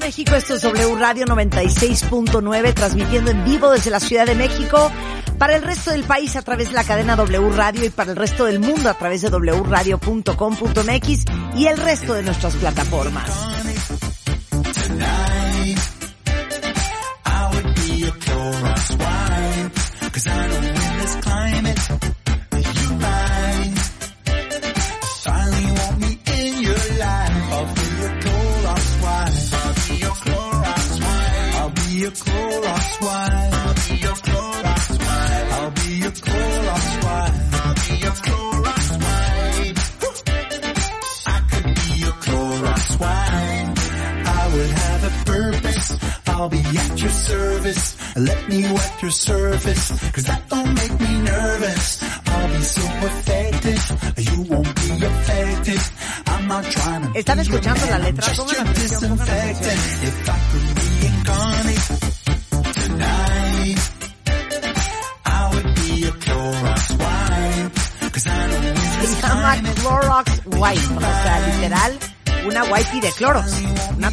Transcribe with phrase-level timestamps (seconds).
[0.00, 4.90] México, esto es W Radio 96.9 transmitiendo en vivo desde la Ciudad de México
[5.38, 8.16] para el resto del país a través de la cadena W Radio y para el
[8.16, 11.24] resto del mundo a través de wradio.com.mx
[11.56, 13.49] y el resto de nuestras plataformas.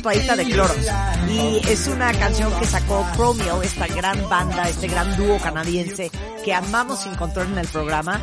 [0.07, 0.87] De Clorox.
[1.29, 6.09] Y es una canción que sacó Chromeo, esta gran banda, este gran dúo canadiense
[6.45, 8.21] que amamos sin control en el programa,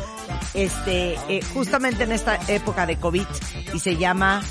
[0.55, 3.25] este, eh, justamente en esta época de COVID
[3.71, 4.41] y se llama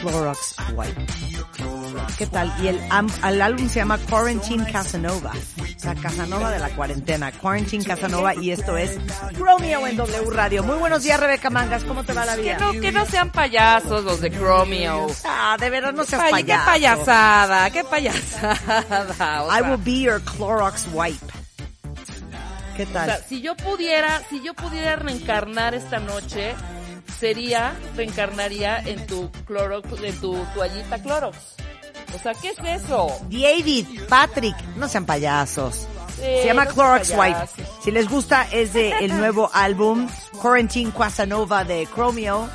[0.00, 1.06] Clorox Wipe.
[2.16, 2.50] ¿Qué tal?
[2.62, 2.80] Y el,
[3.28, 5.32] el álbum se llama Quarantine Casanova.
[5.82, 7.32] O sea, Casanova de la cuarentena.
[7.32, 8.96] Quarantine Casanova y esto es
[9.36, 10.62] Romeo en W Radio.
[10.62, 11.82] Muy buenos días, Rebeca Mangas.
[11.82, 12.58] ¿Cómo te va la Que vida?
[12.60, 15.08] no, que no sean payasos los de Chromeo.
[15.24, 16.64] Ah, de verdad no seas Pay- payaso.
[16.64, 19.42] Qué payasada, qué payasada.
[19.42, 21.26] O I will be your Clorox wipe.
[22.76, 23.06] ¿Qué o tal?
[23.06, 26.54] sea, si yo pudiera, si yo pudiera reencarnar esta noche,
[27.18, 31.36] sería, reencarnaría en tu Clorox, en tu toallita Clorox.
[32.14, 33.08] O sea, ¿qué es eso?
[33.30, 35.86] David, Patrick, no sean payasos.
[36.16, 37.66] Sí, Se llama no Clorox payasos.
[37.82, 40.08] Si les gusta, es de el nuevo álbum
[40.40, 42.48] Quarantine Casanova de Chromeo.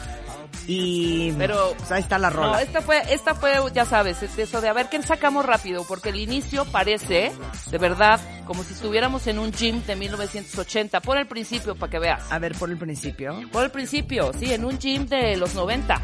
[0.69, 2.51] Y Pero- pues ahí está la rola.
[2.53, 5.85] No, esta fue, esta fue, ya sabes, es eso de a ver qué sacamos rápido,
[5.87, 7.31] porque el inicio parece,
[7.71, 10.99] de verdad, como si estuviéramos en un gym de 1980.
[11.01, 12.21] Pon el principio para que veas.
[12.29, 13.39] A ver, por el principio.
[13.51, 16.01] Por el principio, sí, en un gym de los 90.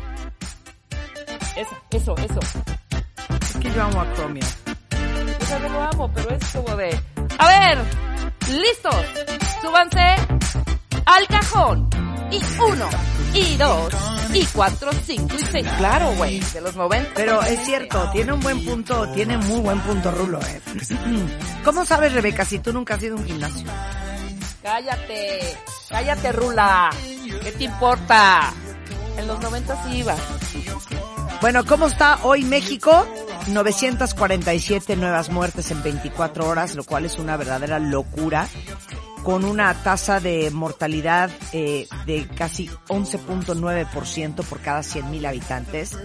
[1.57, 2.39] Eso, eso, eso.
[3.63, 4.43] Que yo amo a Chromeo.
[5.39, 6.99] Yo también lo amo, pero es como de...
[7.37, 7.77] A ver,
[8.49, 8.95] listos,
[9.61, 10.15] súbanse
[11.05, 11.89] al cajón.
[12.29, 12.89] Y uno,
[13.33, 13.93] y dos,
[14.33, 15.67] y cuatro, cinco y seis.
[15.77, 17.11] Claro, güey, de los 90.
[17.15, 20.61] Pero es cierto, tiene un buen punto, tiene muy buen punto Rulo, eh.
[21.63, 23.67] ¿Cómo sabes, Rebeca, si tú nunca has ido a un gimnasio?
[24.63, 25.57] Cállate,
[25.89, 26.89] cállate, Rula.
[27.43, 28.51] ¿Qué te importa?
[29.17, 30.15] En los 90 sí iba.
[31.43, 33.05] Bueno, ¿cómo está hoy México?
[33.49, 38.47] 947 nuevas muertes en 24 horas, lo cual es una verdadera locura,
[39.23, 45.99] con una tasa de mortalidad eh, de casi 11.9% por cada 100.000 habitantes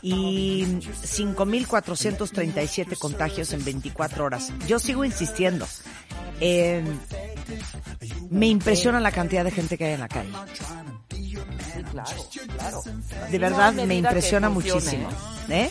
[0.00, 4.52] y 5.437 contagios en 24 horas.
[4.68, 5.66] Yo sigo insistiendo.
[6.40, 6.84] eh,
[8.30, 10.30] me impresiona la cantidad de gente que hay en la calle.
[11.92, 12.10] Claro,
[12.56, 12.82] claro.
[13.30, 15.08] De verdad no me impresiona muchísimo.
[15.48, 15.70] ¿Eh?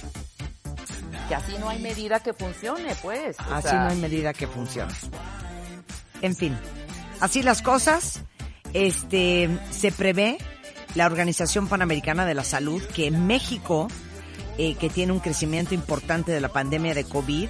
[1.27, 3.37] Que así no hay medida que funcione, pues.
[3.39, 4.93] o Así sea, no hay medida que funcione.
[6.21, 6.55] En fin,
[7.19, 8.21] así las cosas.
[8.73, 10.37] Este, se prevé
[10.95, 13.89] la Organización Panamericana de la Salud que en México,
[14.57, 17.49] eh, que tiene un crecimiento importante de la pandemia de COVID,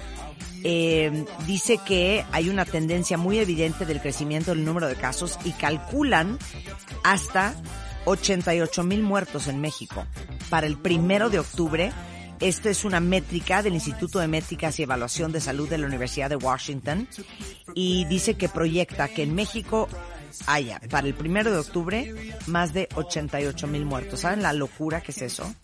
[0.64, 5.50] eh, dice que hay una tendencia muy evidente del crecimiento del número de casos y
[5.52, 6.38] calculan
[7.02, 7.54] hasta
[8.04, 10.04] 88 mil muertos en México
[10.50, 11.92] para el primero de octubre.
[12.40, 16.28] Esta es una métrica del Instituto de Métricas y Evaluación de Salud de la Universidad
[16.28, 17.08] de Washington
[17.74, 19.88] y dice que proyecta que en México
[20.46, 24.20] haya para el primero de octubre más de 88 mil muertos.
[24.20, 25.54] ¿Saben la locura que es eso?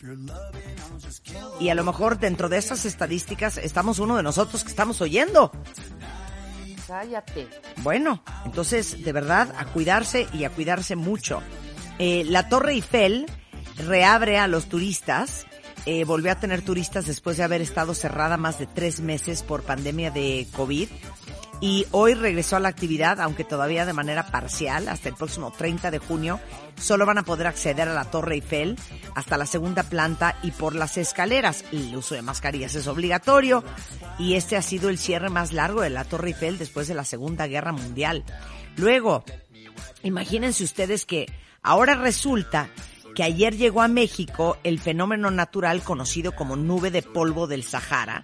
[1.59, 5.51] Y a lo mejor dentro de esas estadísticas estamos uno de nosotros que estamos oyendo.
[6.87, 7.47] Cállate.
[7.83, 11.43] Bueno, entonces, de verdad, a cuidarse y a cuidarse mucho.
[11.99, 13.25] Eh, la Torre Eiffel
[13.77, 15.45] reabre a los turistas
[15.85, 19.63] eh, volvió a tener turistas después de haber estado cerrada más de tres meses por
[19.63, 20.89] pandemia de COVID.
[21.61, 25.91] Y hoy regresó a la actividad, aunque todavía de manera parcial, hasta el próximo 30
[25.91, 26.39] de junio.
[26.79, 28.77] Solo van a poder acceder a la Torre Eiffel
[29.13, 31.65] hasta la segunda planta y por las escaleras.
[31.71, 33.63] El uso de mascarillas es obligatorio
[34.17, 37.03] y este ha sido el cierre más largo de la Torre Eiffel después de la
[37.03, 38.23] Segunda Guerra Mundial.
[38.77, 39.25] Luego,
[40.03, 41.25] imagínense ustedes que
[41.61, 42.69] ahora resulta
[43.15, 48.23] que ayer llegó a México el fenómeno natural conocido como nube de polvo del Sahara,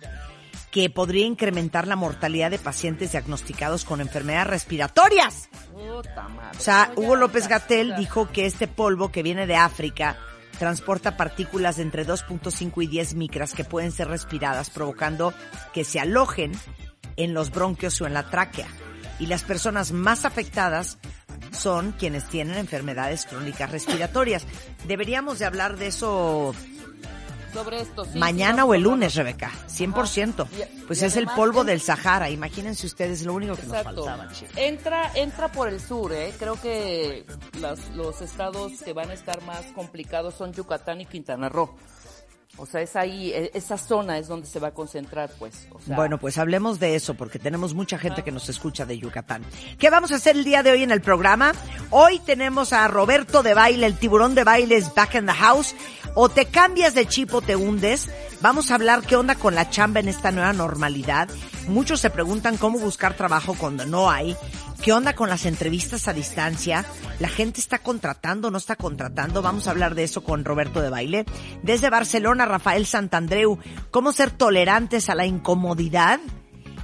[0.71, 5.49] que podría incrementar la mortalidad de pacientes diagnosticados con enfermedades respiratorias.
[5.73, 6.57] Puta madre.
[6.57, 10.17] O sea, Hugo López Gatel dijo que este polvo que viene de África
[10.57, 15.33] transporta partículas de entre 2.5 y 10 micras que pueden ser respiradas, provocando
[15.73, 16.51] que se alojen
[17.17, 18.67] en los bronquios o en la tráquea.
[19.19, 20.97] Y las personas más afectadas
[21.51, 24.43] son quienes tienen enfermedades crónicas respiratorias.
[24.87, 26.53] Deberíamos de hablar de eso
[27.53, 29.49] Sobre esto, sí, mañana sí, o el lunes, Rebeca.
[29.67, 30.43] 100%.
[30.43, 30.51] Ajá.
[30.77, 32.29] Y- Pues y es el polvo en- del Sahara.
[32.29, 34.03] Imagínense ustedes lo único que nos Exacto.
[34.05, 34.31] faltaba.
[34.33, 34.53] chicos.
[34.57, 36.33] Entra, entra por el sur, ¿eh?
[36.37, 37.25] Creo que
[37.61, 41.73] las, los estados que van a estar más complicados son Yucatán y Quintana Roo.
[42.57, 45.67] O sea, es ahí, e- esa zona es donde se va a concentrar, pues.
[45.87, 49.43] Bueno, pues hablemos de eso porque tenemos mucha gente que nos escucha de Yucatán.
[49.77, 51.53] ¿Qué vamos a hacer el día de hoy en el programa?
[51.89, 55.75] Hoy tenemos a Roberto de Baile, el tiburón de baile es back in the house.
[56.15, 58.09] O te cambias de chip o te hundes.
[58.41, 61.27] Vamos a hablar qué onda con la chamba en esta nueva normalidad.
[61.67, 64.37] Muchos se preguntan cómo buscar trabajo cuando no hay.
[64.81, 66.85] ¿Qué onda con las entrevistas a distancia?
[67.19, 69.41] ¿La gente está contratando, no está contratando?
[69.41, 71.25] Vamos a hablar de eso con Roberto de Baile.
[71.63, 73.57] Desde Barcelona, Rafael Santandreu.
[73.89, 76.19] ¿Cómo ser tolerantes a la incomodidad?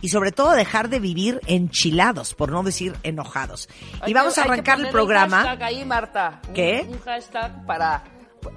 [0.01, 3.69] Y sobre todo dejar de vivir enchilados, por no decir enojados.
[4.01, 5.41] hay Y vamos que- a arrancar el programa.
[5.41, 6.41] Un hashtag ahí, Marta.
[6.47, 6.87] Un- ¿Qué?
[6.89, 8.03] Un, hashtag para...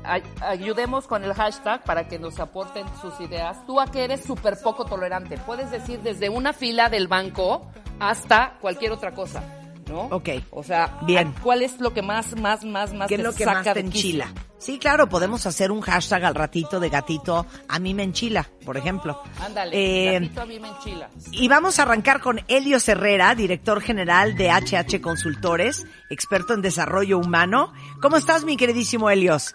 [0.04, 3.64] ay- Ayudemos con el hashtag para que nos aporten sus ideas.
[3.66, 5.38] Tú a que eres súper poco tolerante.
[5.38, 7.70] Puedes decir desde una fila del banco
[8.00, 9.42] hasta cualquier otra cosa,
[9.88, 10.02] ¿no?
[10.10, 10.28] Ok.
[10.50, 11.34] O sea, Bien.
[11.42, 13.81] ¿cuál es lo que más, más, más, más ¿Qué es lo que saca más te
[13.81, 14.28] enchila?
[14.58, 17.44] Sí, claro, podemos hacer un hashtag al ratito de gatito.
[17.69, 19.20] A mí me enchila, por ejemplo.
[19.44, 19.76] Ándale,
[20.08, 21.10] Eh, gatito a mí me enchila.
[21.32, 27.19] Y vamos a arrancar con Helios Herrera, director general de HH Consultores, experto en desarrollo
[27.19, 27.75] humano.
[28.00, 29.54] ¿Cómo estás, mi queridísimo Helios?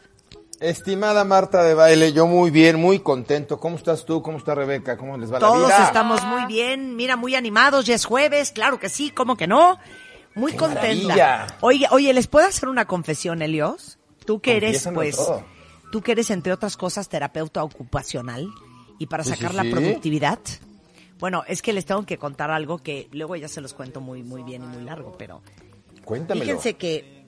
[0.60, 3.60] Estimada Marta de Baile, yo muy bien, muy contento.
[3.60, 4.22] ¿Cómo estás tú?
[4.22, 4.98] ¿Cómo está Rebeca?
[4.98, 5.88] ¿Cómo les va Todos la vida?
[5.88, 9.80] estamos muy bien, mira, muy animados, ya es jueves, claro que sí, ¿cómo que no?
[10.36, 11.08] Muy contenta.
[11.08, 11.58] maravilla!
[11.62, 13.98] Oye, oye, ¿les puedo hacer una confesión, Helios?
[14.26, 15.46] Tú que eres, pues, todo.
[15.92, 18.48] tú que eres, entre otras cosas, terapeuta ocupacional
[19.00, 19.72] y para sacar sí, la sí.
[19.72, 20.40] productividad.
[21.20, 24.24] Bueno, es que les tengo que contar algo que luego ya se los cuento muy,
[24.24, 25.42] muy bien y muy largo, pero
[26.04, 26.44] Cuéntamelo.
[26.46, 27.19] Fíjense que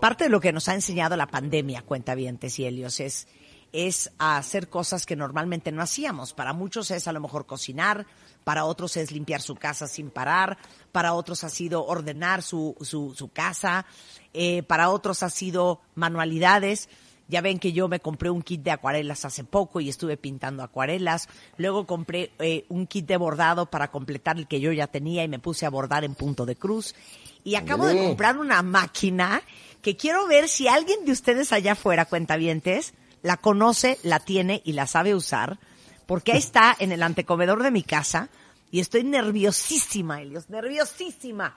[0.00, 3.28] parte de lo que nos ha enseñado la pandemia, cuentavientes y Helios, es,
[3.72, 6.34] es a hacer cosas que normalmente no hacíamos.
[6.34, 8.06] Para muchos es a lo mejor cocinar,
[8.44, 10.58] para otros es limpiar su casa sin parar,
[10.92, 13.86] para otros ha sido ordenar su, su, su casa,
[14.34, 16.88] eh, para otros ha sido manualidades.
[17.28, 20.62] Ya ven que yo me compré un kit de acuarelas hace poco y estuve pintando
[20.62, 21.28] acuarelas.
[21.56, 25.28] Luego compré eh, un kit de bordado para completar el que yo ya tenía y
[25.28, 26.94] me puse a bordar en punto de cruz.
[27.42, 28.08] Y acabo de Ándale.
[28.08, 29.40] comprar una máquina
[29.82, 34.72] que quiero ver si alguien de ustedes allá afuera, cuentavientes, la conoce, la tiene y
[34.72, 35.58] la sabe usar.
[36.06, 38.28] Porque ahí está en el antecomedor de mi casa
[38.70, 41.56] y estoy nerviosísima, Elios, nerviosísima.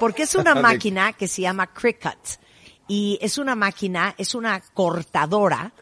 [0.00, 2.40] Porque es una máquina que se llama Cricut.
[2.88, 5.72] Y es una máquina, es una cortadora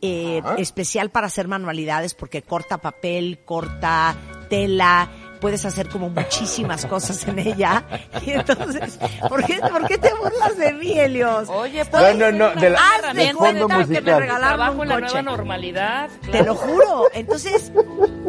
[0.00, 4.16] eh, especial para hacer manualidades porque corta papel, corta
[4.48, 7.84] tela, puedes hacer como muchísimas cosas en ella.
[8.24, 11.48] Y entonces, ¿por qué, ¿por qué te burlas de mí, Helios?
[11.48, 14.94] Oye, pues, No, no, no, de la- Haz de cuenta que me regalaron un la
[14.96, 15.06] coche.
[15.14, 16.10] nueva normalidad.
[16.30, 17.04] Te lo juro.
[17.14, 17.72] Entonces,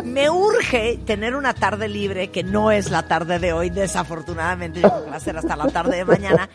[0.03, 4.89] me urge tener una tarde libre, que no es la tarde de hoy, desafortunadamente, yo
[4.89, 6.49] creo que va a ser hasta la tarde de mañana,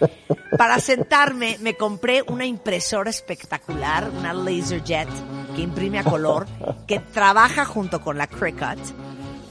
[0.57, 1.59] para sentarme.
[1.61, 5.09] Me compré una impresora espectacular, una LaserJet,
[5.57, 6.47] que imprime a color,
[6.87, 8.79] que trabaja junto con la Cricut.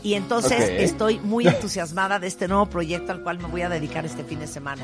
[0.03, 4.05] Y entonces estoy muy entusiasmada de este nuevo proyecto al cual me voy a dedicar
[4.05, 4.83] este fin de semana.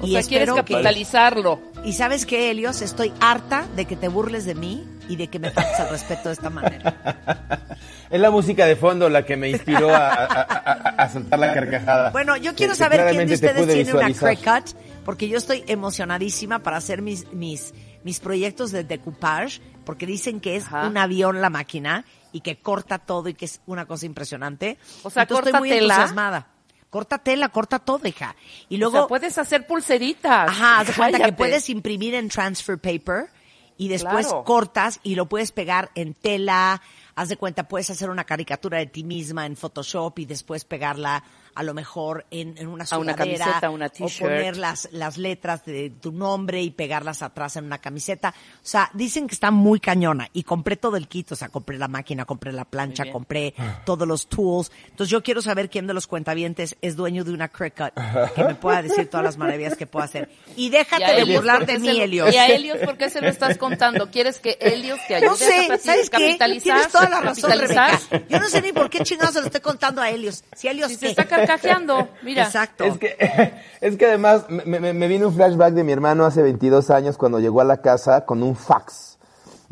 [0.00, 1.60] O y sea, quieres que capitalizarlo.
[1.84, 5.40] y sabes qué, Helios, estoy harta de que te burles de mí y de que
[5.40, 7.58] me faltes el respeto de esta manera.
[8.10, 10.72] Es la música de fondo la que me inspiró a, a- a-
[11.04, 12.10] a soltar la carcajada.
[12.10, 14.62] Bueno, yo quiero que saber quién de ustedes tiene una visualizar.
[14.64, 17.72] Cricut, porque yo estoy emocionadísima para hacer mis, mis,
[18.02, 20.88] mis proyectos de decoupage, porque dicen que es Ajá.
[20.88, 24.78] un avión la máquina y que corta todo y que es una cosa impresionante.
[25.02, 25.94] O sea, Entonces ¿corta estoy muy tela?
[25.94, 26.46] entusiasmada.
[26.90, 28.34] Corta tela, corta todo, hija.
[28.68, 28.98] Y o luego...
[28.98, 30.48] sea, puedes hacer pulseritas.
[30.50, 33.30] Ajá, haz de cuenta que puedes imprimir en transfer paper
[33.76, 34.44] y después Claro.
[34.44, 36.82] cortas y lo puedes pegar en tela.
[37.14, 41.22] Haz de cuenta, puedes hacer una caricatura de ti misma en Photoshop y después pegarla
[41.54, 45.18] a lo mejor en, en una A una sudadera camiseta, una o poner las, las
[45.18, 48.30] letras de tu nombre y pegarlas atrás en una camiseta.
[48.30, 51.78] O sea, dicen que está muy cañona y compré todo el kit, o sea, compré
[51.78, 53.54] la máquina, compré la plancha, compré
[53.84, 54.70] todos los tools.
[54.88, 57.92] Entonces yo quiero saber quién de los cuentavientes es dueño de una Cricut
[58.34, 60.30] que me pueda decir todas las maravillas que puedo hacer.
[60.56, 62.32] Y déjate de burlar ¿por de mí, Helios.
[62.34, 64.10] Y a Helios, ¿por qué se lo estás contando?
[64.10, 66.18] ¿Quieres que Helios te ayude No sé, a ¿sabes qué?
[66.18, 66.62] capitalizar?
[66.76, 67.50] Tienes toda la razón?
[67.50, 68.00] Rebeca.
[68.28, 70.44] Yo no sé ni por qué chingados se lo estoy contando a Helios.
[70.54, 71.14] Si Helios Si se?
[71.46, 72.44] Carcajeando, mira.
[72.44, 72.84] Exacto.
[72.84, 73.16] Es que,
[73.80, 77.16] es que además me, me, me vino un flashback de mi hermano hace 22 años
[77.16, 79.09] cuando llegó a la casa con un fax.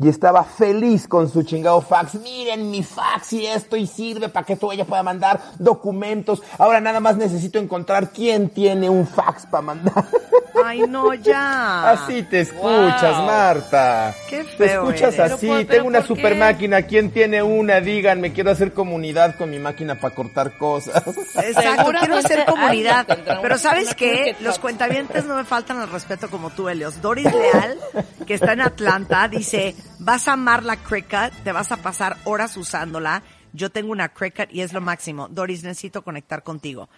[0.01, 2.15] Y estaba feliz con su chingado fax.
[2.15, 6.41] Miren mi fax y esto y sirve para que tú ella pueda mandar documentos.
[6.57, 10.05] Ahora nada más necesito encontrar quién tiene un fax para mandar.
[10.65, 11.91] Ay, no, ya.
[11.91, 13.25] Así te escuchas, Wow.
[13.25, 14.13] Marta.
[14.29, 15.31] Qué Te feo escuchas eres.
[15.33, 15.47] así.
[15.47, 16.39] Pero por- pero Tengo una ¿por super qué?
[16.39, 16.81] máquina.
[16.83, 17.79] ¿Quién tiene una?
[17.81, 21.03] Díganme, quiero hacer comunidad con mi máquina para cortar cosas.
[21.35, 23.05] Exacto, quiero hacer comunidad.
[23.41, 24.35] Pero ¿sabes qué?
[24.41, 27.01] Los cuentavientes no me faltan al respeto como tú, Helios.
[27.01, 27.77] Doris Leal,
[28.25, 32.57] que está en Atlanta, dice, vas a amar la Cricut, te vas a pasar horas
[32.57, 33.23] usándola.
[33.53, 35.27] Yo tengo una Cricut y es lo máximo.
[35.27, 36.89] Doris, necesito conectar contigo.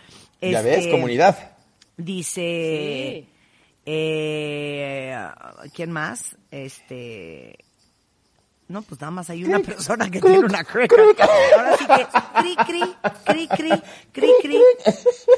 [0.42, 1.52] ya Este, ves, comunidad.
[1.98, 3.30] Dice, Sí.
[3.86, 5.18] eh,
[5.74, 6.36] ¿quién más?
[6.50, 7.58] Este,
[8.68, 11.00] no, pues nada más hay una persona que tiene una Cricut.
[11.20, 12.08] Ahora sí que,
[12.42, 13.82] cri, cri, cri, cri,
[14.12, 14.60] cri, cri.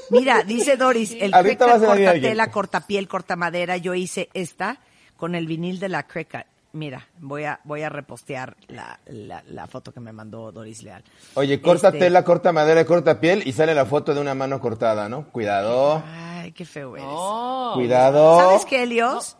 [0.10, 3.77] Mira, dice Doris, el Ahorita corta tela, corta piel, corta madera.
[3.77, 4.79] Yo hice esta
[5.17, 6.46] con el vinil de la Cricut.
[6.74, 11.03] Mira, voy a, voy a repostear la, la, la foto que me mandó Doris Leal.
[11.36, 14.60] Oye, corta Este, tela, corta madera, corta piel y sale la foto de una mano
[14.60, 15.25] cortada, ¿no?
[15.30, 17.08] Cuidado, Ay, qué feo eres.
[17.08, 17.74] No.
[17.75, 18.39] cuidado.
[18.39, 19.38] ¿Sabes qué, Elios?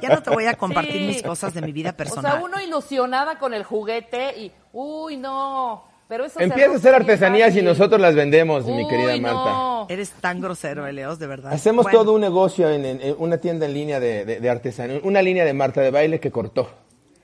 [0.00, 1.06] Ya no te voy a compartir Sí.
[1.08, 2.32] mis cosas de mi vida O personal.
[2.32, 5.84] sea, uno ilusionada con el juguete y, uy, no.
[6.08, 9.50] Pero eso Empieza a hacer artesanías y nosotros las vendemos, mi Uy, querida Marta.
[9.50, 9.86] no.
[9.88, 11.52] Eres tan grosero, Elios, de verdad.
[11.52, 14.50] Hacemos Bueno, todo un negocio en, en- en una tienda en línea de, de, de
[14.50, 16.70] artesanía, una línea de Marta de baile que cortó.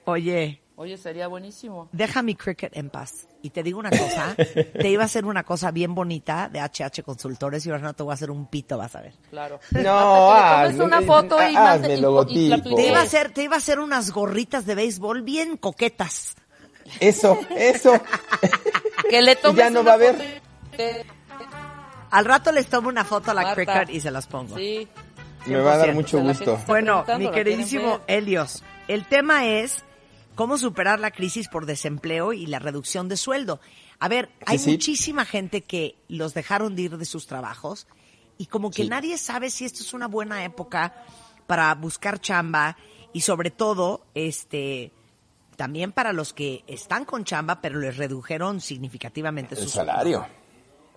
[0.04, 1.88] Oye, Oye, sería buenísimo.
[1.92, 3.28] deja mi cricket en paz.
[3.40, 7.02] Y te digo una cosa, te iba a hacer una cosa bien bonita de HH
[7.04, 9.12] Consultores y ahora no te voy a hacer un pito, vas a ver.
[9.30, 9.60] Claro.
[9.72, 9.80] No,
[10.32, 12.56] hazme- tomes una foto y hazme mande- y- y logotipo.
[12.56, 16.34] la Te iba a hacer, te iba a hacer unas gorritas de béisbol bien coquetas.
[17.00, 17.92] Eso, eso.
[19.10, 20.40] Que le tomes ya no va a haber.
[20.78, 21.06] y-
[22.10, 24.56] Al rato les tomo una foto a la cricket y se las pongo.
[24.56, 24.88] Sí.
[25.46, 25.94] Me va a dar 100%.
[25.94, 26.58] mucho gusto.
[26.66, 28.00] Bueno, mi ¿la quieren queridísimo?
[28.06, 29.84] Helios, el tema es
[30.34, 33.60] cómo superar la crisis por desempleo y la reducción de sueldo.
[33.98, 34.70] A ver, hay sí.
[34.70, 37.86] muchísima gente que los dejaron de ir de sus trabajos
[38.38, 38.88] y como que Sí.
[38.88, 40.94] nadie sabe si esto es una buena época
[41.46, 42.76] para buscar chamba
[43.12, 44.92] y sobre todo, este,
[45.56, 50.24] también para los que están con chamba pero les redujeron significativamente su salario.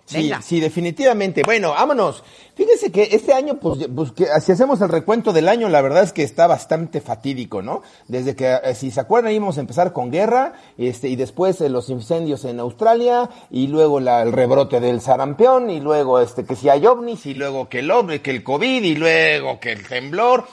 [0.08, 1.42] Sí, sí, definitivamente.
[1.44, 2.22] Bueno, vámonos.
[2.54, 6.04] Fíjense que este año, pues, pues, que si hacemos el recuento del año, la verdad
[6.04, 7.82] es que está bastante fatídico, ¿no?
[8.06, 11.68] Desde que, eh, si se acuerdan, íbamos a empezar con guerra, este, y después eh,
[11.70, 16.54] los incendios en Australia, y luego la- el rebrote del sarampión, y luego este, que
[16.54, 19.88] si hay ovnis, y luego que el ovni, que el COVID, y luego que el
[19.88, 20.46] temblor.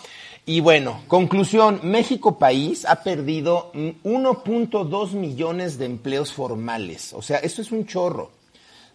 [0.45, 7.13] Y bueno, conclusión, México país ha perdido mm, 1.2 millones de empleos formales.
[7.13, 8.31] O sea, esto es un chorro.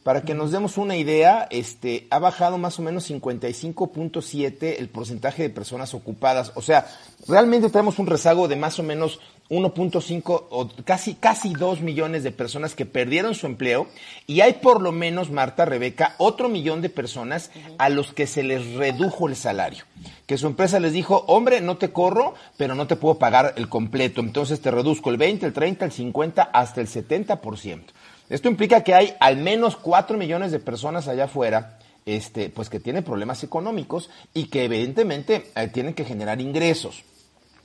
[0.02, 5.43] Para que nos demos una idea, este, ha bajado más o menos 55.7 el porcentaje
[5.43, 6.52] de personas ocupadas.
[6.55, 6.87] O sea,
[7.26, 9.19] realmente tenemos un rezago de más o menos
[9.50, 13.87] 1.5 o casi, casi 2 millones de personas que perdieron su empleo
[14.26, 18.43] y hay por lo menos, Marta, Rebeca, otro millón de personas a los que se
[18.43, 19.85] les redujo el salario.
[20.26, 23.69] Que su empresa les dijo, hombre, no te corro, pero no te puedo pagar el
[23.69, 24.21] completo.
[24.21, 27.83] Entonces te reduzco el 20, el 30, el 50, hasta el 70%.
[28.28, 32.81] Esto implica que hay al menos 4 millones de personas allá afuera este, pues que
[32.81, 37.05] tienen problemas económicos y que evidentemente eh, tienen que generar ingresos.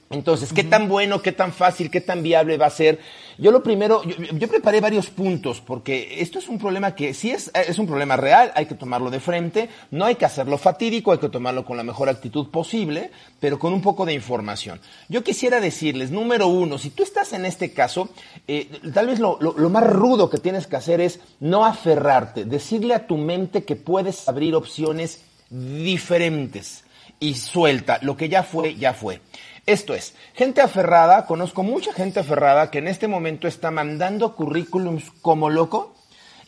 [0.09, 2.99] Entonces, ¿qué tan bueno, qué tan fácil, qué tan viable va a ser?
[3.37, 7.31] Yo lo primero, yo, yo preparé varios puntos, porque esto es un problema que sí
[7.31, 11.11] es, es un problema real, hay que tomarlo de frente, no hay que hacerlo fatídico,
[11.11, 14.79] hay que tomarlo con la mejor actitud posible, pero con un poco de información.
[15.09, 18.09] Yo quisiera decirles, número uno, si tú estás en este caso,
[18.47, 22.45] eh, tal vez lo, lo, lo más rudo que tienes que hacer es no aferrarte,
[22.45, 26.83] decirle a tu mente que puedes abrir opciones diferentes
[27.19, 29.21] y suelta, lo que ya fue, ya fue.
[29.65, 35.11] Esto es, gente aferrada, conozco mucha gente aferrada que en este momento está mandando currículums
[35.21, 35.95] como loco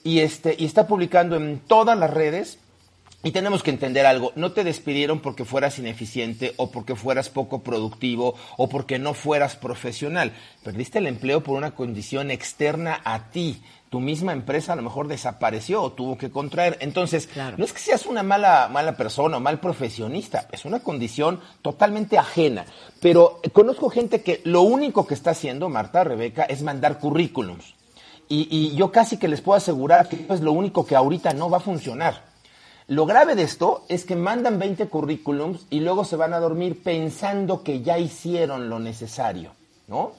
[0.03, 2.59] y, este, y está publicando en todas las redes
[3.25, 7.63] Y tenemos que entender algo, no te despidieron porque fueras ineficiente o porque fueras poco
[7.63, 10.31] productivo o porque no fueras profesional.
[10.63, 13.63] Perdiste el empleo por una condición externa a ti.
[13.95, 16.77] Tu misma empresa a lo mejor desapareció o tuvo que contraer.
[16.81, 17.55] Entonces, Claro.
[17.57, 22.17] no es que seas una mala, mala persona o mal profesionista, es una condición totalmente
[22.17, 22.65] ajena.
[22.99, 27.73] Pero eh, conozco gente que lo único que está haciendo, Marta, Rebeca, es mandar currículums.
[28.27, 31.49] Y, y yo casi que les puedo asegurar que es lo único que ahorita no
[31.49, 32.21] va a funcionar.
[32.89, 36.83] Lo grave de esto es que mandan 20 currículums y luego se van a dormir
[36.83, 39.51] pensando que ya hicieron lo necesario,
[39.87, 40.11] ¿no?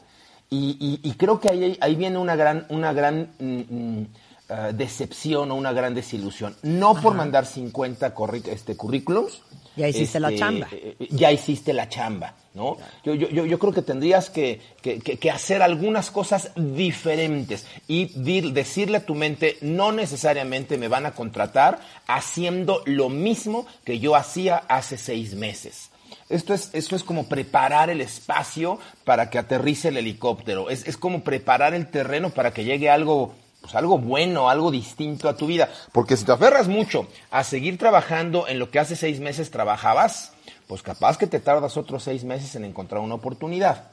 [0.50, 4.02] Y, y- y creo que ahí, ahí viene una gran, una gran mm,
[4.50, 6.54] ah, decepción o una gran desilusión.
[6.62, 9.42] No por mandar 50 corri- este, currículums.
[9.76, 10.68] Ya hiciste la chamba.
[10.72, 12.78] eh, eh, ya hiciste la chamba, ¿no?
[13.04, 17.66] Yo, yo, yo, yo creo que tendrías que, que- que- que hacer algunas cosas diferentes
[17.86, 23.66] y dir- decirle a tu mente, no necesariamente me van a contratar haciendo lo mismo
[23.84, 25.90] que yo hacía hace seis meses.
[26.28, 30.70] Esto es, esto es como preparar el espacio para que aterrice el helicóptero.
[30.70, 35.28] Es, es como preparar el terreno para que llegue algo, pues algo bueno, algo distinto
[35.28, 35.68] a tu vida.
[35.92, 40.32] Porque si te aferras mucho a seguir trabajando en lo que hace seis meses trabajabas,
[40.66, 43.84] pues capaz que te tardas otros seis meses en encontrar una oportunidad.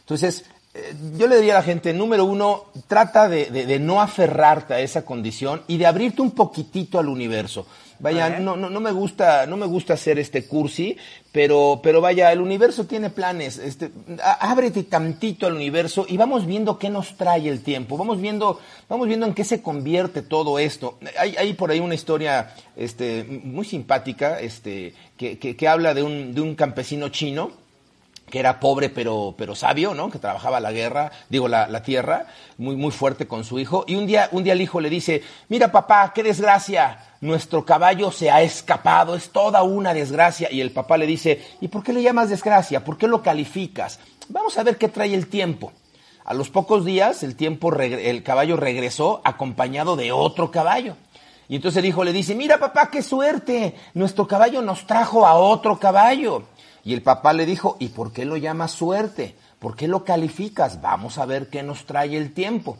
[0.00, 0.44] Entonces,
[0.74, 4.74] eh, yo le diría a la gente, número uno, trata de, de- de no aferrarte
[4.74, 7.66] a esa condición y de abrirte un poquitito al universo.
[7.98, 10.96] Vaya, no, no, no me gusta, no me gusta hacer este cursi,
[11.32, 13.58] pero, pero vaya, el universo tiene planes.
[13.58, 13.90] Este,
[14.40, 17.96] ábrete tantito al universo y vamos viendo qué nos trae el tiempo.
[17.96, 20.98] Vamos viendo, vamos viendo en qué se convierte todo esto.
[21.18, 26.02] Hay, hay por ahí una historia, este, muy simpática, este, que, que, que habla de
[26.02, 27.63] un, de un campesino chino
[28.34, 30.10] que era pobre pero, pero sabio, ¿no?
[30.10, 32.26] Que trabajaba la guerra, digo, la, tierra,
[32.58, 33.84] muy, muy fuerte con su hijo.
[33.86, 38.10] Y un día, un día el hijo le dice, mira papá, qué desgracia, nuestro caballo
[38.10, 40.50] se ha escapado, es toda una desgracia.
[40.50, 42.84] Y el papá le dice, ¿y por qué le llamas desgracia?
[42.84, 44.00] ¿Por qué lo calificas?
[44.28, 45.72] Vamos a ver qué trae el tiempo.
[46.24, 50.96] A los pocos días el, tiempo el caballo regresó acompañado de otro caballo.
[51.48, 55.34] Y entonces el hijo le dice, mira papá, qué suerte, nuestro caballo nos trajo a
[55.34, 56.42] otro caballo.
[56.84, 59.36] Y el papá le dijo, ¿y por qué lo llamas suerte?
[59.58, 60.82] ¿Por qué lo calificas?
[60.82, 62.76] Vamos a ver qué nos trae el tiempo.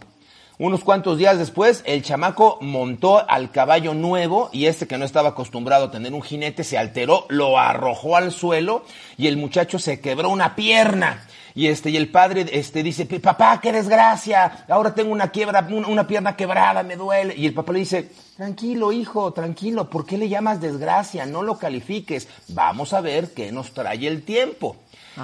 [0.57, 5.31] Unos cuantos días después, el chamaco montó al caballo nuevo y este que no estaba
[5.31, 8.85] acostumbrado a tener un jinete se alteró, lo arrojó al suelo
[9.17, 11.27] y el muchacho se quebró una pierna.
[11.57, 15.89] Y este, y el padre, este, dice, papá, qué desgracia, ahora tengo una quiebra, una,
[15.89, 17.35] una pierna quebrada, me duele.
[17.37, 21.27] Y el papá le dice, tranquilo, hijo, tranquilo, ¿por qué le llamas desgracia?
[21.27, 24.77] No lo califiques, vamos a ver qué nos trae el tiempo.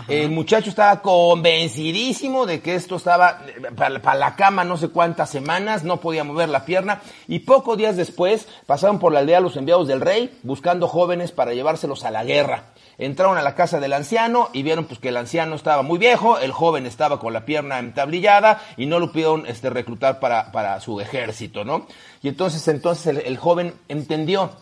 [0.07, 3.41] El muchacho estaba convencidísimo de que esto estaba
[3.77, 7.97] para, la cama no sé cuántas semanas, no podía mover la pierna y pocos días
[7.97, 12.23] después pasaron por la aldea los enviados del rey buscando jóvenes para llevárselos a la
[12.23, 12.67] guerra.
[13.01, 16.39] Entraron a la casa del anciano y vieron pues que el anciano estaba muy viejo,
[16.39, 20.79] el joven estaba con la pierna entablillada y no lo pudieron este, reclutar para, para
[20.81, 21.87] su ejército, ¿no?
[22.23, 24.53] Y entonces, entonces el, el joven entendió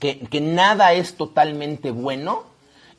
[0.00, 2.44] que, que nada es totalmente bueno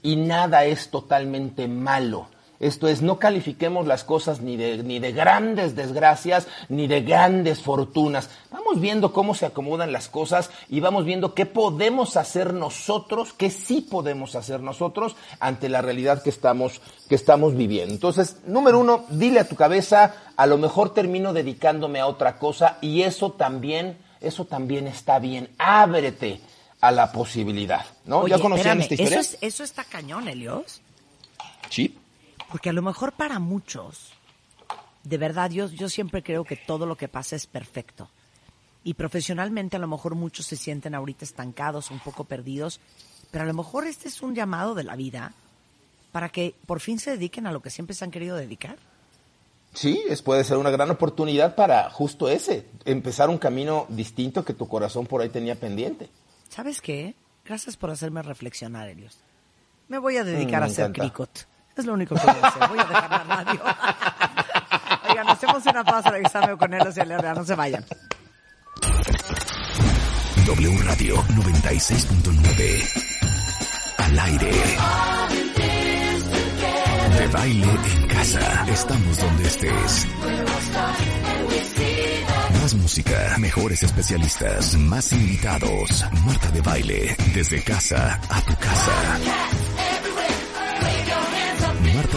[0.04, 2.28] y nada es totalmente malo.
[2.60, 7.62] Esto es, no califiquemos las cosas ni de, ni de grandes desgracias, ni de grandes
[7.62, 8.30] fortunas.
[8.52, 13.52] Vamos viendo cómo se acomodan las cosas y vamos viendo qué podemos hacer nosotros, qué
[13.52, 17.94] sí podemos hacer nosotros ante la realidad que estamos, que estamos viviendo.
[17.94, 22.80] Entonces, número uno, dile a tu cabeza, a lo mejor termino dedicándome a otra cosa
[22.82, 25.50] y eso también, eso también está bien.
[25.60, 26.42] Ábrete
[26.82, 28.22] a la posibilidad, ¿no?
[28.22, 29.20] Oye, ¿Ya conocían espérame, esta historia?
[29.20, 30.82] Eso, es, eso está cañón, Elios.
[31.70, 31.96] Sí.
[32.50, 34.12] Porque a lo mejor para muchos,
[35.04, 38.10] de verdad, yo, yo siempre creo que todo lo que pasa es perfecto.
[38.84, 42.80] Y profesionalmente a lo mejor muchos se sienten ahorita estancados, un poco perdidos,
[43.32, 45.34] pero a lo mejor este es un llamado de la vida
[46.14, 48.78] para que por fin se dediquen a lo que siempre se han querido dedicar.
[49.74, 54.54] Sí, es, puede ser una gran oportunidad para justo ese, empezar un camino distinto que
[54.54, 56.10] tu corazón por ahí tenía pendiente.
[56.50, 57.14] ¿Sabes qué?
[57.46, 59.18] Gracias por hacerme reflexionar, Elios.
[59.90, 61.02] Me voy a dedicar Mm, a hacer encanta.
[61.02, 61.48] cricot.
[61.78, 62.68] Es lo único que voy a hacer.
[62.70, 63.62] Voy a dejar la radio.
[65.10, 67.86] Oigan, hacemos una pausa, regresamos con él hacia la No se vayan.
[70.46, 73.14] W Radio 96.9.
[73.98, 74.52] Al aire.
[77.18, 78.66] De baile en casa.
[78.68, 80.08] Estamos donde estés.
[82.62, 86.06] Más música, mejores especialistas, más invitados.
[86.26, 88.94] Marta de baile, desde casa a tu casa.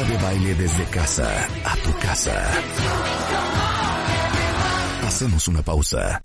[0.08, 2.32] De baile desde casa a tu casa.
[5.06, 6.22] Hacemos una pausa.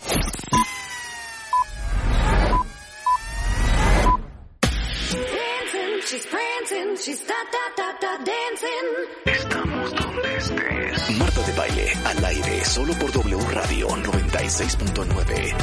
[9.25, 11.17] Estamos donde estés.
[11.17, 15.55] Marta de baile al aire solo por W Radio 96.9.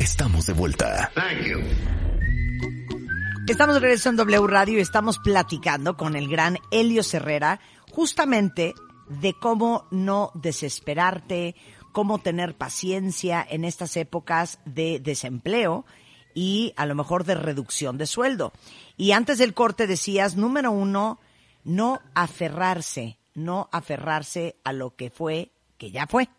[0.00, 1.10] Estamos de vuelta.
[1.14, 2.03] Thank.
[3.46, 7.60] Estamos de regreso en W Radio y estamos platicando con el gran Helio Herrera
[7.92, 8.72] justamente
[9.06, 11.54] de cómo no desesperarte,
[11.92, 15.84] cómo tener paciencia en estas épocas de desempleo
[16.32, 18.54] y a lo mejor de reducción de sueldo.
[18.96, 21.20] Y antes del corte decías, número uno,
[21.64, 26.30] no aferrarse, no aferrarse a lo que fue, que ya fue.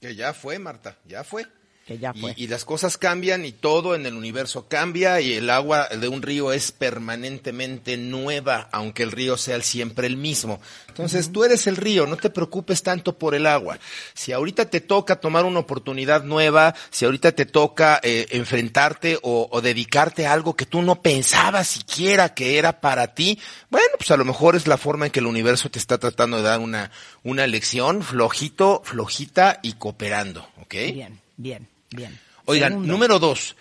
[0.00, 1.46] Que ya fue, Marta, ya fue.
[1.88, 2.34] Que ya fue.
[2.36, 6.06] Y, y las cosas cambian y todo en el universo cambia y el agua de
[6.06, 10.60] un río es permanentemente nueva, aunque el río sea siempre el mismo.
[10.88, 13.78] Entonces tú eres el río, no te preocupes tanto por el agua.
[14.12, 19.48] Si ahorita te toca tomar una oportunidad nueva, si ahorita te toca eh, enfrentarte o,
[19.50, 23.38] o dedicarte a algo que tú no pensabas siquiera que era para ti,
[23.70, 26.36] bueno, pues a lo mejor es la forma en que el universo te está tratando
[26.36, 26.90] de dar una,
[27.22, 30.74] una lección flojito, flojita y cooperando, ¿ok?
[30.92, 32.18] Bien, bien, bien.
[32.46, 32.92] Oigan, Segundo.
[32.92, 33.56] número dos,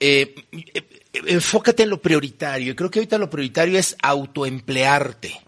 [0.00, 0.82] eh, eh,
[1.26, 2.72] enfócate en lo prioritario.
[2.72, 5.40] Y creo que ahorita lo prioritario es autoemplearte.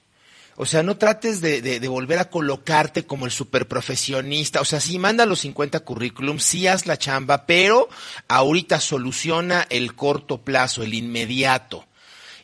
[0.57, 4.61] O sea, no trates de, de- de volver a colocarte como el superprofesionista.
[4.61, 7.88] O sea, sí manda los 50 currículums, sí haz la chamba, pero
[8.29, 11.87] ahorita soluciona el corto plazo, el inmediato.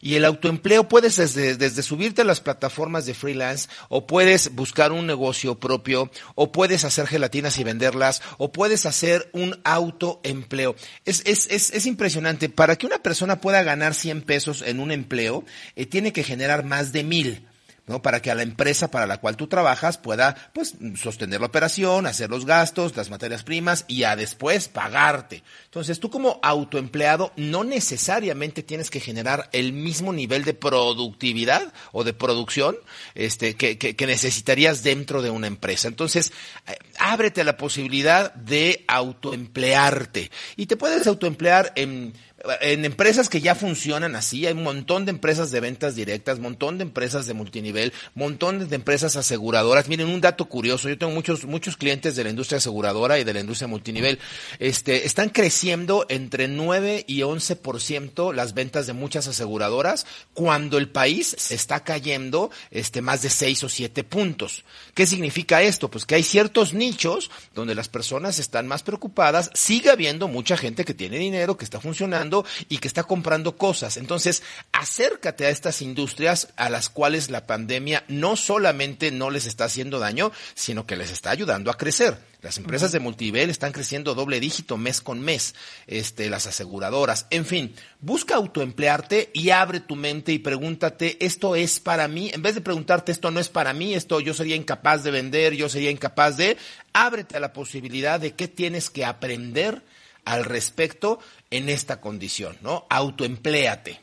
[0.00, 4.92] Y el autoempleo puedes desde, desde subirte a las plataformas de freelance o puedes buscar
[4.92, 10.76] un negocio propio o puedes hacer gelatinas y venderlas o puedes hacer un autoempleo.
[11.04, 12.48] Es, es, es, es impresionante.
[12.48, 16.64] Para que una persona pueda ganar 100 pesos en un empleo, eh, tiene que generar
[16.64, 17.46] más de mil.
[17.86, 18.02] ¿No?
[18.02, 22.06] Para que a la empresa para la cual tú trabajas pueda, pues, sostener la operación,
[22.06, 25.42] hacer los gastos, las materias primas y a después pagarte.
[25.64, 32.02] Entonces, tú como autoempleado no necesariamente tienes que generar el mismo nivel de productividad o
[32.02, 32.76] de producción,
[33.14, 35.88] este, que, que, que necesitarías dentro de una empresa.
[35.88, 36.32] Entonces,
[36.66, 40.30] eh, ábrete a la posibilidad de autoemplearte.
[40.56, 42.14] Y te puedes autoemplear en
[42.60, 46.78] en empresas que ya funcionan así, hay un montón de empresas de ventas directas, montón
[46.78, 49.88] de empresas de multinivel, montón de empresas aseguradoras.
[49.88, 53.34] Miren, un dato curioso, yo tengo muchos, muchos clientes de la industria aseguradora y de
[53.34, 54.18] la industria multinivel.
[54.58, 61.50] Este, están creciendo entre 9 y 11% las ventas de muchas aseguradoras cuando el país
[61.50, 64.64] está cayendo este, más de 6 o 7 puntos.
[64.94, 65.90] ¿Qué significa esto?
[65.90, 70.84] Pues que hay ciertos nichos donde las personas están más preocupadas, sigue habiendo mucha gente
[70.84, 72.35] que tiene dinero, que está funcionando
[72.68, 73.96] y que está comprando cosas.
[73.96, 79.64] Entonces, acércate a estas industrias a las cuales la pandemia no solamente no les está
[79.64, 82.18] haciendo daño, sino que les está ayudando a crecer.
[82.42, 85.54] Las empresas de multinivel están creciendo doble dígito mes con mes,
[85.88, 91.80] este, las aseguradoras, en fin, busca autoemplearte y abre tu mente y pregúntate, ¿esto es
[91.80, 92.30] para mí?
[92.32, 95.54] En vez de preguntarte, esto no es para mí, esto yo sería incapaz de vender,
[95.54, 96.56] yo sería incapaz de,
[96.92, 99.82] ábrete a la posibilidad de qué tienes que aprender
[100.24, 101.18] al respecto
[101.50, 102.86] en esta condición, ¿no?
[102.90, 104.00] Autoempléate.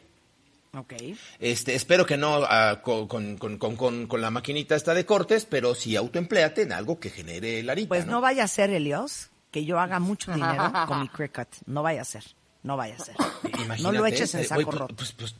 [0.75, 0.93] Ok.
[1.39, 3.75] Este, espero que no ah, con, con, con,
[4.07, 8.05] con- la maquinita esta de cortes, pero sí autoempléate en algo que genere larita, Pues
[8.07, 8.13] ¿no?
[8.13, 11.47] no vaya a ser, Elios, que yo haga mucho dinero con mi Cricut.
[11.67, 12.23] No vaya a ser.
[12.63, 13.15] No vaya a ser.
[13.43, 14.95] Imagínate, No lo eches en eh, saco oye, pues- roto.
[14.95, 15.35] Pues, pues,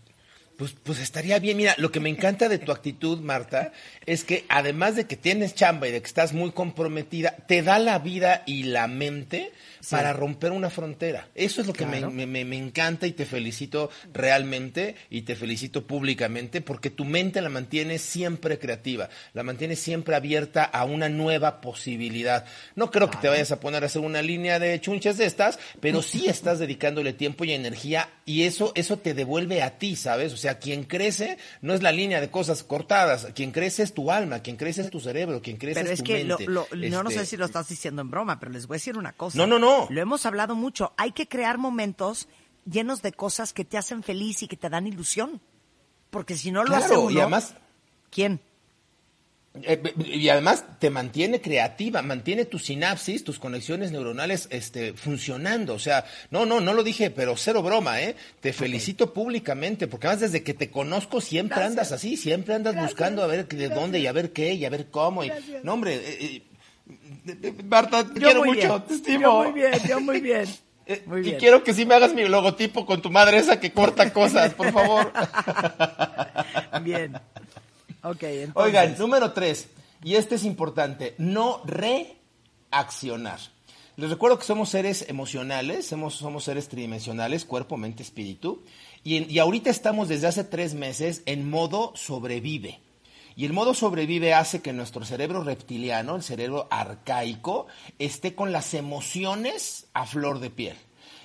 [0.56, 1.58] pues, pues estaría bien.
[1.58, 3.72] Mira, lo que me encanta de tu actitud, Marta,
[4.06, 7.80] es que además de que tienes chamba y de que estás muy comprometida, te da
[7.80, 9.52] la vida y la mente
[9.90, 11.30] para romper una frontera.
[11.36, 12.12] Eso es lo que me- Claro.
[12.12, 13.90] me, me- me encanta y te felicito
[14.28, 20.16] realmente y te felicito públicamente porque tu mente la mantiene siempre creativa, la mantiene siempre
[20.16, 22.46] abierta a una nueva posibilidad.
[22.76, 25.60] No creo que te vayas a poner a hacer una línea de chunches de estas,
[25.82, 30.32] pero sí estás dedicándole tiempo y energía y eso, eso te devuelve a ti, ¿sabes?
[30.34, 34.12] O sea, quien crece no es la línea de cosas cortadas, quien crece es tu
[34.12, 36.52] alma, quien crece es tu cerebro, quien crece Pero es, es tu que lo, mente.
[36.52, 38.78] lo- no, no sé Este, si lo estás diciendo en broma, pero les voy a
[38.78, 39.38] decir una cosa.
[39.38, 39.88] No, no, no.
[39.90, 40.94] Lo hemos hablado mucho.
[40.98, 42.28] Hay que crear momentos
[42.66, 45.42] llenos de cosas que te hacen feliz y que te dan ilusión.
[46.10, 47.56] Porque si no lo hace Claro, uno, y además
[48.10, 48.40] ¿quién?
[49.62, 55.76] Eh, y además te mantiene creativa, mantiene tus sinapsis, tus conexiones neuronales este, funcionando.
[55.76, 58.16] O sea, no, no, no lo dije, pero cero broma, ¿eh?
[58.40, 63.22] Te felicito públicamente, porque además desde que te conozco siempre andas así, siempre andas buscando
[63.22, 65.24] a ver de dónde y a ver qué y a ver cómo.
[65.24, 65.32] Y,
[65.64, 66.42] no, hombre, eh, eh,
[67.66, 68.82] Marta, te Yo quiero muy mucho, bien.
[68.88, 69.22] te estimo.
[69.22, 70.46] Yo muy bien, yo muy bien.
[70.86, 71.38] Eh, Muy y bien.
[71.38, 74.70] quiero que sí me hagas mi logotipo con tu madre esa que corta cosas, por
[74.74, 75.14] favor.
[76.84, 77.14] Bien.
[78.04, 78.52] Ok, entonces.
[78.56, 79.70] Oigan, número tres,
[80.04, 83.40] y este es importante, no reaccionar.
[83.96, 88.62] Les recuerdo que somos seres emocionales, somos, somos seres tridimensionales, cuerpo, mente, espíritu.
[89.06, 92.82] Y, en- y ahorita estamos desde hace tres meses en modo sobrevive.
[93.36, 97.68] Y el modo sobrevive hace que nuestro cerebro reptiliano, el cerebro arcaico,
[98.00, 100.78] esté con las emociones a flor de piel.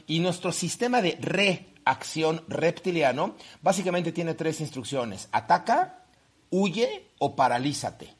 [0.07, 5.29] Y nuestro sistema de reacción reptiliano básicamente tiene tres instrucciones.
[5.33, 6.05] Ataca,
[6.51, 8.18] huye o paralízate.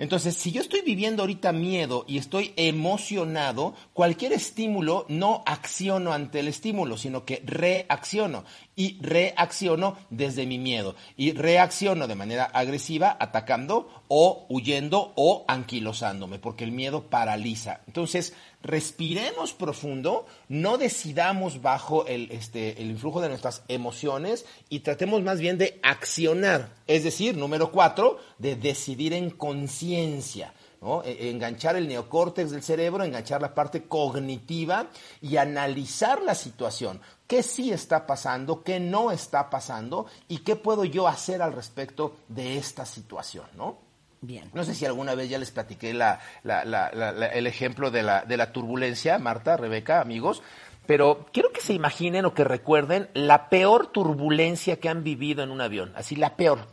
[0.00, 6.40] Entonces, si yo estoy viviendo ahorita miedo y estoy emocionado, cualquier estímulo no acciono ante
[6.40, 8.44] el estímulo, sino que reacciono.
[8.74, 10.96] Y reacciono desde mi miedo.
[11.18, 17.82] Y reacciono de manera agresiva, atacando o huyendo o anquilosándome, porque el miedo paraliza.
[17.86, 25.22] Entonces, respiremos profundo, no decidamos bajo el, este, el influjo de nuestras emociones y tratemos
[25.22, 26.70] más bien de accionar.
[26.86, 30.52] Es decir, número cuatro, de decidir en conciencia.
[30.80, 31.02] ¿no?
[31.04, 34.88] E- Enganchar el neocórtex del cerebro, enganchar la parte cognitiva
[35.20, 37.00] y analizar la situación.
[37.26, 38.62] ¿Qué sí está pasando?
[38.62, 40.06] ¿Qué no está pasando?
[40.28, 43.46] ¿Y qué puedo yo hacer al respecto de esta situación?
[43.56, 43.89] ¿no?
[44.22, 44.50] Bien.
[44.52, 47.90] No sé si alguna vez ya les platiqué la- la- la- la- la- el ejemplo
[47.90, 50.42] de la, de la turbulencia, Marta, Rebeca, amigos,
[50.86, 55.50] pero quiero que se imaginen o que recuerden la peor turbulencia que han vivido en
[55.50, 56.66] un avión, así la peor.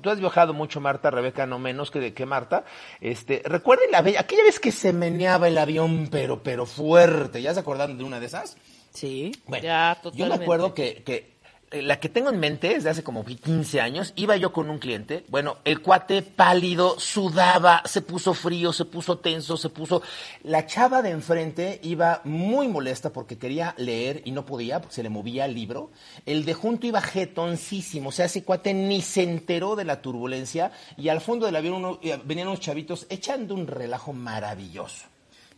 [0.00, 2.64] Tú has viajado mucho, Marta, Rebeca, no menos que, que Marta.
[3.00, 7.42] Este, recuerden la be- aquella vez que se meneaba el avión, pero, pero fuerte.
[7.42, 8.56] ¿Ya se acordaron de una de esas?
[8.92, 9.32] Sí.
[9.46, 10.44] Bueno, Ya, yo me totalmente.
[10.44, 11.33] acuerdo que, que
[11.70, 15.24] la que tengo en mente desde hace como 15 años, iba yo con un cliente,
[15.28, 20.02] bueno, el cuate pálido, sudaba, se puso frío, se puso tenso, se puso...
[20.44, 25.02] La chava de enfrente iba muy molesta porque quería leer y no podía porque se
[25.02, 25.90] le movía el libro.
[26.26, 30.70] El de junto iba jetoncísimo, o sea, ese cuate ni se enteró de la turbulencia
[30.96, 35.06] y al fondo del avión uno- eh, venían unos chavitos echando un relajo maravilloso.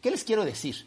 [0.00, 0.86] ¿Qué les quiero decir?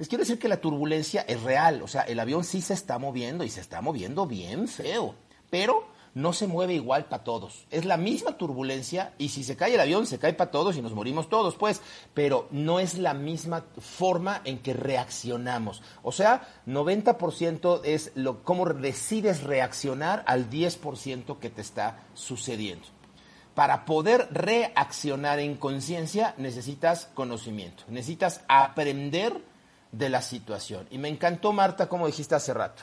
[0.00, 2.98] Les quiero decir que la turbulencia es real, o sea, el avión sí se está
[2.98, 5.14] moviendo y se está moviendo bien feo,
[5.50, 7.66] pero no se mueve igual para todos.
[7.70, 10.80] Es la misma turbulencia y si se cae el avión, se cae para todos y
[10.80, 11.82] nos morimos todos, pues,
[12.14, 15.82] pero no es la misma forma en que reaccionamos.
[16.02, 22.86] O sea, 90% es cómo decides reaccionar al 10% que te está sucediendo.
[23.54, 29.49] Para poder reaccionar en conciencia necesitas conocimiento, necesitas aprender
[29.92, 30.86] de la situación.
[30.90, 32.82] Y me encantó, Marta, como dijiste hace rato.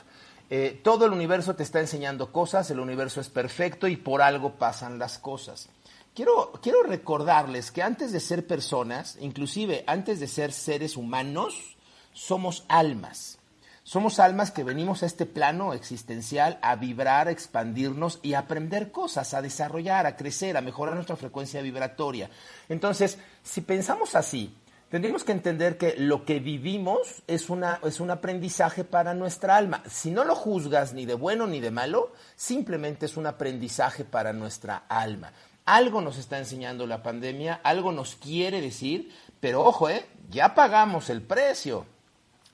[0.50, 4.54] Eh, todo el universo te está enseñando cosas, el universo es perfecto y por algo
[4.54, 5.68] pasan las cosas.
[6.14, 11.76] Quiero, quiero recordarles que antes de ser personas, inclusive antes de ser seres humanos,
[12.12, 13.38] somos almas.
[13.84, 18.90] Somos almas que venimos a este plano existencial a vibrar, a expandirnos y a aprender
[18.90, 22.28] cosas, a desarrollar, a crecer, a mejorar nuestra frecuencia vibratoria.
[22.68, 24.54] Entonces, si pensamos así,
[24.90, 29.82] tendríamos que entender que lo que vivimos es, una, es un aprendizaje para nuestra alma.
[29.88, 34.32] Si no lo juzgas ni de bueno ni de malo, simplemente es un aprendizaje para
[34.32, 35.32] nuestra alma.
[35.64, 40.06] Algo nos está enseñando la pandemia, algo nos quiere decir, pero ojo, ¿eh?
[40.30, 41.84] ya pagamos el precio.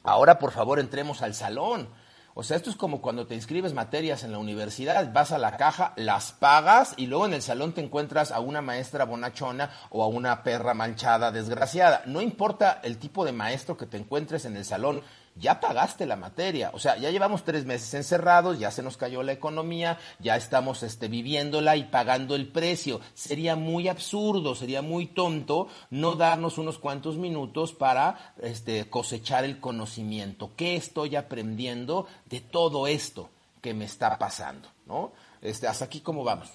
[0.03, 1.88] Ahora, por favor, entremos al salón.
[2.37, 5.57] O sea, esto es como cuando te inscribes materias en la universidad, vas a la
[5.57, 10.03] caja, las pagas y luego en el salón te encuentras a una maestra bonachona o
[10.03, 12.03] a una perra manchada, desgraciada.
[12.07, 15.03] No importa el tipo de maestro que te encuentres en el salón,
[15.37, 16.70] ya pagaste la materia.
[16.75, 20.83] O sea, ya llevamos tres meses encerrados, ya se nos cayó la economía, ya estamos
[20.83, 23.01] este, viviéndola y pagando el precio.
[23.14, 29.61] Sería muy absurdo, sería muy tonto no darnos unos cuantos minutos para este, cosechar el
[29.61, 30.53] conocimiento.
[30.57, 34.68] ¿Qué estoy aprendiendo de todo esto que me está pasando?
[34.87, 35.12] ¿no?
[35.40, 36.51] Este, hasta aquí, ¿cómo vamos?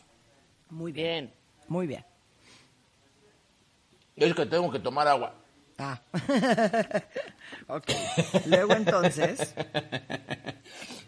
[0.70, 1.26] Muy bien.
[1.26, 1.34] Bien.
[1.68, 2.06] Muy bien.
[4.16, 5.39] Es que tengo que tomar agua.
[5.80, 6.02] Ah.
[7.68, 7.90] ok.
[8.48, 9.56] Luego entonces.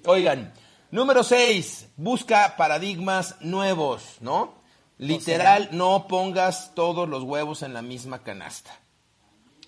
[0.05, 0.53] Oigan,
[0.89, 4.61] número 6, busca paradigmas nuevos, ¿no?
[4.97, 8.71] Literal, no pongas todos los huevos en la misma canasta.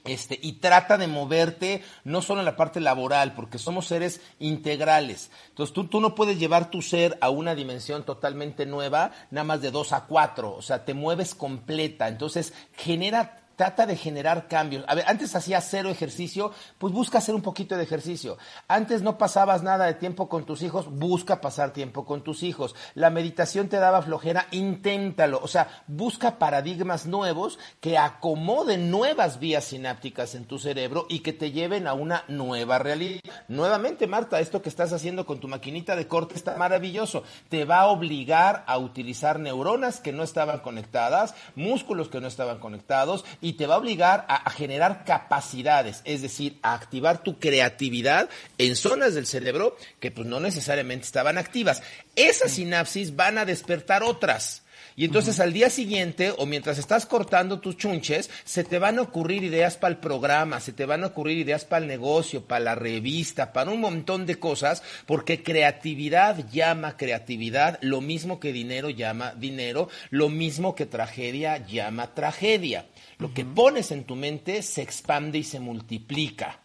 [0.05, 5.31] Este, y trata de moverte no solo en la parte laboral, porque somos seres integrales.
[5.49, 9.61] Entonces tú, tú no puedes llevar tu ser a una dimensión totalmente nueva, nada más
[9.61, 10.55] de 2 a 4.
[10.55, 12.09] O sea, te mueves completa.
[12.09, 14.83] Entonces genera trata de generar cambios.
[14.87, 18.37] A ver, antes hacías cero ejercicio, pues busca hacer un poquito de ejercicio.
[18.67, 22.75] Antes no pasabas nada de tiempo con tus hijos, busca pasar tiempo con tus hijos.
[22.95, 25.39] La meditación te daba flojera, inténtalo.
[25.43, 31.33] O sea, busca paradigmas nuevos que acomoden nuevas vías sinápticas en tu cerebro y que
[31.33, 33.21] te lleven a una nueva realidad.
[33.47, 37.23] Nuevamente, Marta, esto que estás haciendo con tu maquinita de corte está maravilloso.
[37.49, 42.59] Te va a obligar a utilizar neuronas que no estaban conectadas, músculos que no estaban
[42.59, 47.37] conectados y te va a obligar a, a generar capacidades, es decir, a activar tu
[47.37, 51.83] creatividad en zonas del cerebro que pues no necesariamente estaban activas.
[52.15, 54.63] Esas sinapsis van a despertar otras.
[54.95, 59.01] Y entonces al día siguiente, o mientras estás cortando tus chunches, se te van a
[59.01, 62.63] ocurrir ideas para el programa, se te van a ocurrir ideas para el negocio, para
[62.63, 68.89] la revista, para un montón de cosas, porque creatividad llama creatividad, lo mismo que dinero
[68.89, 72.85] llama dinero, lo mismo que tragedia llama tragedia.
[73.23, 76.59] Lo que pones en tu mente se expande y se multiplica.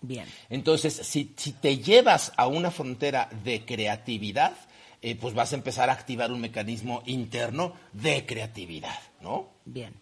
[0.00, 0.26] Bien.
[0.50, 4.56] Entonces, si, si te llevas a una frontera de creatividad,
[5.00, 9.48] eh, pues vas a empezar a activar un mecanismo interno de creatividad, ¿no?
[9.64, 9.94] Bien.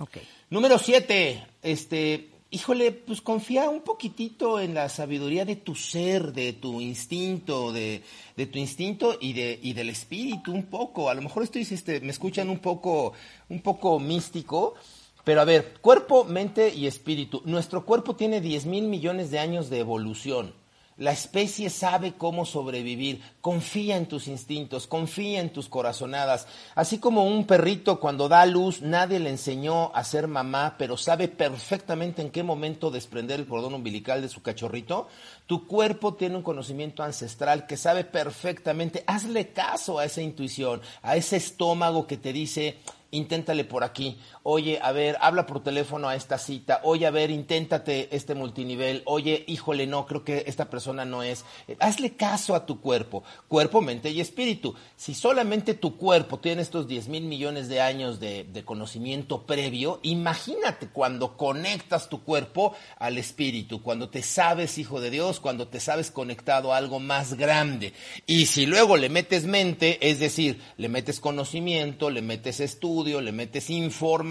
[0.00, 0.18] Ok.
[0.50, 6.52] Número siete, este, híjole, pues confía un poquitito en la sabiduría de tu ser, de
[6.52, 8.02] tu instinto, de,
[8.36, 11.08] de tu instinto y de y del espíritu un poco.
[11.08, 13.12] A lo mejor estoy, este, me escuchan un poco,
[13.48, 14.74] un poco místico,
[15.24, 17.42] pero a ver, cuerpo, mente y espíritu.
[17.44, 20.54] Nuestro cuerpo tiene 10 mil millones de años de evolución.
[21.00, 23.22] La especie sabe cómo sobrevivir.
[23.40, 26.46] Confía en tus instintos, confía en tus corazonadas.
[26.74, 31.28] Así como un perrito cuando da luz, nadie le enseñó a ser mamá, pero sabe
[31.28, 35.08] perfectamente en qué momento desprender el cordón umbilical de su cachorrito.
[35.46, 39.02] Tu cuerpo tiene un conocimiento ancestral que sabe perfectamente.
[39.06, 42.76] Hazle caso a esa intuición, a ese estómago que te dice,
[43.10, 44.18] inténtale por aquí.
[44.42, 46.80] Oye, a ver, habla por teléfono a esta cita.
[46.84, 49.02] Oye, a ver, inténtate este multinivel.
[49.04, 51.44] Oye, híjole, no, creo que esta persona no es.
[51.68, 54.74] Eh, Hazle caso a tu cuerpo, cuerpo, mente y espíritu.
[54.96, 60.00] Si solamente tu cuerpo tiene estos 10 mil millones de años de, de conocimiento previo,
[60.04, 65.80] imagínate cuando conectas tu cuerpo al espíritu, cuando te sabes hijo de Dios, cuando te
[65.80, 67.92] sabes conectado a algo más grande.
[68.26, 73.32] Y si luego le metes mente, es decir, le metes conocimiento, le metes estudio, le
[73.32, 74.29] metes información,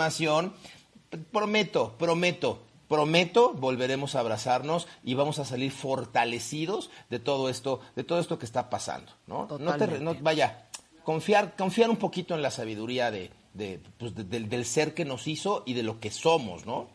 [1.32, 8.04] prometo, prometo, prometo, volveremos a abrazarnos y vamos a salir fortalecidos de todo esto, de
[8.04, 9.48] todo esto que está pasando, ¿no?
[9.60, 10.68] No te, no- vaya,
[11.04, 15.06] confiar, confiar un poquito en la sabiduría de, de, pues, de- del, del ser que
[15.06, 16.90] nos hizo y de lo que somos, ¿no?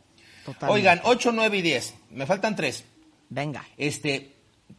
[0.45, 0.73] Totalmente.
[0.75, 2.85] Oigan, 8, 9 y 10, me faltan tres
[3.31, 3.65] Venga.
[3.79, 4.35] este,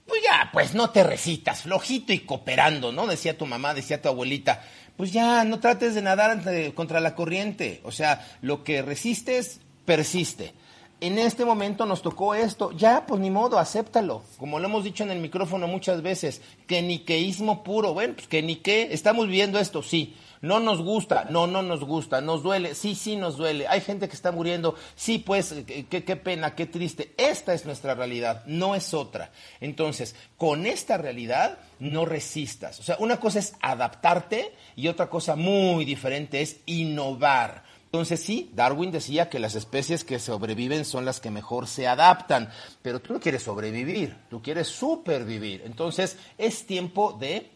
[0.06, 3.08] pues ya, pues no te recitas, flojito y cooperando, ¿no?
[3.08, 4.64] Decía tu mamá, decía tu abuelita,
[4.98, 9.60] pues ya, no trates de nadar ante- contra la corriente, o sea, lo que resistes,
[9.86, 10.54] persiste.
[11.02, 14.24] En este momento nos tocó esto, ya, pues ni modo, acéptalo.
[14.38, 18.42] Como lo hemos dicho en el micrófono muchas veces, que niqueísmo puro, bueno, pues que
[18.42, 20.16] ni qué, estamos viviendo esto, sí.
[20.42, 23.68] No nos gusta, no, no nos gusta, nos duele, sí, sí nos duele.
[23.68, 27.14] Hay gente que está muriendo, sí, pues, qué, qué- pena, qué triste.
[27.18, 29.32] Esta es nuestra realidad, no es otra.
[29.62, 32.80] Entonces, con esta realidad, no resistas.
[32.80, 37.64] O sea, una cosa es adaptarte y otra cosa muy diferente es innovar.
[37.86, 42.50] Entonces sí, Darwin decía que las especies que sobreviven son las que mejor se adaptan,
[42.82, 45.62] pero tú no quieres sobrevivir, tú quieres supervivir.
[45.66, 47.52] Entonces es tiempo de,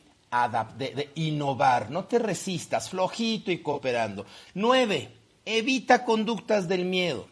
[1.16, 4.26] innovar, no te resistas, flojito y cooperando.
[4.54, 5.12] Nueve,
[5.46, 7.28] evita conductas del miedo.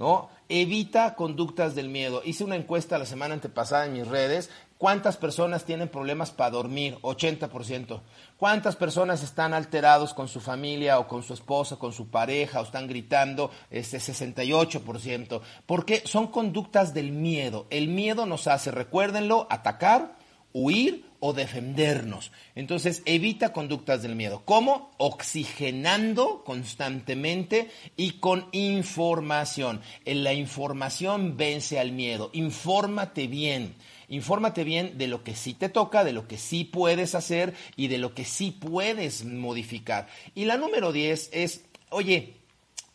[0.00, 0.30] ¿no?
[0.48, 2.22] Evita conductas del miedo.
[2.24, 4.48] Hice una encuesta la semana antepasada en mis redes.
[4.78, 6.96] ¿Cuántas personas tienen problemas para dormir?
[7.02, 8.00] 80%.
[8.38, 12.64] ¿Cuántas personas están alterados con su familia o con su esposa, con su pareja o
[12.64, 13.50] están gritando?
[13.70, 15.42] Este 68%.
[15.66, 17.66] Porque son conductas del miedo.
[17.68, 20.16] El miedo nos hace, recuérdenlo, atacar,
[20.52, 22.32] huir o defendernos.
[22.54, 24.42] Entonces, evita conductas del miedo.
[24.44, 24.90] ¿Cómo?
[24.96, 29.80] Oxigenando constantemente y con información.
[30.04, 32.30] En la información vence al miedo.
[32.32, 33.74] Infórmate bien.
[34.08, 37.86] Infórmate bien de lo que sí te toca, de lo que sí puedes hacer y
[37.86, 40.08] de lo que sí puedes modificar.
[40.34, 42.34] Y la número 10 es, oye,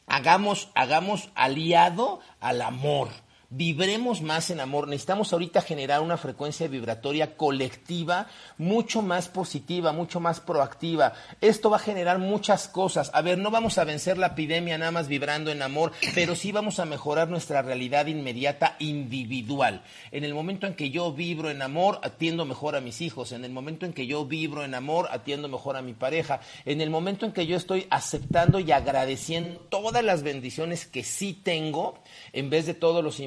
[0.08, 3.10] hagamos, hagamos aliado al amor.
[3.50, 4.88] Vibremos más en amor.
[4.88, 8.28] Necesitamos ahorita generar una frecuencia vibratoria colectiva
[8.58, 11.14] mucho más positiva, mucho más proactiva.
[11.42, 13.12] Esto va a generar muchas cosas.
[13.14, 16.52] A ver, no vamos a vencer la epidemia nada más vibrando en amor, pero sí
[16.52, 19.84] vamos a mejorar nuestra realidad inmediata individual.
[20.12, 23.32] En el momento en que yo vibro en amor, atiendo mejor a mis hijos.
[23.32, 26.41] En el momento en que yo vibro en amor, atiendo mejor a mi pareja.
[26.66, 31.34] En el momento en que yo estoy aceptando y agradeciendo todas las bendiciones que sí
[31.34, 32.00] tengo,
[32.34, 33.20] en vez de todos los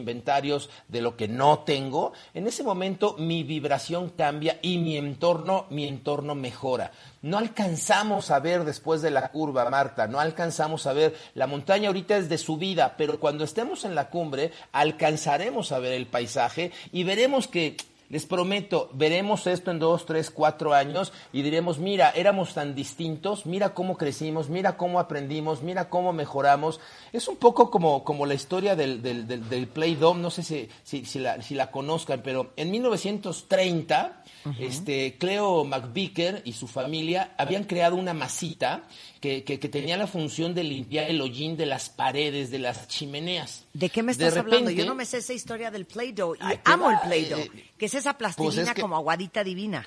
[0.89, 5.87] de lo que no tengo, en ese momento mi vibración cambia y mi entorno, mi
[5.87, 6.91] entorno mejora.
[7.23, 11.89] No alcanzamos a ver después de la curva, Marta, no alcanzamos a ver, la montaña
[11.89, 16.73] ahorita es de subida, pero cuando estemos en la cumbre alcanzaremos a ver el paisaje
[16.93, 17.77] y veremos que
[18.11, 23.45] Les prometo, veremos esto en dos, tres, cuatro años y diremos, mira, éramos tan distintos,
[23.45, 26.81] mira cómo crecimos, mira cómo aprendimos, mira cómo mejoramos.
[27.13, 30.43] Es un poco como, como la historia del, del, del, del Play Doh, no sé
[30.43, 34.23] si, si, si la, si la conozcan, pero en 1930,
[34.59, 38.85] este, Cleo McVicker y su familia habían creado una masita
[39.21, 42.89] que, que, que tenía la función de limpiar el hollín de las paredes, de las
[42.89, 43.65] chimeneas.
[43.73, 44.71] ¿De qué me estás hablando?
[44.71, 47.95] Yo no me sé esa historia del Play-Doh y amo el Play-Doh, eh, que es
[47.95, 49.87] esa plastilina pues es que- como aguadita divina.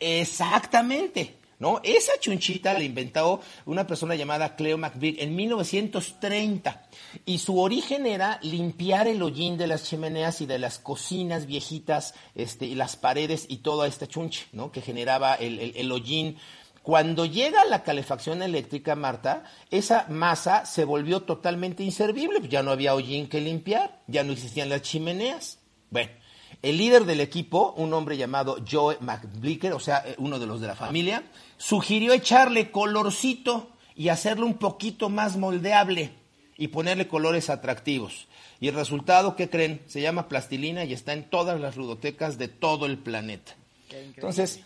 [0.00, 1.34] Exactamente.
[1.60, 1.80] ¿No?
[1.82, 6.86] Esa chunchita la inventó una persona llamada Cleo McVick en 1930
[7.26, 12.14] y su origen era limpiar el hollín de las chimeneas y de las cocinas viejitas
[12.36, 14.70] este, y las paredes y toda esta chunche ¿no?
[14.70, 16.38] que generaba el, el- el hollín.
[16.88, 22.70] Cuando llega la calefacción eléctrica, Marta, esa masa se volvió totalmente inservible, pues ya no
[22.70, 25.58] había hollín que limpiar, ya no existían las chimeneas.
[25.90, 26.12] Bueno,
[26.62, 30.62] el líder del equipo, un hombre llamado Joe McBlicker, o sea, eh, uno de los
[30.62, 31.24] de la familia,
[31.58, 36.14] sugirió echarle colorcito y hacerlo un poquito más moldeable
[36.56, 38.28] y ponerle colores atractivos.
[38.60, 39.82] Y el resultado, ¿qué creen?
[39.88, 43.56] Se llama plastilina y está en todas las ludotecas de todo el planeta.
[43.90, 44.62] Entonces,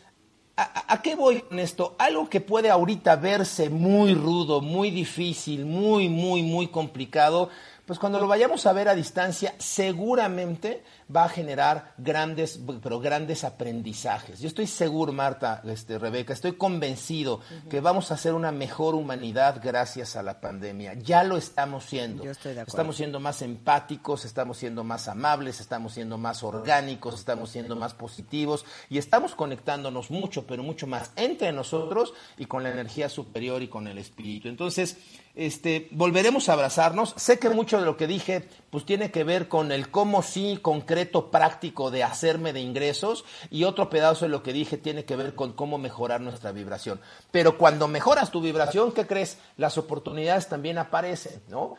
[0.56, 1.94] ¿a, qué voy con esto?
[1.98, 7.48] Algo que puede ahorita verse muy rudo, muy difícil, muy, muy, muy complicado,
[7.86, 13.44] pues cuando lo vayamos a ver a distancia, seguramente va a generar grandes, pero grandes
[13.44, 14.40] aprendizajes.
[14.40, 19.60] Yo estoy seguro, Marta, este, Rebeca, estoy convencido que vamos a hacer una mejor humanidad
[19.62, 20.94] gracias a la pandemia.
[20.94, 22.24] Ya lo estamos siendo.
[22.24, 22.70] Yo estoy de acuerdo.
[22.70, 27.94] Estamos siendo más empáticos, estamos siendo más amables, estamos siendo más orgánicos, estamos siendo más
[27.94, 33.62] positivos y estamos conectándonos mucho, pero mucho más entre nosotros y con la energía superior
[33.62, 34.48] y con el espíritu.
[34.48, 34.96] Entonces,
[35.34, 37.14] este, volveremos a abrazarnos.
[37.16, 40.58] Sé que mucho de lo que dije, pues tiene que ver con el cómo sí
[40.60, 45.16] concreto, práctico de hacerme de ingresos y otro pedazo de lo que dije tiene que
[45.16, 47.00] ver con cómo mejorar nuestra vibración.
[47.30, 49.38] Pero cuando mejoras tu vibración, ¿qué crees?
[49.56, 51.76] Las oportunidades también aparecen, ¿no?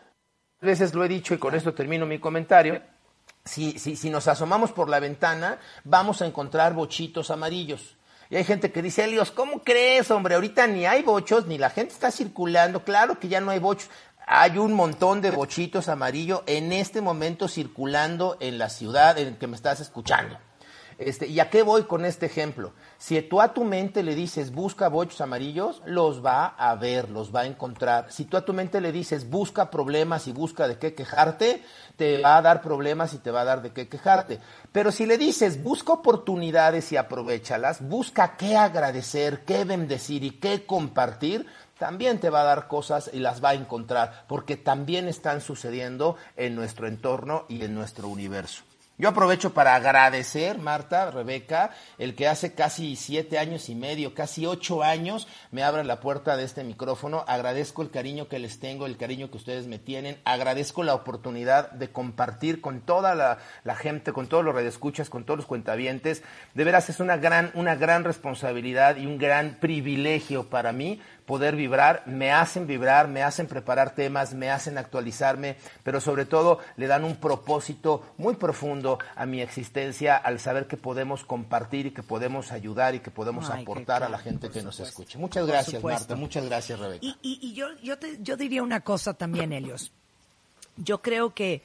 [0.61, 2.81] A veces lo he dicho y con esto termino mi comentario.
[3.45, 7.97] Si, si, si nos asomamos por la ventana, vamos a encontrar bochitos amarillos.
[8.33, 10.33] Y hay gente que dice, Elios, ¿cómo crees, hombre?
[10.33, 12.83] Ahorita ni hay bochos, ni la gente está circulando.
[12.83, 13.91] Claro que ya no hay bochos.
[14.25, 19.45] Hay un montón de bochitos amarillos en este momento circulando en la ciudad en que
[19.45, 20.39] me estás escuchando.
[20.97, 22.73] Este, ¿Y a qué voy con este ejemplo?
[22.97, 27.33] Si tú a tu mente le dices busca bochos amarillos, los va a ver, los
[27.33, 28.11] va a encontrar.
[28.11, 31.63] Si tú a tu mente le dices busca problemas y busca de qué quejarte,
[31.95, 34.39] te va a dar problemas y te va a dar de qué quejarte.
[34.71, 40.65] Pero si le dices busca oportunidades y aprovechalas, busca qué agradecer, qué bendecir y qué
[40.65, 41.45] compartir,
[41.77, 46.15] también te va a dar cosas y las va a encontrar, porque también están sucediendo
[46.37, 48.63] en nuestro entorno y en nuestro universo.
[48.99, 54.45] Yo aprovecho para agradecer, Marta, Rebeca, el que hace casi siete años y medio, casi
[54.45, 57.25] ocho años, me abren la puerta de este micrófono.
[57.27, 60.21] Agradezco el cariño que les tengo, el cariño que ustedes me tienen.
[60.25, 65.23] Agradezco la oportunidad de compartir con toda la, la gente, con todos los redescuchas, con
[65.23, 66.21] todos los cuentavientes.
[66.53, 71.55] De veras es una gran, una gran responsabilidad y un gran privilegio para mí poder
[71.55, 76.87] vibrar, me hacen vibrar, me hacen preparar temas, me hacen actualizarme, pero sobre todo le
[76.87, 82.03] dan un propósito muy profundo a mi existencia al saber que podemos compartir y que
[82.03, 85.17] podemos ayudar y que podemos Ay, aportar a la gente que nos escuche.
[85.17, 85.81] Muchas gracias.
[85.83, 87.05] Marta, muchas gracias, Rebeca.
[87.05, 89.91] Y, y- y yo, yo, te- yo diría una cosa también, Helios.
[90.77, 91.61] Yo creo que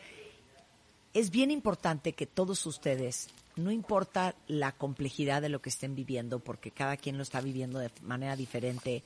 [1.15, 6.39] es bien importante que todos ustedes, no importa la complejidad de lo que estén viviendo,
[6.39, 9.03] porque cada quien lo está viviendo de manera diferente,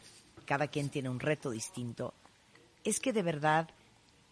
[0.52, 2.12] cada quien tiene un reto distinto,
[2.84, 3.70] es que de verdad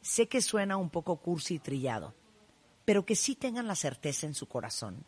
[0.02, 2.12] sé que suena un poco cursi y trillado,
[2.84, 5.02] pero que sí tengan la certeza en su corazón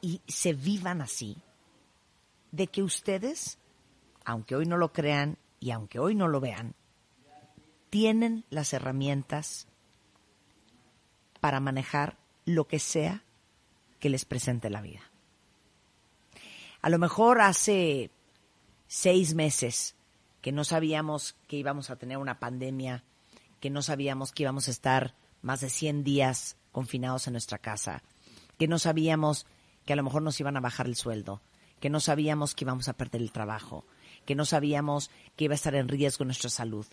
[0.00, 1.36] y se vivan así,
[2.52, 3.58] de que ustedes
[4.24, 6.76] aunque hoy no lo crean y aunque hoy no lo vean,
[7.90, 9.66] tienen las herramientas
[11.40, 13.24] para manejar lo que sea
[13.98, 15.10] que les presente la vida.
[16.82, 18.12] A lo mejor hace
[18.88, 19.94] seis meses
[20.40, 23.04] que no sabíamos que íbamos a tener una pandemia,
[23.60, 28.02] que no sabíamos que íbamos a estar más de 100 días confinados en nuestra casa,
[28.58, 29.46] que no sabíamos
[29.84, 31.40] que a lo mejor nos iban a bajar el sueldo,
[31.80, 33.84] que no sabíamos que íbamos a perder el trabajo,
[34.24, 36.86] que no sabíamos que iba a estar en riesgo nuestra salud,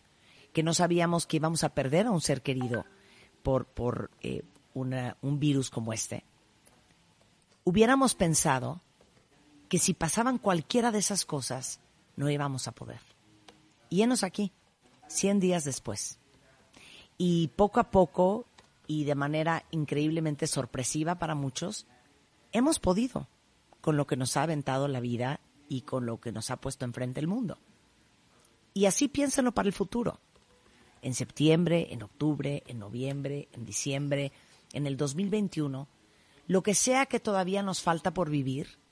[0.52, 2.86] que no sabíamos que íbamos a perder a un ser querido
[3.44, 6.24] por, por eh, una- un virus como este.
[7.64, 8.82] Hubiéramos pensado
[9.74, 11.80] que si pasaban cualquiera de esas cosas,
[12.16, 13.00] no íbamos a poder.
[13.90, 14.52] Y enos aquí,
[15.08, 16.20] 100 días después.
[17.18, 18.46] Y poco a poco,
[18.86, 21.88] y de manera increíblemente sorpresiva para muchos,
[22.52, 23.28] hemos podido
[23.82, 26.86] con lo que nos ha aventado la vida y con lo que nos ha puesto
[26.86, 27.58] enfrente el mundo.
[28.76, 30.20] Y así piénsenlo para el futuro.
[31.02, 34.34] En septiembre, en octubre, en noviembre, en diciembre,
[34.72, 35.88] en el 2021,
[36.46, 38.83] lo que sea que todavía nos falta por vivir,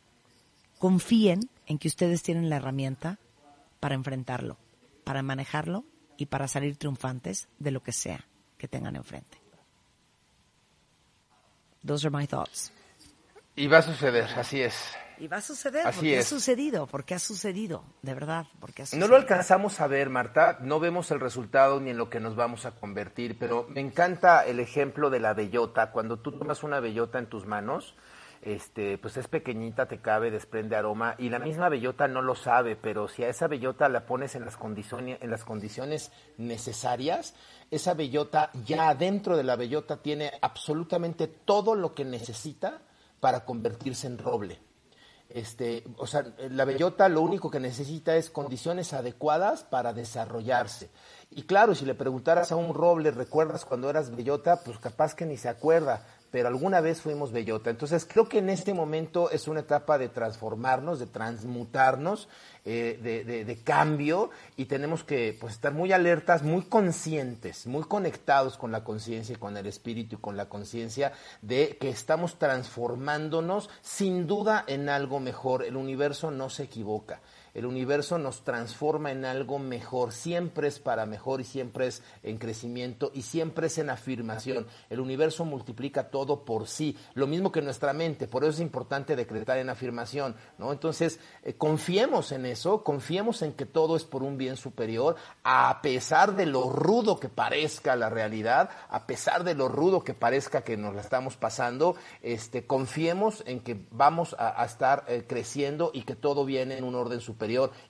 [0.81, 3.19] confíen en que ustedes tienen la herramienta
[3.79, 4.57] para enfrentarlo,
[5.03, 5.85] para manejarlo
[6.17, 8.25] y para salir triunfantes de lo que sea
[8.57, 9.37] que tengan enfrente.
[11.85, 12.71] Those are my thoughts.
[13.55, 14.75] Y va a suceder, así es.
[15.19, 16.27] Y va a suceder, Así porque ha es.
[16.27, 19.07] sucedido, porque ha sucedido, de verdad, porque ha No sucedido.
[19.09, 22.65] lo alcanzamos a ver, Marta, no vemos el resultado ni en lo que nos vamos
[22.65, 25.91] a convertir, pero me encanta el ejemplo de la bellota.
[25.91, 27.93] Cuando tú tomas una bellota en tus manos,
[28.41, 32.75] este, pues es pequeñita, te cabe, desprende aroma y la misma bellota no lo sabe,
[32.75, 37.35] pero si a esa bellota la pones en las condiciones, en las condiciones necesarias,
[37.69, 42.81] esa bellota ya adentro de la bellota tiene absolutamente todo lo que necesita
[43.19, 44.59] para convertirse en roble.
[45.33, 50.89] Este, o sea, la bellota lo único que necesita es condiciones adecuadas para desarrollarse.
[51.29, 54.61] Y claro, si le preguntaras a un roble, ¿recuerdas cuando eras bellota?
[54.65, 57.69] Pues capaz que ni se acuerda, pero alguna vez fuimos bellota.
[57.69, 62.27] Entonces creo que en este momento es una etapa de transformarnos, de transmutarnos,
[62.63, 67.83] eh, de, de- de cambio y tenemos que pues, estar muy alertas, muy conscientes, muy
[67.83, 71.11] conectados con la conciencia y con el espíritu y con la conciencia
[71.41, 75.63] de que estamos transformándonos sin duda en algo mejor.
[75.63, 77.19] El universo no se equivoca.
[77.53, 82.37] El universo nos transforma en algo mejor, siempre es para mejor y siempre es en
[82.37, 84.67] crecimiento y siempre es en afirmación.
[84.89, 89.17] El universo multiplica todo por sí, lo mismo que nuestra mente, por eso es importante
[89.17, 90.71] decretar en afirmación, ¿no?
[90.71, 95.81] Entonces, eh, confiemos en eso, confiemos en que todo es por un bien superior, a
[95.81, 100.61] pesar de lo rudo que parezca la realidad, a pesar de lo rudo que parezca
[100.61, 105.91] que nos la estamos pasando, este, confiemos en que vamos a, a estar eh, creciendo
[105.93, 107.40] y que todo viene en un orden superior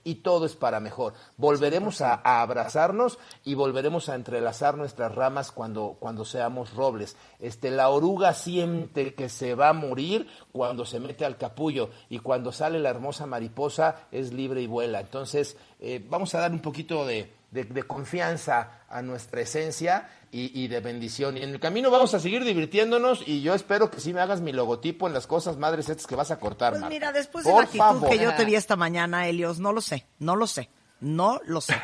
[0.04, 1.14] y todo es para mejor.
[1.38, 7.18] Volveremos a, a abrazarnos y volveremos a entrelazar nuestras ramas cuando, cuando seamos robles.
[7.40, 12.20] Este, la oruga siente que se va a morir cuando se mete al capullo y
[12.20, 15.00] cuando sale la hermosa mariposa es libre y vuela.
[15.00, 20.64] Entonces, eh, vamos a dar un poquito de, de- de confianza a nuestra esencia y,
[20.64, 21.38] y de bendición.
[21.38, 24.42] Y en el camino vamos a seguir divirtiéndonos y yo espero que sí me hagas
[24.42, 26.94] mi logotipo en las cosas madres estas que vas a cortar, Pues Marta.
[26.94, 28.10] mira, después de Por la actitud favor.
[28.10, 30.70] que yo te vi esta mañana, Helios, no lo sé, no lo sé,
[31.02, 31.76] no lo sé.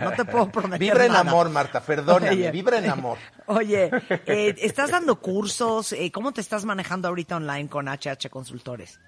[0.00, 1.20] No te puedo prometer Vibra en nada.
[1.30, 2.50] amor, Marta, perdóname, Oye.
[2.50, 3.16] vibra en amor.
[3.46, 3.90] Oye,
[4.26, 5.92] eh, ¿estás dando cursos?
[5.92, 9.00] Eh, ¿Cómo te estás manejando ahorita online con HH Consultores?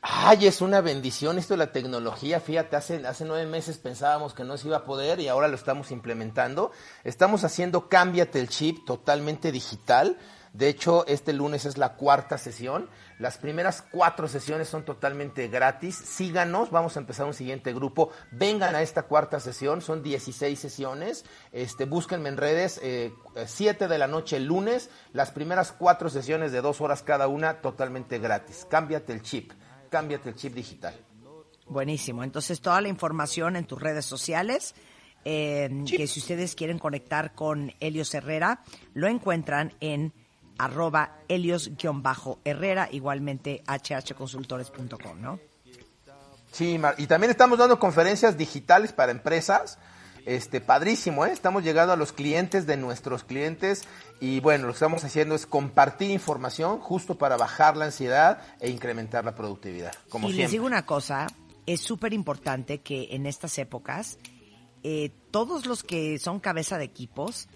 [0.00, 2.38] Ay, es una bendición esto de la tecnología.
[2.38, 5.56] Fíjate, hace, hace nueve meses pensábamos que no se iba a poder y ahora lo
[5.56, 6.70] estamos implementando.
[7.02, 10.16] Estamos haciendo Cámbiate el Chip totalmente digital.
[10.52, 12.88] De hecho, este lunes es la cuarta sesión.
[13.18, 15.96] Las primeras cuatro sesiones son totalmente gratis.
[15.96, 18.10] Síganos, vamos a empezar un siguiente grupo.
[18.30, 21.24] Vengan a esta cuarta sesión, son 16 sesiones.
[21.52, 23.12] Este, búsquenme en redes, eh,
[23.46, 24.90] 7 de la noche el lunes.
[25.12, 28.66] Las primeras cuatro sesiones de dos horas cada una, totalmente gratis.
[28.70, 29.52] Cámbiate el chip,
[29.88, 30.94] cámbiate el chip digital.
[31.66, 32.24] Buenísimo.
[32.24, 34.74] Entonces, toda la información en tus redes sociales,
[35.24, 38.62] eh, que si ustedes quieren conectar con Helios Herrera,
[38.94, 40.12] lo encuentran en
[40.58, 45.38] arroba helios-herrera, igualmente hhconsultores.com, ¿no?
[46.50, 49.78] Sí, y también estamos dando conferencias digitales para empresas.
[50.28, 51.32] Este, padrísimo, ¿eh?
[51.32, 53.84] Estamos llegando a los clientes de nuestros clientes
[54.20, 58.68] y bueno, lo que estamos haciendo es compartir información justo para bajar la ansiedad e
[58.68, 61.28] incrementar la productividad, como y les digo una cosa,
[61.64, 64.18] es súper importante que en estas épocas
[64.82, 67.48] eh, todos los que son cabeza de equipos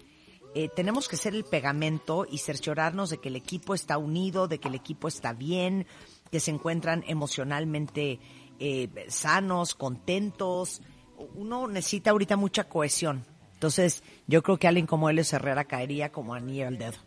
[0.55, 4.57] eh, tenemos que ser el pegamento y cerciorarnos de que el equipo está unido, de
[4.57, 5.85] que el equipo está bien,
[6.31, 8.19] que se encuentran emocionalmente
[8.59, 10.81] eh, sanos, contentos.
[11.35, 13.25] Uno necesita ahorita mucha cohesión.
[13.53, 16.97] Entonces, yo creo que alguien como él Herrera caería como anillo al dedo.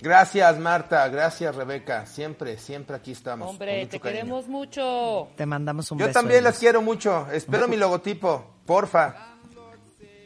[0.00, 2.04] Gracias, Marta, gracias, Rebeca.
[2.04, 3.48] Siempre, siempre aquí estamos.
[3.48, 4.20] Hombre, te cariño.
[4.20, 5.28] queremos mucho.
[5.36, 6.18] Te mandamos un Yo beso.
[6.18, 6.52] también Elios.
[6.54, 7.26] las quiero mucho.
[7.32, 9.14] Espero mi logotipo, porfa.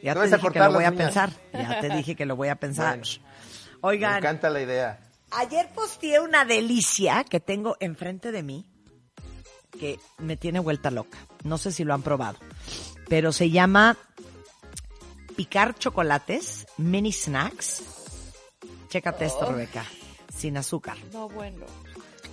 [0.02, 1.30] Ya Te te vas a dije que cortar lo voy a pensar.
[1.52, 2.98] Ya te dije que lo voy a pensar.
[2.98, 3.22] Bueno.
[3.74, 5.00] Me Oigan, encanta la idea.
[5.30, 8.66] ayer posteé una delicia que tengo enfrente de mí
[9.78, 11.18] que me tiene vuelta loca.
[11.44, 12.38] No sé si lo han probado,
[13.08, 13.96] pero se llama
[15.36, 17.82] picar chocolates, mini snacks.
[18.88, 19.50] Chécate esto, Oh.
[19.52, 19.84] Rebeca,
[20.34, 20.96] sin azúcar.
[21.12, 21.66] No, bueno.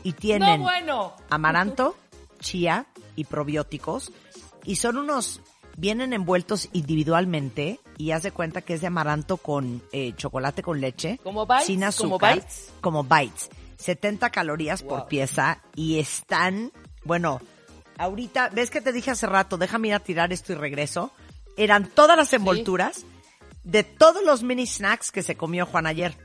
[0.04, 1.14] Y tienen No, bueno.
[1.30, 1.96] amaranto,
[2.40, 4.12] chía y probióticos.
[4.64, 5.42] Y son unos,
[5.78, 10.80] vienen envueltos individualmente y haz de cuenta que es de amaranto con eh, chocolate con
[10.82, 11.20] leche.
[11.24, 11.66] ¿Como bites?
[11.66, 12.36] Sin ¿Como azúcar.
[12.36, 12.72] bites?
[12.82, 13.50] Como bites.
[13.78, 16.72] 70 calorías por pieza y están,
[17.04, 17.42] bueno,
[17.98, 19.58] ahorita, ¿ves que te dije hace rato?
[19.58, 21.12] Déjame ir a tirar esto y regreso.
[21.58, 23.06] Eran todas las envolturas
[23.64, 26.16] de todos los mini snacks que se comió Juan ayer.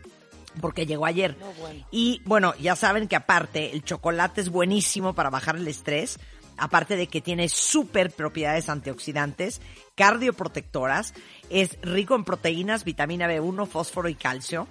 [0.60, 1.36] Porque llegó ayer.
[1.38, 1.86] No, bueno.
[1.90, 6.18] Y bueno, ya saben que aparte el chocolate es buenísimo para bajar el estrés.
[6.56, 9.62] Aparte de que tiene súper propiedades antioxidantes,
[9.94, 11.14] cardioprotectoras,
[11.48, 14.68] es rico en proteínas, vitamina B1, fósforo y calcio.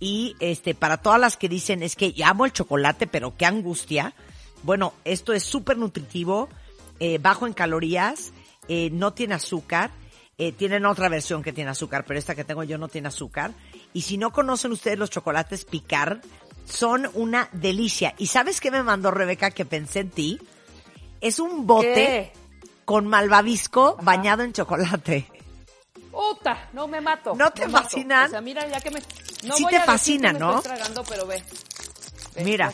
[0.00, 4.14] Y este, para todas las que dicen es que amo el chocolate, pero qué angustia.
[4.62, 6.48] Bueno, esto es súper nutritivo,
[6.98, 8.32] eh, bajo en calorías,
[8.68, 9.90] eh, no tiene azúcar.
[10.38, 13.52] Eh, tienen otra versión que tiene azúcar, pero esta que tengo yo no tiene azúcar.
[13.92, 16.20] Y si no conocen ustedes los chocolates Picard,
[16.64, 18.14] son una delicia.
[18.16, 20.40] ¿Y sabes qué me mandó Rebeca que pensé en ti?
[21.20, 22.32] Es un bote ¿Qué?
[22.86, 25.26] con malvavisco bañado en chocolate.
[26.10, 26.70] ¡Puta!
[26.72, 27.34] No me mato.
[27.34, 28.28] ¿No te me fascinan?
[28.28, 29.00] O sea, mira, ya que me.
[29.44, 30.56] No Sí voy te a decir fascinan, que me ¿no?
[30.56, 31.42] Estoy tragando, pero ve.
[32.34, 32.72] Ve, Mira,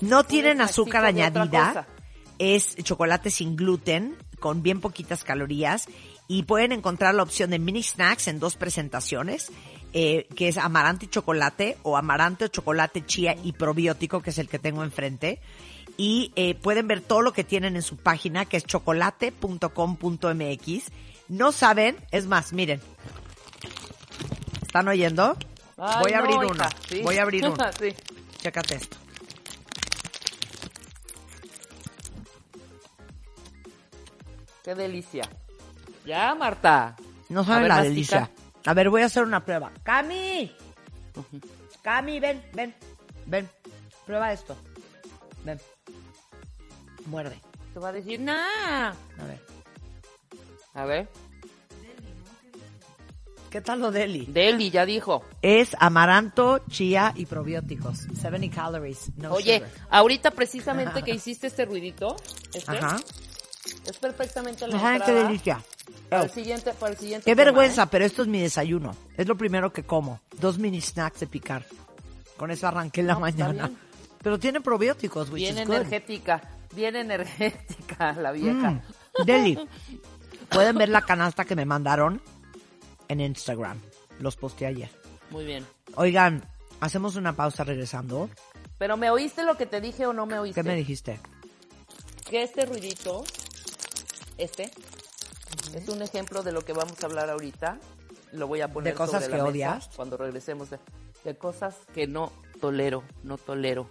[0.00, 1.86] No tienen azúcar añadida,
[2.38, 5.86] es chocolate sin gluten, con bien poquitas calorías,
[6.28, 9.50] y pueden encontrar la opción de mini snacks en dos presentaciones,
[9.92, 14.48] eh, que es amaranto y chocolate, o amaranto, chocolate, chía y probiótico, que es el
[14.48, 15.40] que tengo enfrente.
[15.96, 20.82] Y eh, pueden ver todo lo que tienen en su página, que es chocolate.com.mx.
[21.28, 22.80] No saben, es más, miren.
[24.62, 25.36] ¿Están oyendo?
[25.76, 26.64] Ay, Voy a no, abrir hija, uno.
[26.88, 27.00] sí.
[27.02, 27.56] Voy a abrir uno.
[28.48, 28.96] Chécate esto.
[34.64, 35.28] Qué delicia.
[36.06, 36.96] Ya, Marta.
[37.28, 37.90] No saben la mastica.
[37.90, 38.30] delicia.
[38.64, 39.70] A ver, voy a hacer una prueba.
[39.82, 40.50] ¡Cami!
[41.82, 42.74] Cami, ven, ven,
[43.26, 43.50] ven.
[44.06, 44.56] Prueba esto.
[45.44, 45.60] Ven.
[47.04, 47.38] Muerde.
[47.74, 48.94] Te va a decir, nah.
[49.18, 49.40] A ver.
[50.72, 51.08] A ver.
[53.50, 54.26] ¿Qué tal lo deli?
[54.26, 55.24] Deli, ya dijo.
[55.40, 58.00] Es amaranto, chía y probióticos.
[58.20, 59.10] 70 calories.
[59.16, 59.70] No Oye, sugar.
[59.90, 62.14] ahorita precisamente que hiciste este ruidito,
[62.52, 62.96] este, Ajá.
[63.86, 65.62] es perfectamente la saben qué delicia.
[66.10, 67.88] Para el siguiente, para el siguiente Qué tema, vergüenza, ¿eh?
[67.90, 68.94] pero esto es mi desayuno.
[69.16, 70.20] Es lo primero que como.
[70.38, 71.64] Dos mini snacks de picar.
[72.36, 73.70] Con eso arranqué en la No, mañana.
[74.22, 76.42] Pero tiene probióticos, which Bien energética,
[76.74, 78.70] bien energética la vieja.
[78.72, 79.58] Mm, Deli.
[80.50, 82.20] Pueden ver la canasta que me mandaron
[83.08, 83.80] en Instagram.
[84.20, 84.90] Los posteé ayer.
[85.30, 85.66] Muy bien.
[85.94, 86.44] Oigan,
[86.80, 88.28] hacemos una pausa regresando.
[88.78, 90.62] Pero ¿me oíste lo que te dije o no me oíste?
[90.62, 91.20] ¿Qué me dijiste?
[92.28, 93.24] Que este ruidito,
[94.36, 94.70] este,
[95.74, 97.78] es un ejemplo de lo que vamos a hablar ahorita.
[98.32, 99.90] Lo voy a poner ¿De cosas sobre la que mesa odias?
[99.96, 100.78] Cuando regresemos de,
[101.24, 103.90] de cosas que no tolero, no tolero.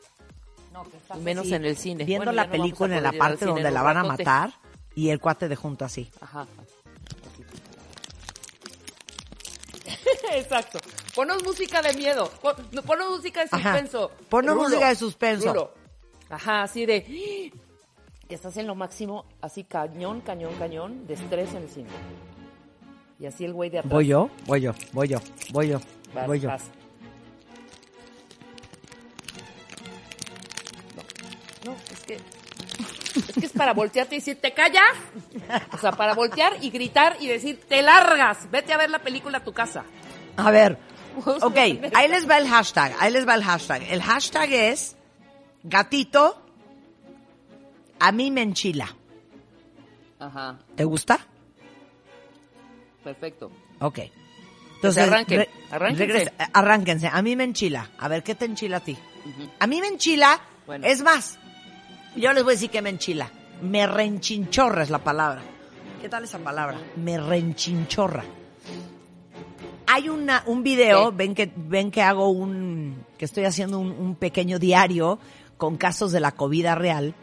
[1.16, 2.04] Y menos en el cine.
[2.06, 4.54] Viendo Bueno, la no película en la parte donde la van a matar
[4.96, 6.10] y el cuate de junto así.
[6.22, 6.46] Ajá.
[10.34, 10.80] Exacto.
[11.16, 12.30] Ponos música de miedo.
[12.42, 13.72] Pon, no, ponos música de Ajá.
[13.74, 14.12] suspenso.
[14.30, 14.70] Ponos Rulo.
[14.70, 15.48] música de suspenso.
[15.54, 15.74] Rulo.
[16.30, 17.52] Ajá, así de.
[18.28, 21.90] Que estás en lo máximo, así cañón, cañón, cañón, de estrés en el cine.
[23.20, 23.94] Y así el güey de atrás.
[23.94, 25.20] Voy yo, voy yo, voy yo,
[25.52, 25.80] voy yo,
[26.14, 26.50] Vas, voy yo.
[26.50, 26.64] vas.
[33.28, 34.84] Es que es para voltearte y decir, ¿te callas?
[35.74, 39.40] O sea, para voltear y gritar y decir, te largas, vete a ver la película
[39.40, 39.84] a tu casa.
[40.36, 40.78] A ver,
[41.26, 41.58] ok,
[41.94, 43.84] ahí les va el hashtag, ahí les va el hashtag.
[43.90, 44.96] El hashtag es
[45.64, 46.42] gatito,
[48.00, 48.96] a mí me enchila.
[50.20, 51.20] Ajá, ¿Te gusta?
[53.04, 53.52] perfecto.
[53.80, 54.00] Ok.
[54.84, 56.06] arranquen, arránquense.
[56.06, 57.08] regresa- eh, arránquense.
[57.12, 57.90] A mí me enchila.
[57.98, 58.98] A ver, ¿qué te enchila a ti?
[59.60, 60.40] A mí me enchila.
[60.66, 60.86] Bueno.
[60.86, 61.40] Es más,
[62.16, 63.30] yo les voy a decir que me enchila.
[63.62, 65.42] Me renchinchorra es la palabra.
[66.02, 66.80] ¿Qué tal esa palabra?
[66.96, 68.24] Me renchinchorra.
[69.88, 71.18] Hay una, un video, ¿Qué?
[71.18, 75.18] ven que, ven que hago un, que estoy haciendo un, un pequeño diario
[75.58, 77.16] con casos de la COVID real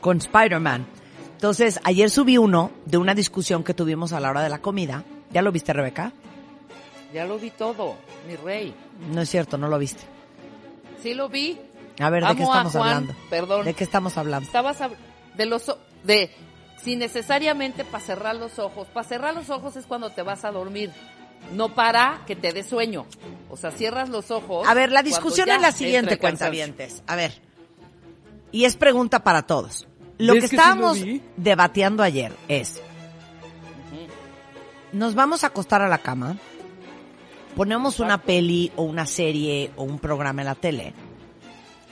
[0.00, 0.86] con Spider-Man.
[1.32, 5.02] Entonces, ayer subí uno de una discusión que tuvimos a la hora de la comida.
[5.32, 6.12] ¿Ya lo viste, Rebeca?
[7.12, 7.96] Ya lo vi todo,
[8.28, 8.72] mi rey.
[9.12, 10.04] No es cierto, no lo viste.
[11.02, 11.58] Sí lo vi.
[11.98, 13.14] A ver, ¿de Amo qué estamos Juan, hablando?
[13.30, 13.64] perdón.
[13.64, 14.46] ¿De qué estamos hablando?
[14.46, 14.96] Estabas hab-
[15.36, 16.30] de los o- de
[16.82, 18.86] sin necesariamente para cerrar los ojos.
[18.88, 20.90] Para cerrar los ojos es cuando te vas a dormir,
[21.52, 23.06] no para que te dé sueño.
[23.50, 24.68] O sea, cierras los ojos.
[24.68, 27.02] A ver, la discusión es la siguiente, cuentavientes.
[27.06, 27.32] A ver.
[28.52, 29.86] Y es pregunta para todos.
[30.18, 31.22] Lo ¿Ves que que sí lo estábamos vi?
[31.36, 32.80] debatiendo ayer es,
[34.92, 36.36] nos vamos a acostar a la cama,
[37.54, 40.94] ponemos una peli o una serie o un programa en la tele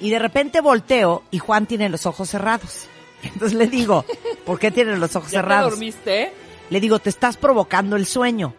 [0.00, 2.86] y de repente volteo y Juan tiene los ojos cerrados.
[3.22, 4.04] Entonces le digo,
[4.44, 5.70] ¿por qué tiene los ojos ¿Ya te cerrados?
[5.72, 6.32] dormiste?
[6.70, 8.54] Le digo, te estás provocando el sueño.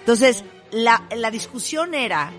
[0.00, 2.32] Entonces, la, la discusión era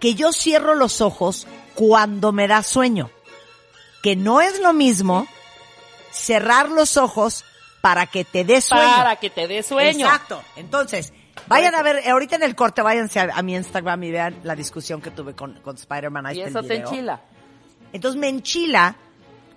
[0.00, 3.10] que yo cierro los ojos cuando me da sueño.
[4.02, 5.26] Que no es lo mismo
[6.12, 7.44] cerrar los ojos
[7.80, 8.96] para que te dé sueño.
[8.96, 10.06] Para que te dé sueño.
[10.06, 10.42] Exacto.
[10.56, 11.12] Entonces,
[11.46, 14.54] vayan a ver, ahorita en el corte, váyanse a, a mi Instagram y vean la
[14.54, 16.34] discusión que tuve con, con Spider-Man.
[16.34, 17.20] Y eso te enchila.
[17.92, 18.96] Entonces me enchila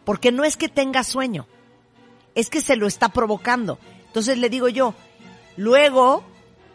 [0.06, 1.48] porque no es que tenga sueño,
[2.36, 3.80] es que se lo está provocando.
[4.06, 4.94] Entonces le digo yo,
[5.58, 6.24] luego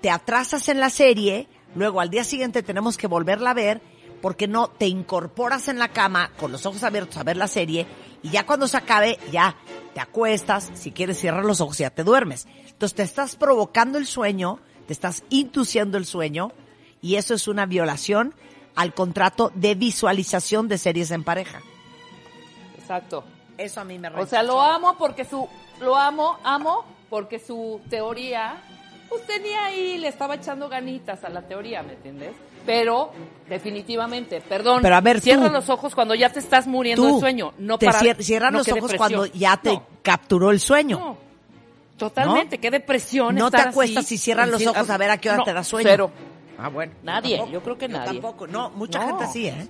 [0.01, 3.81] te atrasas en la serie, luego al día siguiente tenemos que volverla a ver
[4.21, 7.87] porque no te incorporas en la cama con los ojos abiertos a ver la serie
[8.23, 9.57] y ya cuando se acabe ya
[9.95, 12.47] te acuestas, si quieres cierras los ojos y ya te duermes.
[12.69, 14.61] Entonces te estás provocando el sueño,
[14.93, 16.53] te estás induciendo el sueño
[17.01, 18.34] y eso es una violación
[18.74, 21.61] al contrato de visualización de series en pareja.
[22.78, 23.24] Exacto.
[23.57, 25.49] Eso a mí me O sea, lo amo porque su,
[25.80, 28.57] lo amo, amo porque su teoría,
[29.09, 32.32] pues tenía ahí, le estaba echando ganitas a la teoría, ¿me entiendes?
[32.66, 33.12] Pero,
[33.49, 37.18] definitivamente, perdón, Pero a ver, cierra tú- los ojos cuando ya te estás muriendo de
[37.20, 37.99] sueño, no te para...
[38.01, 38.99] cier- cierras no, los ojos depresión.
[38.99, 40.99] cuando ya te No, capturó el sueño.
[40.99, 41.32] no.
[42.09, 45.29] Totalmente, qué depresión No te acuestas así, y cierras los ojos a ver a qué
[45.31, 45.89] hora No, te da sueño.
[45.89, 46.11] Cero.
[46.59, 46.93] Ah, bueno.
[47.03, 47.53] Nadie, Tampoco.
[47.53, 48.21] yo creo que nadie.
[48.21, 49.19] Tampoco, no, mucha No.
[49.19, 49.69] gente sí, ¿eh?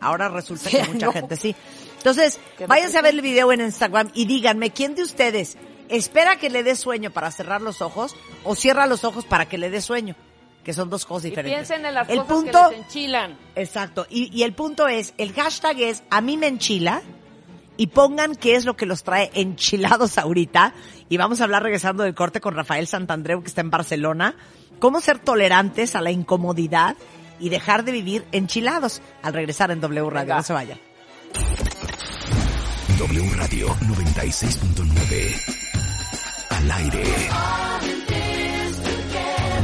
[0.00, 1.12] Ahora resulta Sí, que mucha no.
[1.12, 1.54] gente sí.
[1.98, 5.56] Entonces, Qué váyanse a ver el video en Instagram y díganme, ¿quién de ustedes
[5.88, 9.58] espera que le dé sueño para cerrar los ojos o cierra los ojos para que
[9.58, 10.16] le dé sueño?
[10.64, 11.58] Que son dos cosas Y diferentes.
[11.68, 13.38] piensen en las el cosas punto, que les enchilan.
[13.56, 14.06] Exacto.
[14.08, 17.02] Y, y el punto es, el hashtag es a mí me enchila
[17.76, 20.72] y pongan qué es lo que los trae enchilados ahorita.
[21.12, 24.34] Y vamos a hablar regresando del corte con Rafael Santandreu que está en Barcelona.
[24.78, 26.96] Cómo ser tolerantes a la incomodidad
[27.38, 30.22] y dejar de vivir enchilados al regresar en W Radio.
[30.22, 30.36] Venga.
[30.36, 30.78] No se vayan.
[32.96, 36.48] W Radio 96.9.
[36.48, 37.04] Al aire.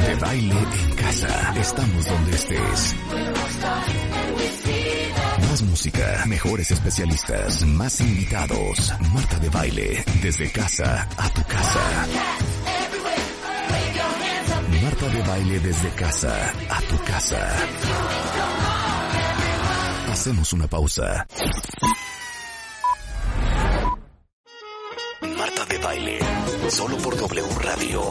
[0.06, 1.54] De baile en casa.
[1.58, 2.94] Estamos donde estés.
[5.58, 8.92] Más música, mejores especialistas, más invitados.
[9.12, 12.06] Marta de baile, desde casa a tu casa.
[14.84, 17.56] Marta de baile desde casa a tu casa.
[20.12, 21.26] Hacemos una pausa.
[25.36, 26.18] Marta de baile,
[26.68, 28.02] solo por W Radio.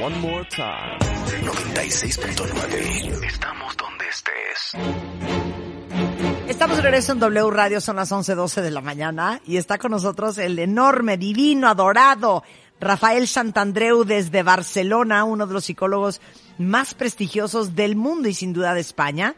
[0.00, 0.98] One more time.
[1.42, 3.24] 96.9.
[3.26, 5.71] Estamos donde estés.
[6.48, 9.90] Estamos de regreso en W Radio, son las 11.12 de la mañana y está con
[9.90, 12.42] nosotros el enorme, divino, adorado
[12.82, 16.20] Rafael Santandreu desde Barcelona, uno de los psicólogos
[16.58, 19.36] más prestigiosos del mundo y sin duda de España,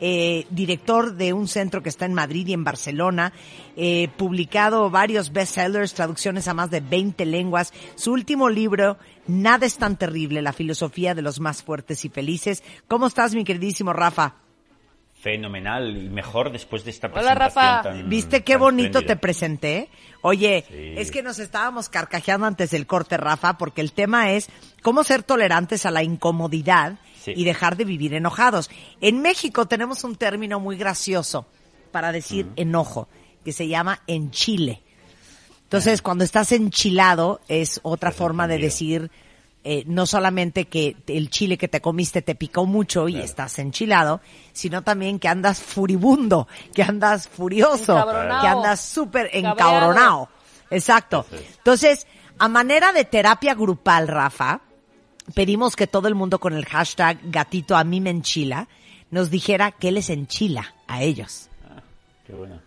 [0.00, 3.34] eh, director de un centro que está en Madrid y en Barcelona,
[3.76, 9.76] eh, publicado varios bestsellers, traducciones a más de 20 lenguas, su último libro, Nada es
[9.76, 12.62] tan terrible, la filosofía de los más fuertes y felices.
[12.88, 14.45] ¿Cómo estás, mi queridísimo Rafa?
[15.26, 17.82] Fenomenal y mejor después de esta Hola, presentación Rafa.
[17.82, 19.88] tan ¿Viste qué bonito te presenté?
[20.22, 20.94] Oye, Sí.
[20.96, 24.48] es que nos estábamos carcajeando antes del corte, Rafa, porque el tema es
[24.82, 27.32] cómo ser tolerantes a la incomodidad Sí.
[27.34, 28.70] y dejar de vivir enojados.
[29.00, 31.44] En México tenemos un término muy gracioso
[31.90, 33.08] para decir enojo,
[33.44, 34.80] que se llama enchile.
[35.64, 39.10] Entonces, cuando estás enchilado es otra forma de decir
[39.68, 43.24] eh, no solamente que el chile que te comiste te picó mucho y Claro.
[43.24, 44.20] estás enchilado,
[44.52, 48.06] sino también que andas furibundo, que andas furioso,
[48.40, 50.28] que andas súper encabronado.
[50.70, 51.26] Exacto.
[51.58, 52.06] Entonces,
[52.38, 54.60] a manera de terapia grupal, Rafa,
[55.34, 58.68] pedimos que todo el mundo con el hashtag gatito a mí me enchila
[59.10, 61.48] nos dijera qué les enchila a ellos.
[62.24, 62.60] Qué bueno.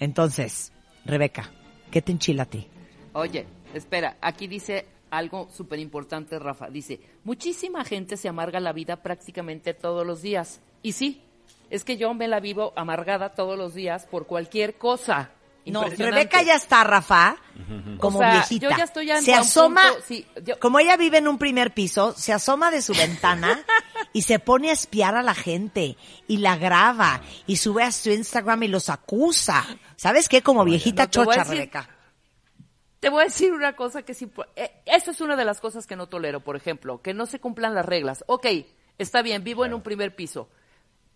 [0.00, 0.72] Entonces,
[1.04, 1.48] Rebeca,
[1.92, 2.66] ¿qué te enchila a ti?
[3.12, 6.68] Oye, espera, aquí dice algo súper importante, Rafa.
[6.68, 10.60] Dice, muchísima gente se amarga la vida prácticamente todos los días.
[10.82, 11.22] Y sí,
[11.68, 15.30] es que yo me la vivo amargada todos los días por cualquier cosa.
[15.66, 15.84] No.
[15.84, 17.36] Rebeca ya está, Rafa,
[17.98, 18.70] como O sea, viejita.
[18.70, 22.12] yo ya estoy se asoma, punto, sí, yo- como ella vive en un primer piso,
[22.16, 23.60] se asoma de su ventana
[24.14, 25.96] y se pone a espiar a la gente
[26.26, 29.64] y la graba y sube a su Instagram y los acusa.
[29.96, 30.42] ¿Sabes qué?
[30.42, 31.88] Como viejita No, chocha, decir- Rebeca.
[33.00, 34.30] Te voy a decir una cosa que sí.
[34.56, 37.40] eh, Eso es una de las cosas que no tolero, por ejemplo, que no se
[37.40, 38.24] cumplan las reglas.
[38.26, 38.46] Ok,
[38.98, 40.48] está bien, vivo en un primer piso.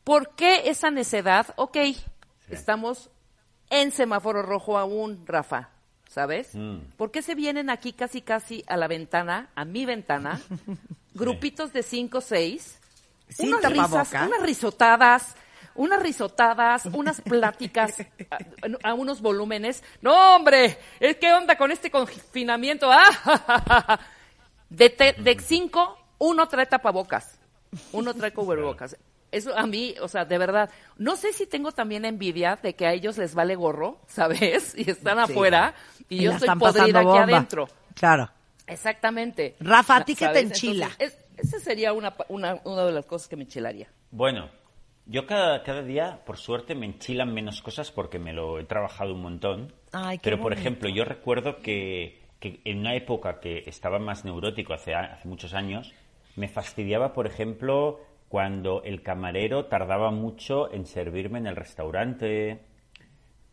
[0.03, 1.49] ¿Por qué esa necedad?
[1.57, 1.77] Ok,
[2.49, 3.11] estamos
[3.71, 5.71] en semáforo rojo aún, Rafa,
[6.09, 6.55] ¿sabes?
[6.55, 6.79] Mm.
[6.97, 10.41] ¿Por qué se vienen aquí casi casi a la ventana, a mi ventana,
[11.15, 12.79] grupitos de cinco o seis,
[13.39, 15.37] unas risas, unas risotadas,
[15.75, 18.01] unas risotadas, unas pláticas
[18.31, 19.83] a, a unos volúmenes.
[20.03, 22.91] No, hombre, ¿eh, ¿qué onda con este confinamiento?
[22.93, 23.99] Ah,
[24.69, 27.39] de, te- de cinco, uno trae tapabocas,
[27.93, 28.97] uno trae cubrebocas.
[29.31, 32.87] Eso a mí, o sea, de verdad, no sé si tengo también envidia de que
[32.87, 34.75] a ellos les vale gorro, ¿sabes?
[34.77, 35.75] Y están afuera
[36.09, 36.49] y, yo estoy
[36.83, 37.69] podrida aquí adentro.
[37.95, 38.31] Claro.
[38.67, 39.57] Exactamente.
[39.61, 40.87] Rafa, ¿a ti qué te enchila?
[40.99, 43.89] Entonces, es- esa sería una, pa- una, una de las cosas que me enchilaría.
[44.13, 44.49] Bueno,
[45.07, 49.15] yo cada, cada día, por suerte, me enchilan menos cosas porque me lo he trabajado
[49.15, 49.73] un montón.
[49.93, 50.61] Ay, qué Pero, por bonito.
[50.61, 55.55] ejemplo, yo recuerdo que, que en una época que estaba más neurótico, hace, hace muchos
[55.55, 55.93] años,
[56.37, 62.61] me fastidiaba, por ejemplo, cuando el camarero tardaba mucho en servirme en el restaurante,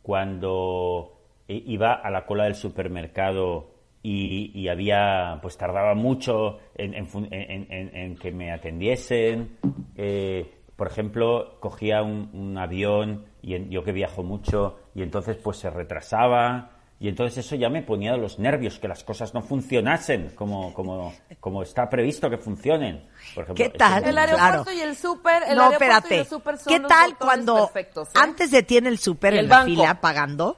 [0.02, 3.72] cuando iba a la cola del supermercado
[4.02, 9.58] y, y había, pues tardaba mucho en, en fun- en- en- en que me atendiesen.
[9.96, 10.50] Eh,
[10.82, 15.58] por ejemplo, cogía un, un avión y en- yo que viajo mucho y entonces pues
[15.58, 19.44] se retrasaba y entonces eso ya me ponía de los nervios que las cosas no
[19.44, 23.08] funcionasen como, como, como está previsto que funcionen.
[23.36, 24.06] Por ejemplo, ¿Qué tal?
[24.06, 24.74] El aeropuerto Claro.
[24.76, 27.56] y el súper, el no, aeropuerto y el súper son ¿Qué los tal doctores cuando
[27.68, 28.12] perfectos, ¿eh?
[28.16, 29.66] antes de ti en el súper en el la banco.
[29.68, 30.58] fila pagando,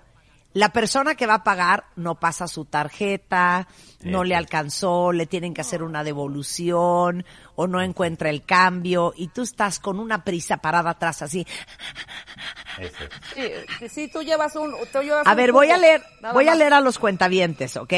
[0.54, 3.68] la persona que va a pagar no pasa su tarjeta,
[4.02, 7.26] no le alcanzó, le tienen que hacer una devolución
[7.56, 11.48] o no encuentra el cambio y tú estás con una prisa parada atrás así.
[13.90, 14.74] Sí, tú llevas un...
[14.92, 17.94] tú llevas A un ver, voy a leer, voy a leer a los cuentavientes, ¿ok?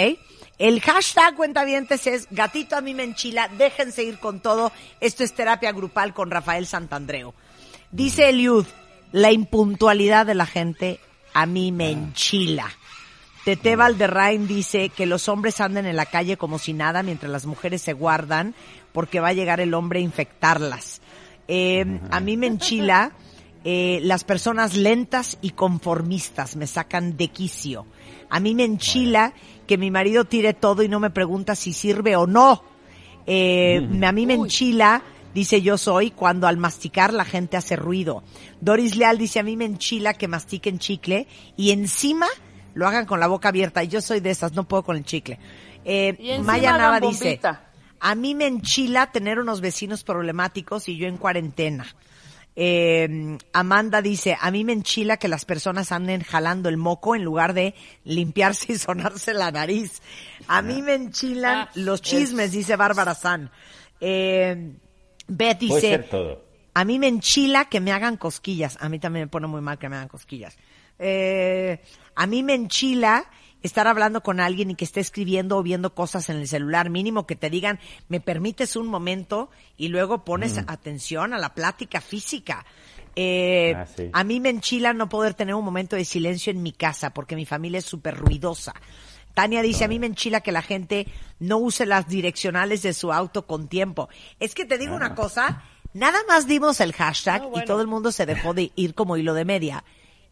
[0.57, 4.71] El hashtag cuentavientes es gatito a mí me enchila, déjense ir con todo.
[5.01, 7.33] Esto es terapia grupal con Rafael Santandreu.
[7.91, 8.65] Dice Eliud,
[9.11, 10.99] la impuntualidad de la gente
[11.35, 12.65] a mí me enchila.
[13.43, 17.45] Tete Valderrain dice que los hombres anden en la calle como si nada mientras las
[17.45, 18.55] mujeres se guardan
[18.93, 21.01] porque va a llegar el hombre a infectarlas.
[21.47, 23.11] Eh, a mí me enchila
[23.65, 27.85] eh, las personas lentas y conformistas, me sacan de quicio.
[28.29, 29.33] A mí me enchila
[29.67, 32.63] que mi marido tire todo y no me pregunta si sirve o no.
[33.27, 35.03] Eh, A mí me enchila,
[35.35, 38.23] dice yo soy, cuando al masticar la gente hace ruido.
[38.61, 42.25] Doris Leal dice, a mí me enchila que mastiquen chicle y encima
[42.73, 43.83] lo hagan con la boca abierta.
[43.83, 45.37] Y yo soy de esas, no puedo con el chicle.
[45.83, 47.39] Eh, Maya Nava dice,
[47.99, 51.85] a mí me enchila tener unos vecinos problemáticos y yo en cuarentena.
[52.57, 57.23] Eh, Amanda dice, a mí me enchila que las personas anden jalando el moco en
[57.25, 57.75] lugar de
[58.05, 60.01] limpiarse y sonarse la nariz.
[60.47, 63.51] A mí me enchilan Ah, los es- chismes, dice Bárbara San.
[63.99, 64.73] Eh,
[65.27, 66.43] Beth Puede dice, ser todo.
[66.73, 68.77] a mí me enchila que me hagan cosquillas.
[68.81, 70.57] A mí también me pone muy mal que me hagan cosquillas.
[70.99, 71.81] Eh,
[72.15, 73.25] a mí me enchila
[73.61, 76.89] estar hablando con alguien y que esté escribiendo o viendo cosas en el celular.
[76.89, 81.99] Mínimo que te digan, me permites un momento y luego pones atención a la plática
[81.99, 82.65] física.
[83.15, 84.09] Eh, Ah, sí.
[84.13, 87.35] A mí me enchila no poder tener un momento de silencio en mi casa porque
[87.35, 88.73] mi familia es súper ruidosa.
[89.35, 91.05] Tania dice, a mí me enchila que la gente
[91.39, 94.09] no use las direccionales de su auto con tiempo.
[94.39, 94.97] Es que te digo Ah.
[94.97, 95.61] una cosa,
[95.93, 99.17] nada más dimos el hashtag No, y todo el mundo se dejó de ir como
[99.17, 99.83] hilo de media.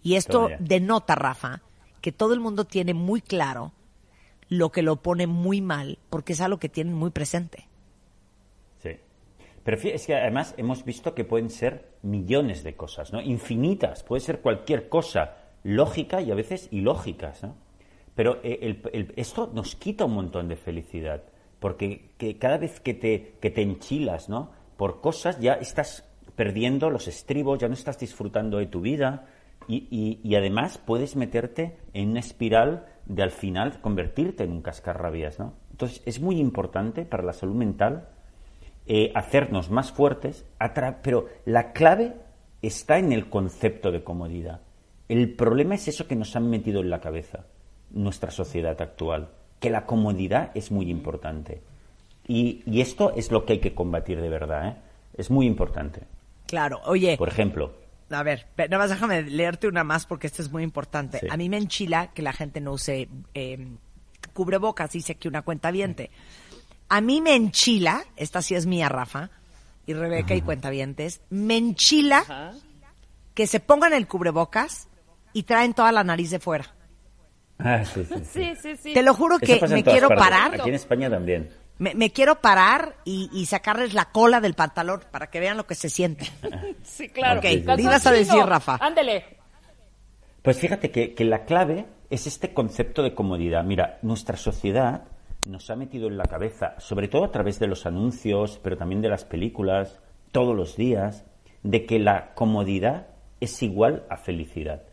[0.02, 0.58] Y esto Todavía.
[0.60, 1.62] denota, Rafa,
[2.02, 3.74] que todo el mundo tiene muy claro
[4.50, 7.68] lo que lo pone muy mal, porque es algo que tienen muy presente.
[8.82, 8.98] Sí.
[9.64, 13.22] Pero es que además hemos visto que pueden ser millones de cosas, ¿no?
[13.22, 14.04] Infinitas.
[14.04, 17.56] Puede ser cualquier cosa lógica y a veces ilógicas, ¿no?
[18.16, 21.24] Pero eh, el- esto nos quita un montón de felicidad.
[21.60, 24.52] Porque que cada vez que te, que te enchilas, ¿no?
[24.78, 26.04] Por cosas ya estás
[26.36, 29.28] perdiendo los estribos, ya no estás disfrutando de tu vida.
[29.68, 35.54] Y, además puedes meterte en una espiral de al final convertirte en un cascarrabias, ¿no?
[35.72, 38.10] Entonces es muy importante para la salud mental
[38.86, 40.46] eh, hacernos más fuertes,
[41.02, 42.14] pero la clave
[42.62, 44.62] está en el concepto de comodidad.
[45.08, 47.46] El problema es eso que nos han metido en la cabeza,
[47.94, 49.30] nuestra sociedad actual,
[49.60, 51.62] que la comodidad es muy importante.
[52.28, 54.76] Y, y esto es lo que hay que combatir de verdad, ¿eh?
[55.18, 56.02] Es muy importante.
[56.48, 57.74] Claro, oye, Por ejemplo,
[58.10, 61.20] a ver, nada más déjame leerte una más porque esto es muy importante.
[61.20, 61.28] Sí.
[61.30, 63.68] A mí me enchila que la gente no use eh,
[64.34, 66.12] cubrebocas, dice aquí una cuenta viente.
[66.90, 69.30] A mí me enchila, esta sí es mía, Rafa,
[69.86, 72.54] y Rebeca y cuentavientes, me enchila Ajá.
[73.34, 74.88] que se pongan el cubrebocas
[75.34, 76.74] y traen toda la nariz de fuera.
[77.60, 78.26] Ah, sí, sí, sí.
[78.26, 78.94] Sí, sí, sí.
[78.94, 80.24] Te lo juro que me quiero partes.
[80.28, 81.50] parar, Aquí en España también.
[81.78, 85.66] me, me quiero parar y, y sacarles la cola del pantalón para que vean lo
[85.66, 86.26] que se siente.
[86.84, 87.40] Sí, claro.
[87.42, 88.78] ¿qué ibas a decir, Rafa?
[88.82, 89.24] Ándele.
[90.42, 93.64] Pues fíjate que, que la clave es este concepto de comodidad.
[93.64, 95.04] Mira, nuestra sociedad
[95.48, 99.02] nos ha metido en la cabeza, sobre todo a través de los anuncios, pero también
[99.02, 100.00] de las películas,
[100.32, 101.24] todos los días,
[101.64, 103.08] de que la comodidad
[103.40, 104.84] es igual a felicidad.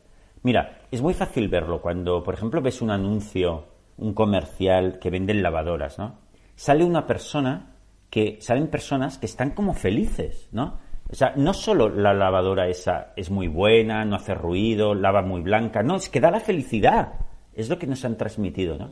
[0.43, 3.67] Mira, es muy fácil verlo cuando, por ejemplo, ves un anuncio,
[3.99, 6.19] un comercial que venden lavadoras, ¿no?
[6.55, 7.77] Sale una persona
[8.09, 10.79] que, salen personas que están como felices, ¿no?
[11.11, 15.41] O sea, no solo la lavadora esa es muy buena, no hace ruido, lava muy
[15.43, 17.15] blanca, no, es que da la felicidad.
[17.53, 18.91] Es lo que nos han transmitido, ¿no?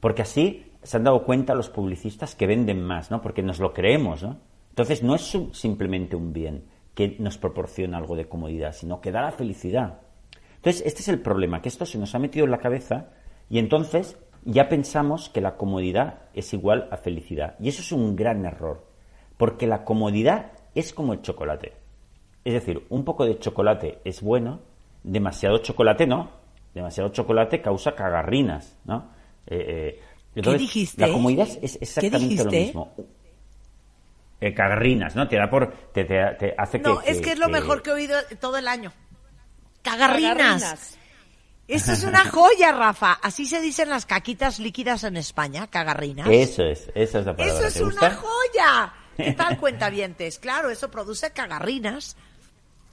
[0.00, 3.20] Porque así se han dado cuenta los publicistas que venden más, ¿no?
[3.20, 4.38] Porque nos lo creemos, ¿no?
[4.70, 6.64] Entonces no es simplemente un bien
[6.94, 10.00] que nos proporciona algo de comodidad, sino que da la felicidad.
[10.62, 13.08] Entonces, este es el problema, que esto se nos ha metido en la cabeza
[13.50, 17.56] y entonces ya pensamos que la comodidad es igual a felicidad.
[17.58, 18.86] Y eso es un gran error,
[19.36, 21.72] porque la comodidad es como el chocolate.
[22.44, 24.60] Es decir, un poco de chocolate es bueno,
[25.02, 26.30] demasiado chocolate no.
[26.74, 29.10] Demasiado chocolate causa cagarrinas, ¿no?
[29.48, 29.64] Eh,
[29.98, 30.00] eh,
[30.36, 31.00] entonces, dijiste?
[31.06, 32.94] La comodidad es, ¿Qué exactamente lo mismo.
[34.40, 35.28] Eh, cagarrinas, ¿no?
[35.28, 35.72] Te da por...
[35.92, 37.10] Te, te- te hace No, que...
[37.10, 38.92] es que es lo mejor que he oído todo el año.
[39.82, 40.36] Cagarrinas.
[40.36, 40.98] Cagarrinas.
[41.68, 43.12] Esto es una joya, Rafa.
[43.22, 46.28] Así se dicen las caquitas líquidas en España, cagarrinas.
[46.30, 47.58] Eso es, esa es la palabra.
[47.58, 48.92] Eso es ¿Te una joya.
[49.16, 50.38] ¿Qué tal, cuentavientes?
[50.38, 52.16] Claro, eso produce cagarrinas.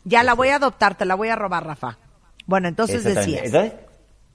[0.03, 1.97] Ya la voy a adoptar, te la voy a robar, Rafa.
[2.45, 3.45] Bueno, entonces decías.
[3.45, 3.73] Entonces,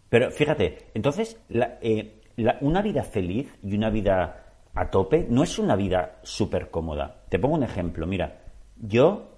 [0.08, 4.40] pero fíjate, entonces la- eh, la- una vida feliz y una vida
[4.74, 7.22] a tope no es una vida súper cómoda.
[7.28, 8.40] Te pongo un ejemplo, mira,
[8.76, 9.30] yo,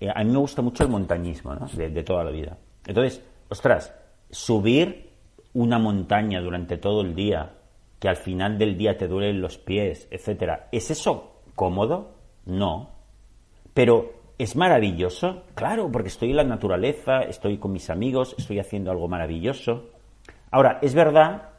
[0.00, 1.66] eh, a mí me gusta mucho el montañismo, ¿no?
[1.68, 2.56] De, de toda la vida.
[2.86, 3.94] Entonces, ostras,
[4.30, 5.10] subir
[5.52, 7.52] una montaña durante todo el día,
[7.98, 12.16] que al final del día te duelen los pies, etcétera, ¿es eso cómodo?
[12.44, 12.90] No.
[13.72, 18.90] Pero es maravilloso, claro, porque estoy en la naturaleza, estoy con mis amigos, estoy haciendo
[18.90, 19.90] algo maravilloso.
[20.50, 21.50] Ahora, es verdad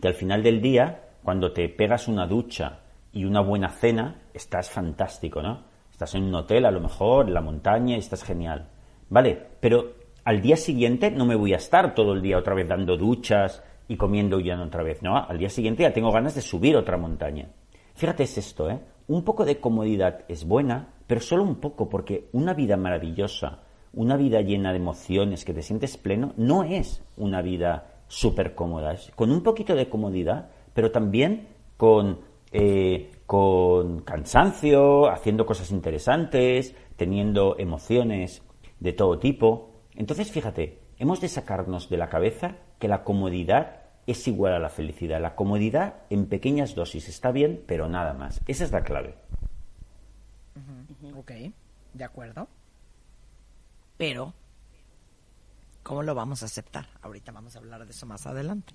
[0.00, 2.80] que al final del día, cuando te pegas una ducha
[3.12, 5.64] y una buena cena, estás fantástico, ¿no?
[5.90, 8.68] Estás en un hotel, a lo mejor, en la montaña, y estás genial.
[9.10, 9.94] Vale, pero
[10.28, 13.64] al día siguiente no me voy a estar todo el día otra vez dando duchas
[13.88, 15.16] y comiendo ya otra vez, ¿no?
[15.16, 17.48] Al día siguiente ya tengo ganas de subir otra montaña.
[17.94, 18.78] Fíjate, es esto, ¿eh?
[19.06, 23.62] Un poco de comodidad es buena, pero solo un poco, porque una vida maravillosa,
[23.94, 28.92] una vida llena de emociones, que te sientes pleno, no es una vida súper cómoda.
[28.92, 31.48] Es con un poquito de comodidad, pero también
[31.78, 32.18] con,
[32.52, 38.42] eh, con cansancio, haciendo cosas interesantes, teniendo emociones
[38.78, 39.67] de todo tipo.
[39.98, 44.68] Entonces, fíjate, hemos de sacarnos de la cabeza que la comodidad es igual a la
[44.68, 45.20] felicidad.
[45.20, 48.40] La comodidad en pequeñas dosis está bien, pero nada más.
[48.46, 49.16] Esa es la clave.
[51.16, 51.32] Ok,
[51.94, 52.46] de acuerdo.
[53.96, 54.34] Pero,
[55.82, 56.86] ¿cómo lo vamos a aceptar?
[57.02, 58.72] Ahorita vamos a hablar de eso más adelante.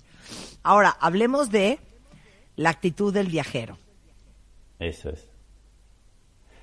[0.62, 1.78] Ahora, hablemos de
[2.56, 3.78] la actitud del viajero.
[4.78, 5.26] Eso es.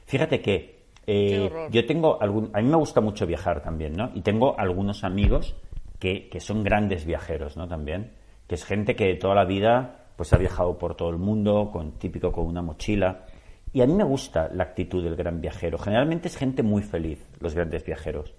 [0.05, 4.11] Fíjate que eh, yo tengo algún, a mí me gusta mucho viajar también, ¿no?
[4.13, 5.55] Y tengo algunos amigos
[5.99, 7.67] que, que son grandes viajeros, ¿no?
[7.67, 8.11] También,
[8.47, 11.93] que es gente que toda la vida pues ha viajado por todo el mundo, con
[11.93, 13.25] típico con una mochila.
[13.73, 15.77] Y a mí me gusta la actitud del gran viajero.
[15.77, 18.35] Generalmente es gente muy feliz, los grandes viajeros.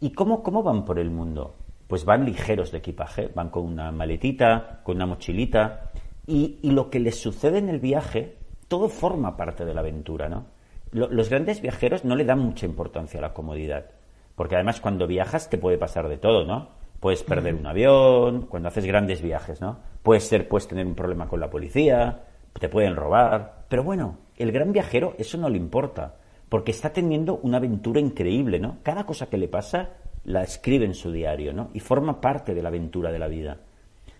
[0.00, 1.56] ¿Y cómo, cómo van por el mundo?
[1.88, 5.90] Pues van ligeros de equipaje, van con una maletita, con una mochilita,
[6.26, 8.36] y, y lo que les sucede en el viaje,
[8.68, 10.53] todo forma parte de la aventura, ¿no?
[10.94, 13.86] Lo- los grandes viajeros no le dan mucha importancia a la comodidad,
[14.34, 16.68] porque además cuando viajas te puede pasar de todo, ¿no?
[17.00, 19.78] Puedes perder un avión, cuando haces grandes viajes, ¿no?
[20.02, 22.22] Puedes ser, puedes tener un problema con la policía,
[22.58, 26.14] te pueden robar, pero bueno, el gran viajero eso no le importa,
[26.48, 28.78] porque está teniendo una aventura increíble, ¿no?
[28.84, 29.90] Cada cosa que le pasa
[30.24, 31.70] la escribe en su diario, ¿no?
[31.74, 33.58] Y forma parte de la aventura de la vida.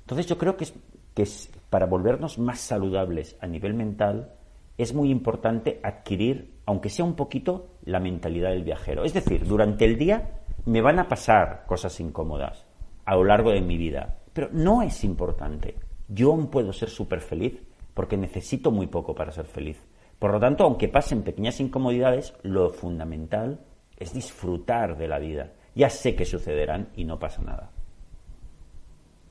[0.01, 0.75] Entonces yo creo que, es,
[1.15, 4.33] que es, para volvernos más saludables a nivel mental
[4.77, 9.05] es muy importante adquirir, aunque sea un poquito, la mentalidad del viajero.
[9.05, 12.65] Es decir, durante el día me van a pasar cosas incómodas
[13.05, 15.77] a lo largo de mi vida, pero no es importante.
[16.09, 17.63] Yo aún puedo ser súper feliz
[17.93, 19.85] porque necesito muy poco para ser feliz.
[20.19, 23.61] Por lo tanto, aunque pasen pequeñas incomodidades, lo fundamental
[23.97, 25.53] es disfrutar de la vida.
[25.75, 27.71] Ya sé que sucederán y no pasa nada.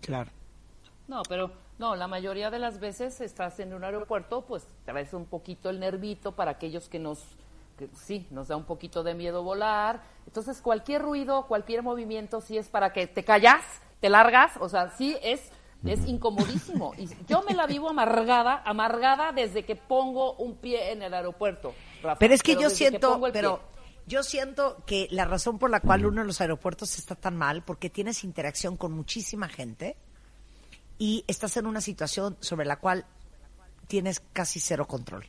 [0.02, 0.30] Claro.
[1.08, 5.26] No, pero no, la mayoría de las veces estás en un aeropuerto, pues traes un
[5.26, 7.20] poquito el nervito para aquellos que nos,
[7.78, 10.04] que sí, nos da un poquito de miedo volar.
[10.28, 13.64] Entonces, cualquier ruido, cualquier movimiento, sí es para que te callas,
[14.00, 15.42] te largas, o sea, sí es,
[15.84, 16.94] es incomodísimo.
[16.98, 21.74] Y yo me la vivo amargada, amargada desde que pongo un pie en el aeropuerto.
[22.04, 22.20] Rafa.
[22.20, 23.62] Pero es que yo siento, pero
[24.06, 27.64] yo siento que la razón por la cual uno en los aeropuertos está tan mal,
[27.64, 29.98] porque tienes interacción con muchísima gente
[31.04, 33.06] y estás en una situación sobre la cual
[33.88, 35.26] tienes casi cero control.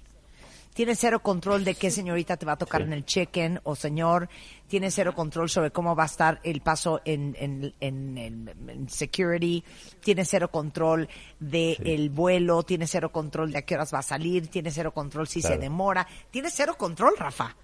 [0.72, 2.86] Tienes cero control de qué señorita te va a tocar Sí.
[2.86, 4.28] en el check-in o señor.
[4.68, 9.64] Tienes cero control sobre cómo va a estar el paso en, en, en- security.
[10.00, 11.08] Tienes cero control
[11.40, 12.62] del el vuelo.
[12.62, 14.46] Tienes cero control de a qué horas va a salir.
[14.46, 16.06] Tienes cero control si se demora.
[16.30, 17.56] Tienes cero control, Rafa.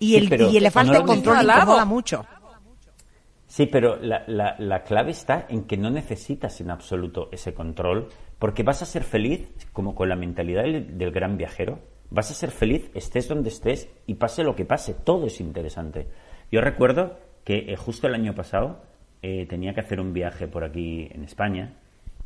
[0.00, 2.26] Y, Sí, el, y le falta el control incomoda mucho.
[3.50, 8.06] Sí, pero la, la- la clave está en que no necesitas en absoluto ese control,
[8.38, 11.80] porque vas a ser feliz, como con la mentalidad del, del gran viajero,
[12.10, 16.06] vas a ser feliz estés donde estés y pase lo que pase, todo es interesante.
[16.52, 18.82] Yo recuerdo que eh, justo el año pasado
[19.20, 21.74] eh, tenía que hacer un viaje por aquí en España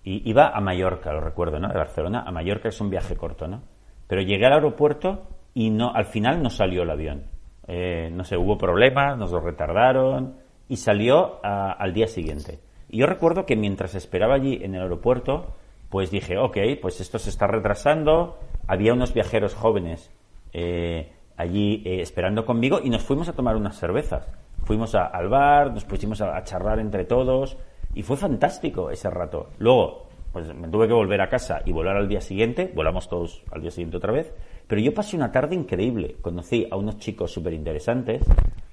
[0.04, 1.68] y iba a Mallorca, lo recuerdo, ¿no?
[1.68, 3.62] De Barcelona a Mallorca es un viaje corto, ¿no?
[4.06, 7.22] Pero llegué al aeropuerto y no, al final no salió el avión.
[7.66, 12.60] Eh, no sé, hubo problemas, nos lo retardaron y salió a- al día siguiente.
[12.88, 15.54] Y yo recuerdo que mientras esperaba allí en el aeropuerto,
[15.90, 18.38] pues dije, ok, pues esto se está retrasando.
[18.66, 20.10] Había unos viajeros jóvenes
[20.52, 24.26] eh, allí eh, esperando conmigo y nos fuimos a tomar unas cervezas.
[24.64, 27.56] Fuimos a- al bar, nos pusimos a, a charlar entre todos
[27.94, 29.50] y fue fantástico ese rato.
[29.58, 33.42] Luego, pues me tuve que volver a casa y volar al día siguiente, volamos todos
[33.52, 34.32] al día siguiente otra vez,
[34.66, 36.16] pero yo pasé una tarde increíble.
[36.22, 38.24] Conocí a unos chicos súper interesantes,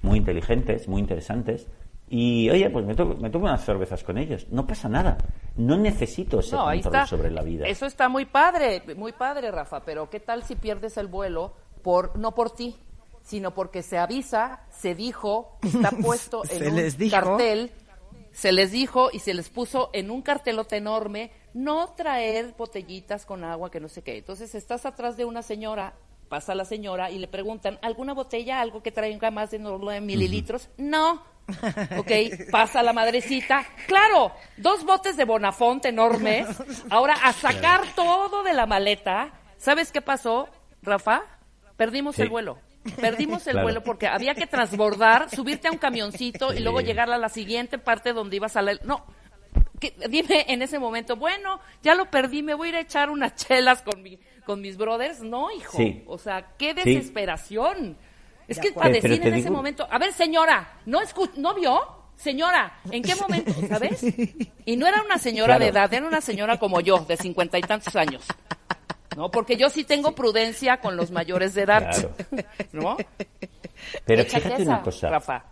[0.02, 1.68] muy inteligentes, muy interesantes,
[2.14, 4.46] y oye, pues me, to- me tomo unas cervezas con ellos.
[4.50, 5.16] No pasa nada.
[5.56, 7.16] No necesito ese No, ahí control está.
[7.16, 7.66] sobre la vida.
[7.66, 12.18] Eso está muy padre, muy padre, Rafa, pero ¿qué tal si pierdes el vuelo por
[12.18, 12.76] no por ti,
[13.22, 17.12] sino porque se avisa, se dijo, está puesto en Se un les dijo.
[17.18, 17.70] cartel,
[18.30, 23.42] se les dijo y se les puso en un cartelote enorme no traer botellitas con
[23.42, 24.18] agua que no sé qué.
[24.18, 25.94] Entonces estás atrás de una señora,
[26.28, 30.68] pasa la señora y le preguntan, ¿alguna botella, algo que traiga más de 9 mililitros?
[30.76, 31.31] No.
[31.98, 32.10] Ok,
[32.50, 33.64] pasa la madrecita.
[33.86, 36.46] Claro, dos botes de Bonafont enormes.
[36.90, 39.32] Ahora a sacar todo de la maleta.
[39.58, 40.48] ¿Sabes qué pasó,
[40.82, 41.22] Rafa?
[41.76, 42.22] Perdimos Sí.
[42.22, 42.58] el vuelo.
[43.00, 43.66] Perdimos el Claro.
[43.66, 47.78] vuelo porque había que transbordar, subirte a un camioncito y luego llegar a la siguiente
[47.78, 48.74] parte donde ibas a la...
[48.82, 49.04] No,
[49.78, 53.08] que- dime en ese momento, bueno, ya lo perdí, me voy a ir a echar
[53.10, 55.20] unas chelas con, mi, con mis brothers.
[55.22, 55.76] No, hijo.
[55.76, 56.02] Sí.
[56.08, 57.96] O sea, qué desesperación.
[58.52, 61.80] Es que para decir en ese momento, a ver, señora, ¿no, escu- ¿no vio?
[62.16, 63.52] Señora, ¿en qué momento?
[63.68, 64.04] ¿Sabes?
[64.64, 65.64] Y no era una señora Claro.
[65.64, 68.24] de edad, era una señora como yo, de cincuenta y tantos años.
[69.16, 69.30] ¿No?
[69.30, 71.90] Porque yo sí tengo prudencia con los mayores de edad.
[71.90, 72.14] Claro.
[72.72, 72.96] ¿No?
[74.06, 75.10] Pero fíjate esa, una cosa.
[75.10, 75.44] Rafa.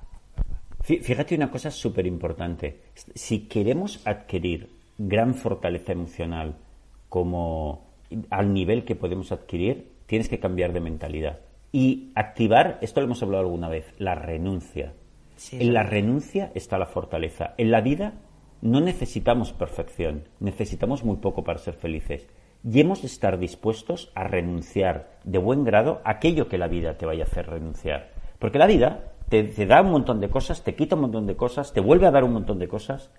[0.87, 2.83] Fí- Fíjate una cosa súper importante.
[3.15, 6.57] Si queremos adquirir gran fortaleza emocional
[7.09, 7.91] como
[8.31, 11.41] al nivel que podemos adquirir, tienes que cambiar de mentalidad.
[11.73, 14.95] Y activar, esto lo hemos hablado alguna vez, la renuncia.
[15.37, 17.55] Sí, en la renuncia está la fortaleza.
[17.59, 18.15] En la vida
[18.61, 22.29] no necesitamos perfección, necesitamos muy poco para ser felices.
[22.63, 26.99] Y hemos de estar dispuestos a renunciar de buen grado a aquello que la vida
[26.99, 28.11] te vaya a hacer renunciar.
[28.39, 31.37] Porque la vida te, te da un montón de cosas, te quita un montón de
[31.37, 33.11] cosas, te vuelve a dar un montón de cosas.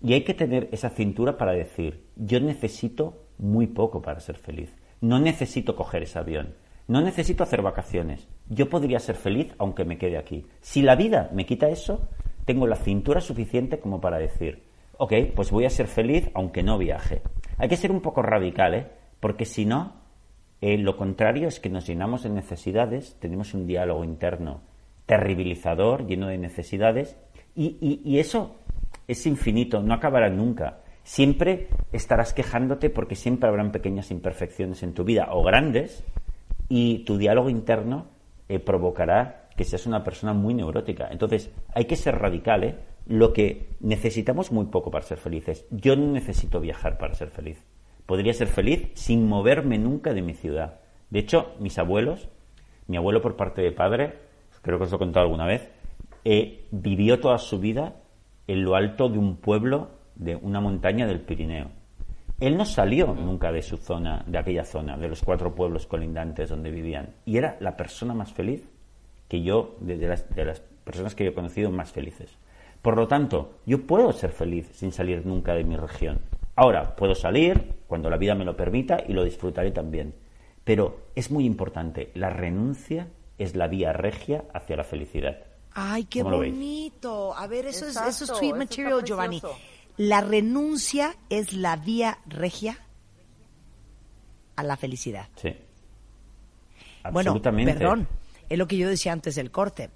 [0.00, 4.74] Y hay que tener esa cintura para decir, yo necesito muy poco para ser feliz.
[5.00, 6.54] No necesito coger ese avión.
[6.92, 8.28] No necesito hacer vacaciones.
[8.50, 10.44] Yo podría ser feliz aunque me quede aquí.
[10.60, 12.06] Si la vida me quita eso,
[12.44, 14.64] tengo la cintura suficiente como para decir,
[14.98, 17.22] ok, pues voy a ser feliz aunque no viaje.
[17.56, 18.86] Hay que ser un poco radical, ¿eh?
[19.20, 19.94] Porque si no,
[20.60, 24.60] eh, lo contrario es que nos llenamos de necesidades, tenemos un diálogo interno
[25.06, 27.16] terribilizador, lleno de necesidades,
[27.54, 28.56] y, y- y eso
[29.08, 30.80] es infinito, no acabará nunca.
[31.04, 36.04] Siempre estarás quejándote porque siempre habrán pequeñas imperfecciones en tu vida o grandes,
[36.74, 38.06] y tu diálogo interno
[38.48, 41.06] eh, provocará que seas una persona muy neurótica.
[41.10, 42.78] Entonces, hay que ser radical, ¿eh?
[43.06, 45.66] Lo que necesitamos muy poco para ser felices.
[45.70, 47.62] Yo no necesito viajar para ser feliz.
[48.06, 50.80] Podría ser feliz sin moverme nunca de mi ciudad.
[51.10, 52.30] De hecho, mis abuelos,
[52.86, 54.14] mi abuelo por parte de padre,
[54.62, 55.70] creo que os lo he contado alguna vez,
[56.24, 57.96] eh, vivió toda su vida
[58.46, 61.81] en lo alto de un pueblo, de una montaña del Pirineo.
[62.40, 66.48] Él no salió nunca de su zona, de aquella zona, de los cuatro pueblos colindantes
[66.48, 67.14] donde vivían.
[67.24, 68.68] Y era la persona más feliz
[69.28, 72.36] que yo, de, de las, de las personas que yo he conocido, más felices.
[72.82, 76.20] Por lo tanto, yo puedo ser feliz sin salir nunca de mi región.
[76.56, 80.14] Ahora, puedo salir cuando la vida me lo permita y lo disfrutaré también.
[80.64, 85.38] Pero es muy importante, la renuncia es la vía regia hacia la felicidad.
[85.74, 87.34] Ay, qué bonito.
[87.34, 89.40] A ver, eso es, eso es sweet material, Giovanni.
[89.40, 89.71] precioso.
[89.96, 92.78] La renuncia es la vía regia
[94.56, 95.28] a la felicidad.
[95.36, 95.54] Sí.
[97.12, 97.74] Bueno, Absolutamente.
[97.74, 98.08] perdón,
[98.48, 99.90] es lo que yo decía antes del corte.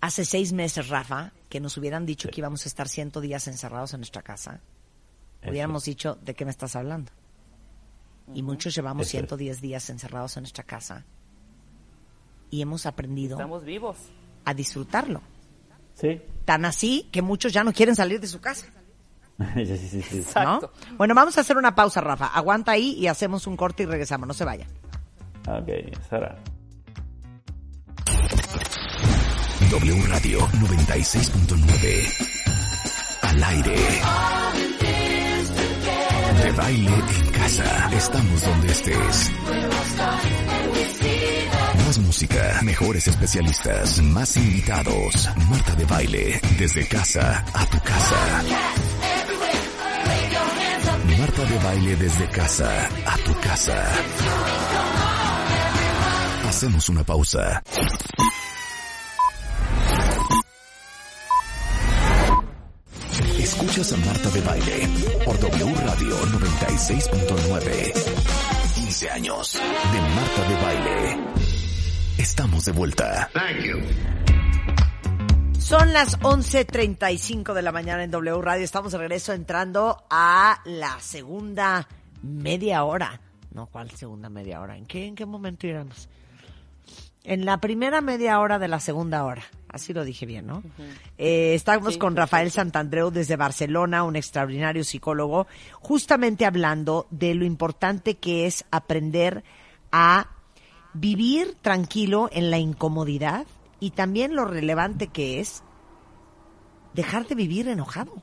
[0.00, 3.94] Hace seis meses, Rafa, que nos hubieran dicho que íbamos a estar ciento días encerrados
[3.94, 4.60] en nuestra casa,
[5.40, 5.50] Eso.
[5.50, 7.12] hubiéramos dicho, ¿de qué me estás hablando?
[8.34, 9.20] Y muchos llevamos Eso es.
[9.28, 11.04] 110 días encerrados en nuestra casa
[12.50, 13.98] y hemos aprendido Estamos vivos.
[14.44, 15.20] a disfrutarlo.
[15.94, 16.20] Sí.
[16.44, 18.66] Tan así que muchos ya no quieren salir de su casa.
[19.54, 20.16] sí, sí, sí, sí.
[20.16, 20.20] ¿no?
[20.22, 20.72] Exacto.
[20.96, 22.26] Bueno, vamos a hacer una pausa, Rafa.
[22.26, 24.26] Aguanta ahí y hacemos un corte y regresamos.
[24.26, 24.66] No se vaya.
[25.48, 25.68] Ok,
[26.08, 26.36] Sara.
[29.70, 32.28] W Radio 96.9.
[33.22, 33.76] Al aire.
[36.42, 37.90] De baile en casa.
[37.96, 39.32] Estamos donde estés.
[41.98, 45.28] Música, mejores especialistas, más invitados.
[45.50, 48.42] Marta de baile, desde casa a tu casa.
[51.18, 53.84] Marta de baile desde casa a tu casa.
[56.48, 57.62] Hacemos una pausa.
[63.38, 64.88] Escuchas a Marta de baile
[65.24, 67.92] por W Radio 96.9.
[68.76, 71.51] 15 años de Marta de baile.
[72.18, 73.30] Estamos de vuelta.
[75.58, 78.64] Son las 11.35 de la mañana en W Radio.
[78.64, 81.88] Estamos de regreso entrando a la segunda
[82.22, 83.20] media hora.
[83.52, 84.76] No, ¿cuál segunda media hora?
[84.76, 86.08] ¿En qué, en qué momento iremos?
[87.24, 89.42] En la primera media hora de la segunda hora.
[89.68, 90.62] Así lo dije bien, ¿no?
[91.18, 92.14] Eh, estamos Sí, con.
[92.16, 95.46] Rafael Santandreu desde Barcelona, un extraordinario psicólogo,
[95.80, 99.44] justamente hablando de lo importante que es aprender
[99.92, 100.28] a
[100.94, 103.46] vivir tranquilo en la incomodidad
[103.80, 105.62] y también lo relevante que es
[106.94, 108.22] dejar de vivir enojado.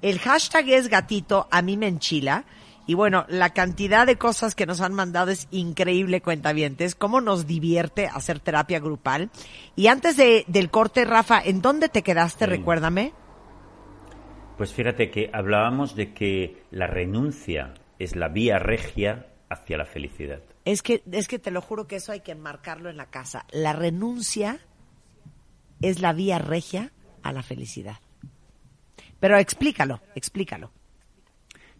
[0.00, 2.44] El hashtag es gatito, a mí me enchila.
[2.84, 6.96] Y bueno, la cantidad de cosas que nos han mandado es increíble, cuentavientes.
[6.96, 9.30] Cómo nos divierte hacer terapia grupal.
[9.76, 12.46] Y antes de, del corte, Rafa, ¿en dónde te quedaste?
[12.46, 12.50] Sí.
[12.50, 13.12] Recuérdame.
[14.58, 20.42] Pues fíjate que hablábamos de que la renuncia es la vía regia hacia la felicidad.
[20.64, 23.46] Es que, es que te lo juro que eso hay que enmarcarlo en la casa.
[23.50, 24.60] La renuncia
[25.80, 27.96] es la vía regia a la felicidad.
[29.18, 30.70] Pero explícalo, explícalo.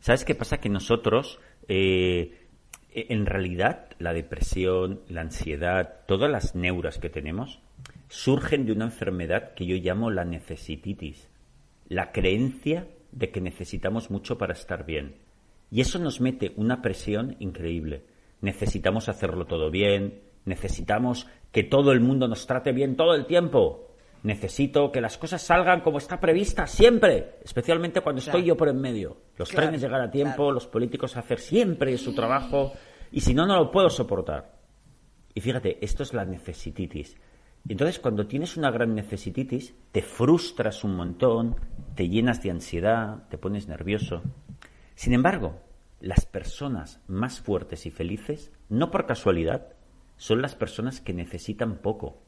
[0.00, 0.58] ¿Sabes qué pasa?
[0.58, 1.38] Que nosotros,
[1.68, 2.48] eh,
[2.92, 7.60] en realidad, la depresión, la ansiedad, todas las neuras que tenemos,
[8.08, 11.28] surgen de una enfermedad que yo llamo la necesititis,
[11.88, 15.16] la creencia de que necesitamos mucho para estar bien.
[15.70, 18.04] Y eso nos mete una presión increíble.
[18.42, 23.88] Necesitamos hacerlo todo bien, necesitamos que todo el mundo nos trate bien todo el tiempo.
[24.22, 28.80] Necesito que las cosas salgan como está prevista siempre, especialmente cuando estoy yo por en
[28.80, 29.16] medio.
[29.36, 30.52] Los Claro, trenes llegar a tiempo, claro.
[30.52, 32.72] los políticos hacer siempre su trabajo,
[33.10, 34.58] y si no, no lo puedo soportar.
[35.34, 37.16] Y fíjate, esto es la necesititis.
[37.68, 41.56] Entonces, cuando tienes una gran necesititis, te frustras un montón,
[41.94, 44.22] te llenas de ansiedad, te pones nervioso.
[44.94, 45.60] Sin embargo,
[46.02, 49.68] las personas más fuertes y felices, no por casualidad,
[50.16, 52.20] son las personas que necesitan poco.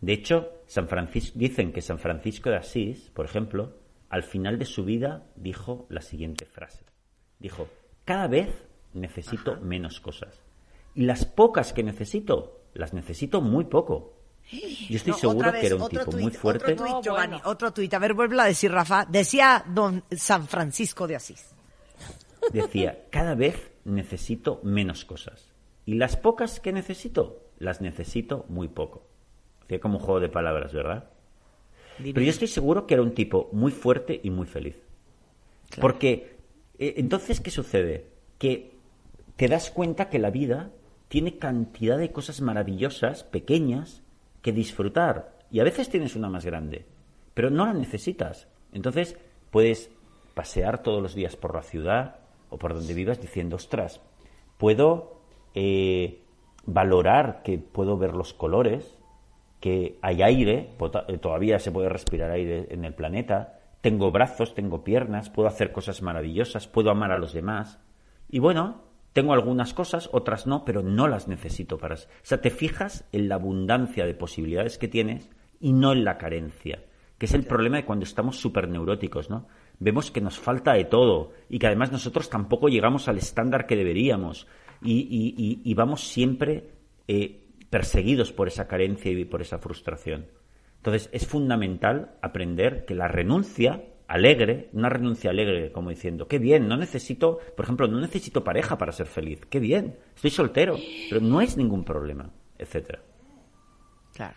[0.00, 3.78] De hecho, San Francis- dicen que San Francisco de Asís, por ejemplo,
[4.10, 6.84] al final de su vida dijo la siguiente frase.
[7.38, 7.66] Dijo,
[8.04, 8.50] cada vez
[8.92, 10.38] necesito menos cosas.
[10.94, 14.12] Y las pocas que necesito, las necesito muy poco.
[14.52, 16.72] Yo estoy No, seguro que era un tipo tuit, muy fuerte.
[16.74, 17.50] Otro tuit, No, Giovanni, bueno.
[17.50, 17.92] otro tuit.
[17.94, 19.06] A ver, vuelve a decir, Rafa.
[19.06, 21.54] Decía don San Francisco de Asís.
[22.52, 25.52] Decía, cada vez necesito menos cosas.
[25.86, 29.06] Y las pocas que necesito, las necesito muy poco.
[29.62, 31.10] Hacía como un juego de palabras, ¿verdad?
[31.98, 34.76] Pero yo estoy seguro que era un tipo muy fuerte y muy feliz.
[35.80, 36.34] Porque
[36.78, 38.06] eh, entonces, ¿qué sucede?
[38.38, 38.72] Que
[39.36, 40.70] te das cuenta que la vida
[41.08, 44.02] tiene cantidad de cosas maravillosas, pequeñas,
[44.42, 45.38] que disfrutar.
[45.50, 46.84] Y a veces tienes una más grande,
[47.34, 48.48] pero no la necesitas.
[48.72, 49.16] Entonces
[49.50, 49.90] puedes
[50.34, 52.23] pasear todos los días por la ciudad
[52.54, 54.00] o por donde vivas diciendo, ostras,
[54.58, 55.18] puedo
[55.54, 56.22] eh,
[56.66, 58.96] valorar que puedo ver los colores,
[59.58, 60.70] que hay aire,
[61.08, 65.72] eh, todavía se puede respirar aire en el planeta, tengo brazos, tengo piernas, puedo hacer
[65.72, 67.80] cosas maravillosas, puedo amar a los demás.
[68.30, 68.82] Y bueno,
[69.12, 71.96] tengo algunas cosas, otras no, pero no las necesito para...
[71.96, 75.28] O sea, te fijas en la abundancia de posibilidades que tienes
[75.58, 76.84] y no en la carencia,
[77.18, 79.48] que es el problema de cuando estamos súper neuróticos, ¿no?
[79.80, 83.76] Vemos que nos falta de todo y que además nosotros tampoco llegamos al estándar que
[83.76, 84.46] deberíamos
[84.82, 86.70] y, y- y- vamos siempre
[87.08, 90.26] eh, perseguidos por esa carencia y por esa frustración.
[90.76, 96.68] Entonces es fundamental aprender que la renuncia alegre, una renuncia alegre, como diciendo, qué bien,
[96.68, 100.76] no necesito, por ejemplo, no necesito pareja para ser feliz, qué bien, estoy soltero,
[101.08, 103.00] pero no es ningún problema, etcétera.
[104.12, 104.36] Claro.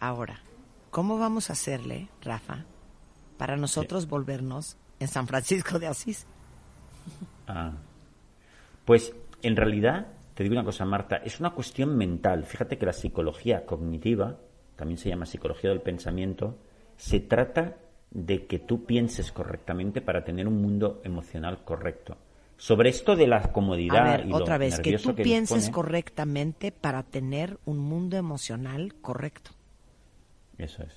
[0.00, 0.40] Ahora,
[0.90, 2.64] ¿cómo vamos a hacerle, Rafa,
[3.40, 6.26] para nosotros volvernos en San Francisco de Asís?
[7.48, 7.72] Ah.
[8.84, 12.44] Pues en realidad, te digo una cosa, Marta, es una cuestión mental.
[12.44, 14.36] Fíjate que la psicología cognitiva,
[14.76, 16.58] también se llama psicología del pensamiento,
[16.98, 17.78] se trata
[18.10, 22.18] de que tú pienses correctamente para tener un mundo emocional correcto.
[22.58, 26.72] sobre esto de la comodidad A ver, y lo otra vez, que tú pienses correctamente
[26.72, 29.52] para tener un mundo emocional correcto.
[30.58, 30.92] Eso es.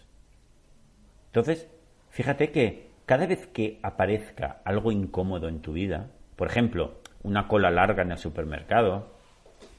[1.28, 1.70] Entonces,
[2.14, 7.72] fíjate que cada vez que aparezca algo incómodo en tu vida, por ejemplo, una cola
[7.72, 9.08] larga en el supermercado,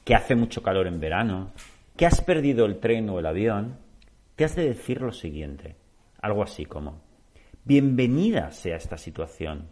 [0.03, 1.51] que hace mucho calor en verano,
[1.95, 3.77] que has perdido el tren o el avión,
[4.35, 5.77] te has de decir lo siguiente,
[6.21, 7.01] algo así como,
[7.63, 9.69] bienvenida sea esta situación.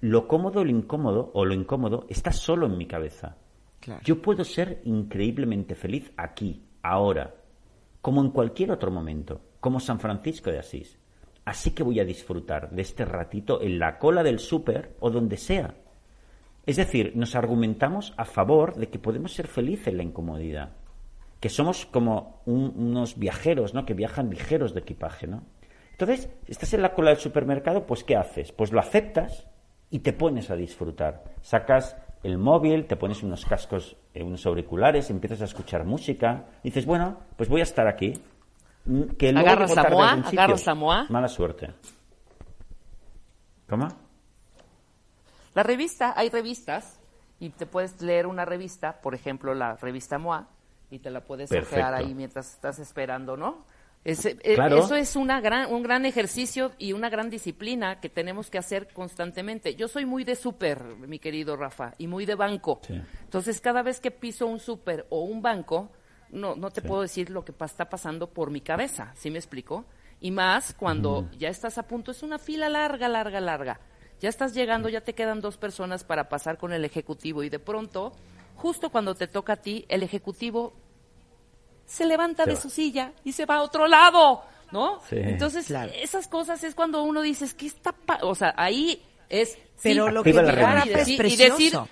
[0.00, 3.38] Lo cómodo o lo incómodo, o lo incómodo, está solo en mi cabeza.
[3.80, 4.02] Claro.
[4.04, 7.34] Yo puedo ser increíblemente feliz aquí, ahora,
[8.02, 10.98] como en cualquier otro momento, como San Francisco de Asís.
[11.44, 15.36] Así que voy a disfrutar de este ratito en la cola del súper o donde
[15.36, 15.74] sea.
[16.66, 20.70] Es decir, nos argumentamos a favor de que podemos ser felices en la incomodidad,
[21.40, 23.84] que somos como un- unos viajeros, ¿no?
[23.84, 25.42] Que viajan ligeros de equipaje, ¿no?
[25.92, 28.50] Entonces, estás en la cola del supermercado, pues ¿qué haces?
[28.50, 29.46] Pues lo aceptas
[29.90, 31.24] y te pones a disfrutar.
[31.42, 36.86] Sacas el móvil, te pones unos cascos, eh, unos auriculares, empiezas a escuchar música, dices,
[36.86, 38.14] bueno, pues voy a estar aquí.
[39.18, 40.40] Que luego Agarras llego la tarde a moa, algún sitio.
[40.40, 41.06] agarras la moa.
[41.08, 41.74] Mala suerte.
[43.68, 43.88] ¿Cómo?
[45.54, 46.98] La revista, hay revistas
[47.40, 50.48] y te puedes leer una revista, por ejemplo, la revista MOA,
[50.90, 53.64] y te la puedes ojear ahí mientras estás esperando, ¿no?
[54.04, 54.76] Ese- eh, Claro.
[54.78, 58.92] Eso es una gran, un gran ejercicio y una gran disciplina que tenemos que hacer
[58.92, 59.76] constantemente.
[59.76, 62.80] Yo soy muy de súper, mi querido Rafa, y muy de banco.
[62.86, 63.00] Sí.
[63.22, 65.90] Entonces, cada vez que piso un súper o un banco,
[66.30, 66.88] no, no te Sí.
[66.88, 69.84] puedo decir lo que pa- está pasando por mi cabeza, ¿sí me explico?
[70.20, 73.80] Y más cuando ya estás a punto, es una fila larga, larga, larga.
[74.20, 77.58] Ya estás llegando, ya te quedan dos personas para pasar con el ejecutivo y de
[77.58, 78.12] pronto,
[78.56, 80.72] justo cuando te toca a ti, el ejecutivo
[81.84, 82.62] se levanta Se de va.
[82.62, 84.42] su silla y se va a otro lado,
[84.72, 85.00] ¿no?
[85.10, 85.16] Sí.
[85.18, 85.92] Entonces, Claro.
[85.94, 89.58] esas cosas es cuando uno dice, ¿qué está pa-?" O sea, ahí es...
[89.82, 91.88] Pero sí, lo que y es decir- y decir, precioso.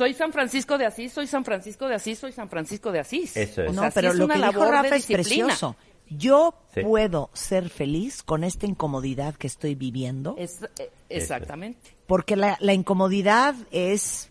[0.00, 3.36] Soy San Francisco de Asís, soy San Francisco de Asís, soy San Francisco de Asís.
[3.36, 3.68] Eso es.
[3.68, 5.46] O No, sea, sí pero es lo una que dijo labor de Rafa es disciplina.
[5.48, 5.76] precioso.
[6.08, 6.80] Yo Sí.
[6.80, 11.96] puedo ser feliz con esta incomodidad que estoy viviendo, Es- eh, exactamente.
[12.06, 14.30] porque la, la incomodidad es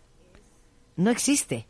[0.96, 1.68] no existe.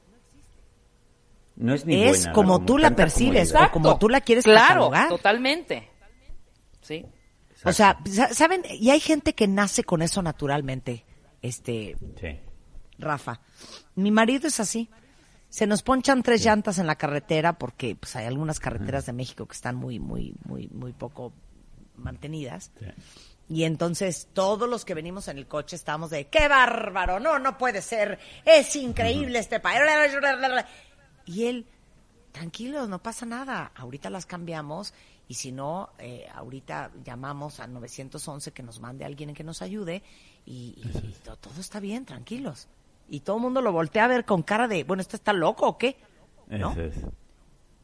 [1.58, 2.34] No es ni es buena, ¿no?
[2.36, 3.70] como tú la percibes comodidad.
[3.70, 5.10] o como tú la quieres Claro, catalogar.
[5.10, 5.90] totalmente.
[6.82, 7.06] Sí.
[7.66, 11.04] O sea, sa- saben, y hay gente que nace con eso naturalmente.
[11.42, 12.40] Este, Sí.
[13.00, 13.40] Rafa,
[13.96, 14.90] mi marido es así.
[15.50, 19.48] Se nos ponchan tres llantas en la carretera porque pues hay algunas carreteras de México
[19.48, 21.34] que están muy muy muy muy poco
[21.96, 22.72] mantenidas.
[22.80, 22.86] Sí.
[23.52, 27.58] Y entonces todos los que venimos en el coche estábamos de qué bárbaro, no, no
[27.58, 29.82] puede ser, es increíble este país.
[31.26, 31.66] Y él,
[32.32, 34.94] tranquilo, no pasa nada, ahorita las cambiamos
[35.28, 40.04] y si no, eh, ahorita llamamos al 911 que nos mande alguien que nos ayude
[40.46, 42.68] y, y to- todo está bien, tranquilos.
[43.10, 45.68] Y todo el mundo lo voltea a ver con cara de, bueno, ¿este está loco
[45.68, 45.98] o qué?
[46.48, 46.72] ¿No?
[46.72, 46.96] Eso es.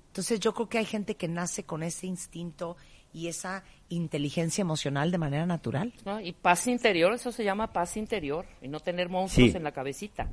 [0.07, 2.77] Entonces yo creo que hay gente que nace con ese instinto
[3.11, 5.93] y esa inteligencia emocional de manera natural.
[6.06, 6.19] ¿no?
[6.22, 9.57] Y paz interior, eso se llama paz interior, y no tener monstruos Sí.
[9.57, 10.30] en la cabecita.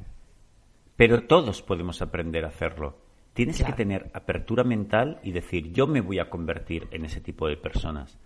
[0.96, 2.96] Pero todos podemos aprender a hacerlo.
[3.34, 3.72] Tienes Claro.
[3.72, 7.56] que tener apertura mental y decir, yo me voy a convertir en ese tipo de
[7.56, 8.18] personas.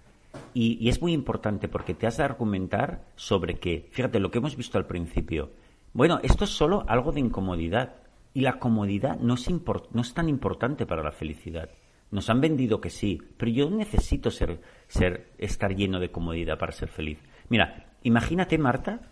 [0.53, 4.39] Y, y es muy importante porque te has de argumentar sobre que, fíjate, lo que
[4.39, 5.51] hemos visto al principio,
[5.97, 7.95] bueno, esto es solo algo de incomodidad.
[8.35, 11.71] Y la comodidad no es, no es tan importante para la felicidad.
[12.11, 16.73] Nos han vendido que sí, pero yo necesito ser, ser, estar lleno de comodidad para
[16.73, 17.19] ser feliz.
[17.49, 19.11] Mira, imagínate, Marta,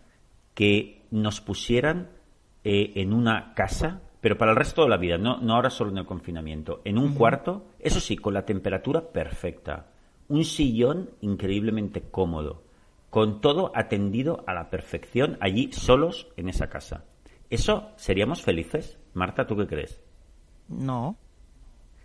[0.52, 2.11] que nos pusieran
[2.65, 5.90] eh, en una casa, pero para el resto de la vida, no, no ahora solo
[5.90, 9.86] en el confinamiento, en un cuarto, eso sí, con la temperatura perfecta,
[10.28, 12.64] un sillón increíblemente cómodo,
[13.15, 17.05] con todo atendido a la perfección allí solos en esa casa.
[17.49, 18.99] ¿Eso seríamos felices?
[19.12, 20.03] Marta, ¿tú qué crees?
[20.69, 21.16] No,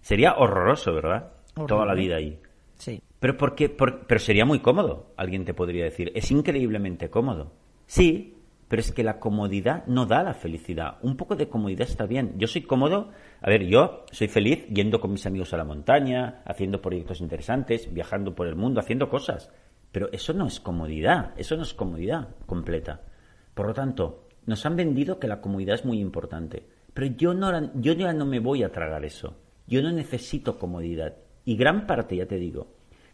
[0.01, 1.31] Sería horroroso, ¿verdad?
[1.67, 2.39] Toda la vida ahí.
[2.75, 3.01] sí.
[3.19, 6.11] Pero porque, por- pero sería muy cómodo, alguien te podría decir.
[6.13, 7.53] Es increíblemente cómodo.
[7.87, 8.35] Sí,
[8.67, 10.99] pero es que la comodidad no da la felicidad.
[11.01, 12.35] Un poco de comodidad está bien.
[12.37, 13.09] Yo soy cómodo,
[13.41, 17.91] a ver, yo soy feliz yendo con mis amigos a la montaña, haciendo proyectos interesantes,
[17.91, 19.51] viajando por el mundo, haciendo cosas.
[19.91, 23.01] Pero eso no es comodidad, eso no es comodidad completa.
[23.53, 26.65] Por lo tanto, nos han vendido que la comodidad es muy importante.
[26.93, 29.35] Pero yo, no, yo ya no me voy a tragar eso.
[29.67, 31.15] Yo no necesito comodidad.
[31.45, 32.67] Y gran parte, ya te digo,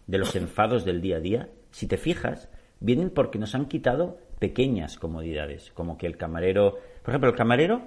[0.07, 2.49] de los enfados del día a día, si te fijas,
[2.79, 7.81] vienen porque nos han quitado pequeñas comodidades, como que el camarero, por ejemplo, el camarero,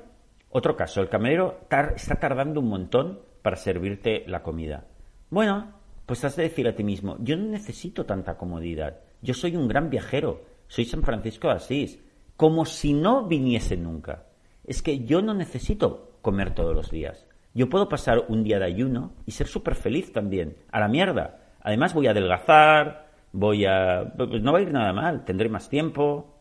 [0.51, 4.87] otro caso, el camarero tar- está tardando un montón para servirte la comida.
[5.31, 5.78] Bueno,
[6.09, 9.69] pues has de decir a ti mismo, yo no necesito tanta comodidad, yo soy un
[9.69, 12.03] gran viajero, soy San Francisco de Asís,
[12.35, 14.25] como si no viniese nunca.
[14.65, 17.27] Es que yo no necesito comer todos los días.
[17.53, 20.57] Yo puedo pasar un día de ayuno y ser súper feliz también.
[20.73, 21.41] A la mierda.
[21.61, 24.15] Además voy a adelgazar, voy a...
[24.17, 26.41] pues no va a ir nada mal, tendré más tiempo.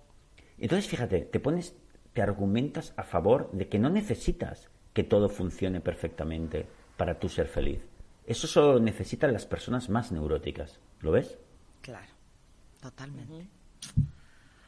[0.57, 1.77] Entonces, fíjate, te pones,
[2.14, 7.48] te argumentas a favor de que no necesitas que todo funcione perfectamente para tú ser
[7.48, 7.81] feliz.
[8.28, 10.80] Eso solo necesitan las personas más neuróticas.
[10.99, 11.38] ¿Lo ves?
[11.82, 12.08] Claro,
[12.82, 13.48] totalmente.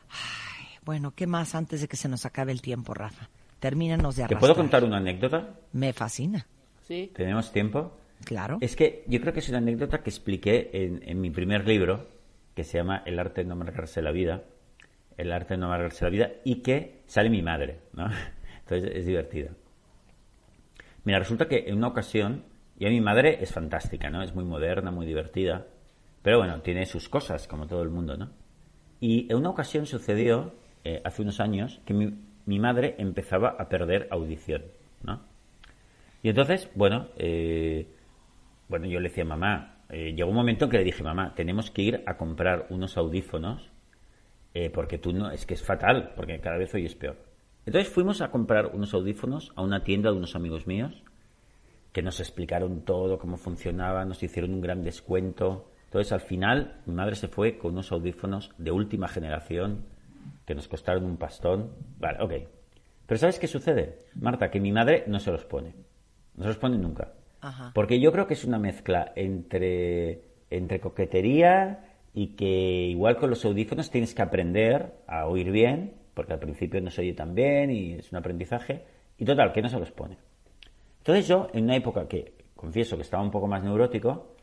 [0.10, 3.30] Ay, bueno, ¿qué más antes de que se nos acabe el tiempo, Rafa?
[3.60, 4.40] Termínanos de ¿Te arrastrar.
[4.40, 5.56] puedo contar una anécdota?
[5.74, 6.46] Me fascina,
[6.88, 7.12] Sí.
[7.14, 7.96] ¿Tenemos tiempo?
[8.26, 8.58] claro.
[8.62, 12.08] Es que yo creo que es una anécdota que expliqué en, en mi primer libro,
[12.56, 14.44] que se llama El arte de no amargarse la vida.
[15.18, 18.08] El arte de no amargarse la vida, y que sale mi madre, ¿no?
[18.62, 19.50] Entonces es divertido.
[21.04, 22.44] Mira, resulta que en una ocasión,
[22.80, 24.24] y a mi madre es fantástica, ¿no?
[24.24, 25.68] Es muy moderna, muy divertida,
[26.22, 28.32] pero bueno, tiene sus cosas, como todo el mundo, ¿no?
[29.00, 34.08] Y en una ocasión sucedió, eh, hace unos años, que mi, madre empezaba a perder
[34.10, 34.64] audición,
[35.04, 35.22] ¿no?
[36.24, 37.88] Y entonces, bueno, eh,
[38.70, 41.72] bueno, yo le decía, mamá, eh, llegó un momento en que le dije, mamá, tenemos
[41.72, 43.70] que ir a comprar unos audífonos
[44.54, 47.18] eh, porque tú no, es que es fatal, porque cada vez hoy es peor.
[47.66, 51.04] Entonces fuimos a comprar unos audífonos a una tienda de unos amigos míos
[51.92, 55.72] que nos explicaron todo, cómo funcionaba, nos hicieron un gran descuento.
[55.86, 59.86] Entonces al final mi madre se fue con unos audífonos de última generación
[60.46, 61.72] que nos costaron un pastón.
[62.00, 62.34] Vale, ok.
[63.06, 64.00] Pero ¿sabes qué sucede?
[64.16, 65.74] Marta, que mi madre no se los pone.
[66.36, 67.14] No se los pone nunca.
[67.42, 67.72] Ajá.
[67.74, 73.44] Porque yo creo que es una mezcla entre, entre coquetería y que igual con los
[73.46, 77.72] audífonos tienes que aprender a oír bien, porque al principio no se oye tan bien
[77.72, 78.84] y es un aprendizaje.
[79.18, 80.18] Y total, que no se los pone.
[81.10, 84.36] Entonces yo, en una época que, confieso que estaba un poco más neurótico,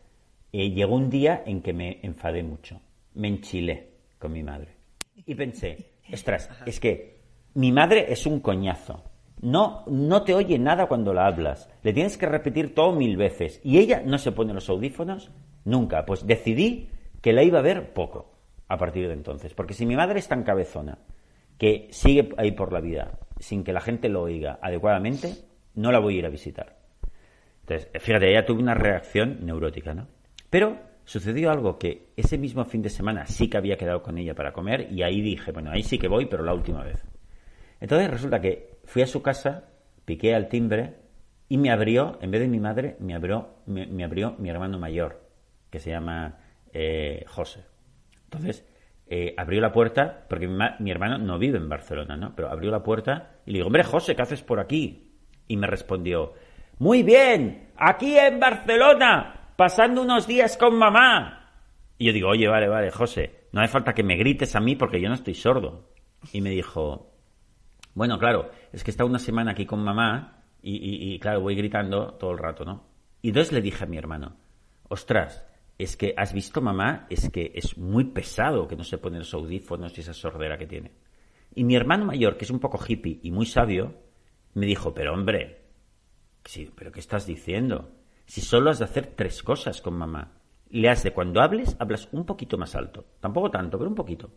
[0.52, 2.80] eh, llegó un día en que me enfadé mucho.
[3.14, 4.74] Me enchilé con mi madre.
[5.14, 7.20] Y pensé, ostras, es que
[7.54, 9.04] mi madre es un coñazo.
[9.42, 11.70] No, no te oye nada cuando la hablas.
[11.84, 13.60] Le tienes que repetir todo mil veces.
[13.62, 15.30] Y ella no se pone los audífonos
[15.64, 16.04] nunca.
[16.04, 16.90] Pues decidí
[17.22, 18.32] que la iba a ver poco
[18.66, 19.54] a partir de entonces.
[19.54, 20.98] Porque si mi madre es tan cabezona
[21.58, 25.45] que sigue ahí por la vida sin que la gente lo oiga adecuadamente,
[25.76, 26.76] no la voy a ir a visitar.
[27.60, 30.08] Entonces, fíjate, ella tuvo una reacción neurótica, ¿no?
[30.50, 34.34] Pero sucedió algo que ese mismo fin de semana sí que había quedado con ella
[34.34, 37.04] para comer y ahí dije, bueno, ahí sí que voy, pero la última vez.
[37.80, 39.68] Entonces resulta que fui a su casa,
[40.04, 40.96] piqué al timbre
[41.48, 45.22] y me abrió, en vez de mi madre, me abrió, mi hermano mayor,
[45.70, 46.38] que se llama
[46.72, 47.64] eh, José.
[48.24, 48.64] Entonces,
[49.06, 52.34] eh, abrió la puerta, porque mi, mi hermano no vive en Barcelona, ¿no?
[52.34, 55.05] Pero abrió la puerta y le digo, hombre, José, ¿qué haces por aquí?
[55.48, 56.34] Y me respondió,
[56.78, 61.50] muy bien, aquí en Barcelona, pasando unos días con mamá.
[61.98, 64.76] Y yo digo, oye, vale, vale, José, no hace falta que me grites a mí
[64.76, 65.88] porque yo no estoy sordo.
[66.32, 67.12] Y me dijo,
[67.94, 71.54] bueno, claro, es que he estado una semana aquí con mamá y, y- claro, voy
[71.54, 72.84] gritando todo el rato, ¿no?
[73.22, 74.36] Y entonces le dije a mi hermano,
[74.88, 75.46] ostras,
[75.78, 79.32] es que has visto mamá, es que es muy pesado que no se pone los
[79.32, 80.92] audífonos y esa sordera que tiene.
[81.54, 83.94] Y mi hermano mayor, que es un poco hippie y muy sabio,
[84.56, 85.60] me dijo, pero hombre,
[86.42, 87.90] sí, pero ¿qué estás diciendo?
[88.24, 90.32] Si solo has de hacer tres cosas con mamá.
[90.70, 93.04] Le has de cuando hables, hablas un poquito más alto.
[93.20, 94.30] Tampoco tanto, pero un poquito.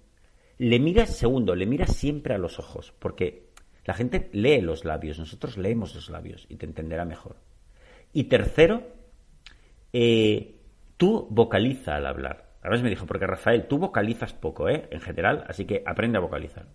[0.58, 3.54] Le miras, segundo, le miras siempre a los ojos, porque
[3.86, 7.38] la gente lee los labios, nosotros leemos los labios y te entenderá mejor.
[8.12, 8.84] Y tercero,
[9.94, 10.60] eh,
[10.98, 12.58] tú vocaliza al hablar.
[12.62, 14.90] A veces me dijo, porque Rafael, tú vocalizas poco, ¿eh?
[14.91, 16.68] En general, así que aprende a vocalizar.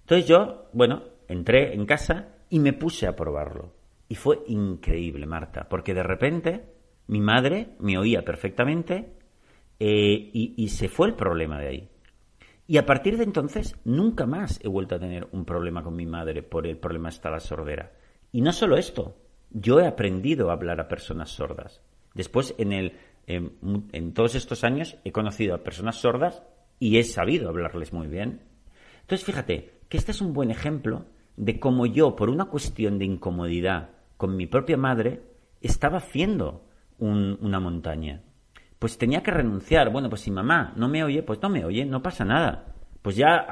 [0.00, 3.72] Entonces yo, bueno, entré en casa y me puse a probarlo.
[4.08, 6.64] Y fue increíble, Marta, porque de repente
[7.06, 9.12] mi madre me oía perfectamente
[9.78, 11.88] eh, y, se fue el problema de ahí.
[12.66, 16.06] Y a partir de entonces nunca más he vuelto a tener un problema con mi
[16.06, 17.92] madre por el problema esta la sordera.
[18.32, 19.16] Y no solo esto,
[19.50, 21.80] yo he aprendido a hablar a personas sordas.
[22.14, 22.92] Después, en, el,
[23.26, 26.42] en todos estos años, he conocido a personas sordas
[26.78, 28.42] y he sabido hablarles muy bien.
[29.00, 31.06] Entonces, fíjate que este es un buen ejemplo
[31.40, 33.88] de cómo yo, por una cuestión de incomodidad
[34.18, 35.22] con mi propia madre,
[35.62, 36.66] estaba haciendo
[36.98, 38.20] un- una montaña.
[38.78, 39.90] Pues tenía que renunciar.
[39.90, 42.74] Bueno, pues si mamá no me oye, pues no me oye, no pasa nada.
[43.00, 43.46] Pues ya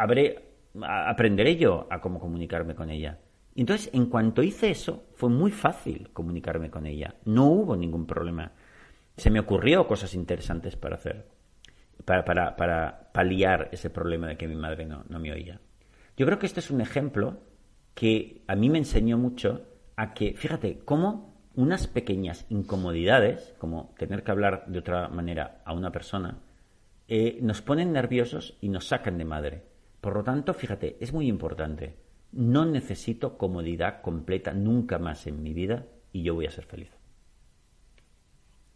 [1.08, 3.18] aprenderé yo a cómo comunicarme con ella.
[3.54, 7.14] Entonces, en cuanto hice eso, fue muy fácil comunicarme con ella.
[7.24, 8.52] No hubo ningún problema.
[9.16, 11.26] Se me ocurrió cosas interesantes para hacer
[12.04, 15.60] para, para, para paliar ese problema de que mi madre no, no me oía.
[16.16, 17.38] Yo creo que este es un ejemplo
[17.98, 19.66] que a mí me enseñó mucho
[19.96, 25.72] a que, fíjate, cómo unas pequeñas incomodidades, como tener que hablar de otra manera a
[25.72, 26.38] una persona,
[27.08, 29.64] eh, nos ponen nerviosos y nos sacan de madre.
[30.00, 31.96] Por lo tanto, fíjate, es muy importante.
[32.30, 36.92] No necesito comodidad completa nunca más en mi vida y yo voy a ser feliz.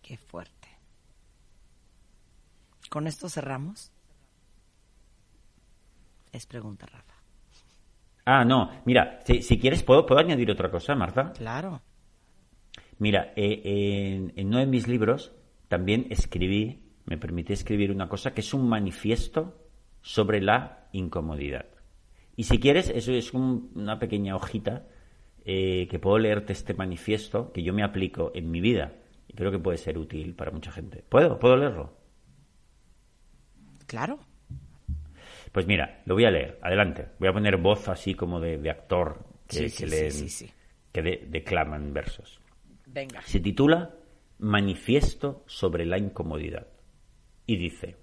[0.02, 0.68] Qué fuerte.
[2.90, 3.92] ¿Con esto cerramos?
[6.32, 7.11] Es pregunta, Rafa.
[8.24, 11.32] Ah, no, mira, si, si quieres, ¿puedo, ¿puedo añadir otra cosa, Marta?
[11.32, 11.82] Claro.
[12.98, 15.32] Mira, eh, en, en uno de mis libros
[15.68, 19.58] también escribí, me permití escribir una cosa que es un manifiesto
[20.02, 21.66] sobre la incomodidad.
[22.36, 24.86] Y si quieres, eso es un- una pequeña hojita
[25.44, 28.92] eh, que puedo leerte este manifiesto que yo me aplico en mi vida
[29.26, 31.04] y creo que puede ser útil para mucha gente.
[31.08, 31.40] ¿Puedo?
[31.40, 31.96] ¿Puedo leerlo?
[33.86, 34.20] Claro.
[35.52, 36.58] Pues mira, lo voy a leer.
[36.62, 37.08] Adelante.
[37.18, 40.50] Voy a poner voz así como de, de actor que, Sí, que leen- sí.
[40.90, 42.40] que de- declaman versos.
[42.86, 43.20] Venga.
[43.22, 43.94] Se titula
[44.38, 46.66] Manifiesto sobre la incomodidad
[47.46, 47.96] y dice,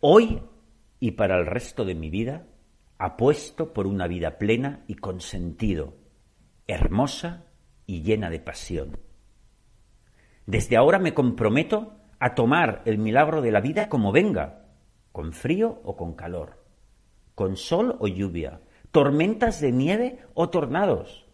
[0.00, 0.42] Hoy
[0.98, 2.46] y para el resto de mi vida
[2.98, 5.94] apuesto por una vida plena y con sentido,
[6.66, 7.46] hermosa
[7.86, 8.98] y llena de pasión.
[10.46, 14.59] Desde ahora me comprometo a tomar el milagro de la vida como venga,
[15.12, 16.64] con frío o con calor,
[17.34, 18.60] con sol o lluvia,
[18.90, 21.26] tormentas de nieve o tornados.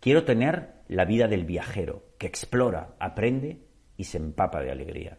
[0.00, 3.66] Quiero tener la vida del viajero, que explora, aprende
[3.96, 5.18] y se empapa de alegría.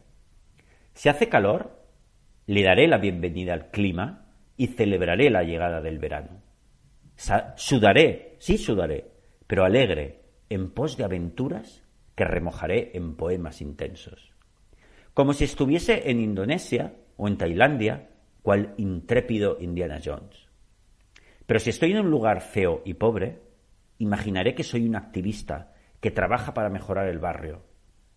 [0.94, 1.84] Si hace calor,
[2.46, 6.42] le daré la bienvenida al clima y celebraré la llegada del verano.
[7.56, 9.12] Sudaré, sí sudaré,
[9.48, 11.84] pero alegre, en pos de aventuras
[12.16, 14.34] que remojaré en poemas intensos.
[15.14, 18.10] Como si estuviese en Indonesia o en Tailandia,
[18.42, 20.48] cual intrépido Indiana Jones.
[21.46, 23.42] Pero si estoy en un lugar feo y pobre,
[23.98, 27.64] imaginaré que soy un activista que trabaja para mejorar el barrio,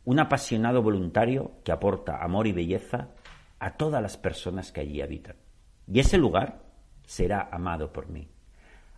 [0.05, 3.11] un apasionado voluntario que aporta amor y belleza
[3.59, 5.37] a todas las personas que allí habitan.
[5.87, 6.63] Y ese lugar
[7.05, 8.29] será amado por mí.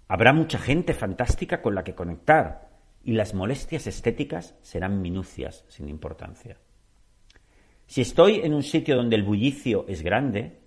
[0.09, 2.69] Habrá mucha gente fantástica con la que conectar
[3.05, 6.59] y las molestias estéticas serán minucias sin importancia.
[7.91, 10.61] Si estoy en un sitio donde el bullicio es grande,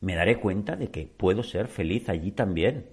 [0.00, 2.90] me daré cuenta de que puedo ser feliz allí también.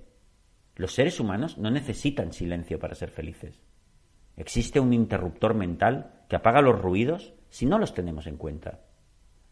[0.75, 3.63] Los seres humanos no necesitan silencio para ser felices.
[4.37, 8.81] Existe un interruptor mental que apaga los ruidos si no los tenemos en cuenta.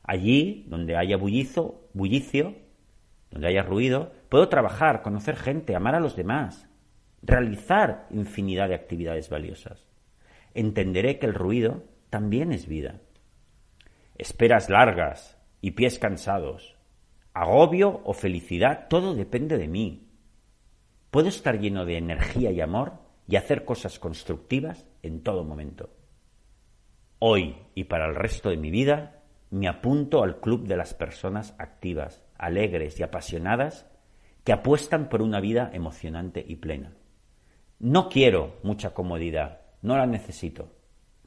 [0.03, 2.53] Allí, donde haya bullizo, bullicio,
[3.31, 6.69] donde haya ruido, puedo trabajar, conocer gente, amar a los demás,
[7.23, 9.87] realizar infinidad de actividades valiosas.
[10.53, 13.01] Entenderé que el ruido también es vida.
[14.21, 16.77] Esperas largas y pies cansados,
[17.33, 20.11] agobio o felicidad, todo depende de mí.
[21.09, 25.89] Puedo estar lleno de energía y amor y hacer cosas constructivas en todo momento.
[27.17, 31.55] Hoy y para el resto de mi vida me apunto al club de las personas
[31.57, 33.87] activas, alegres y apasionadas
[34.43, 36.93] que apuestan por una vida emocionante y plena.
[37.79, 40.71] No quiero mucha comodidad, no la necesito.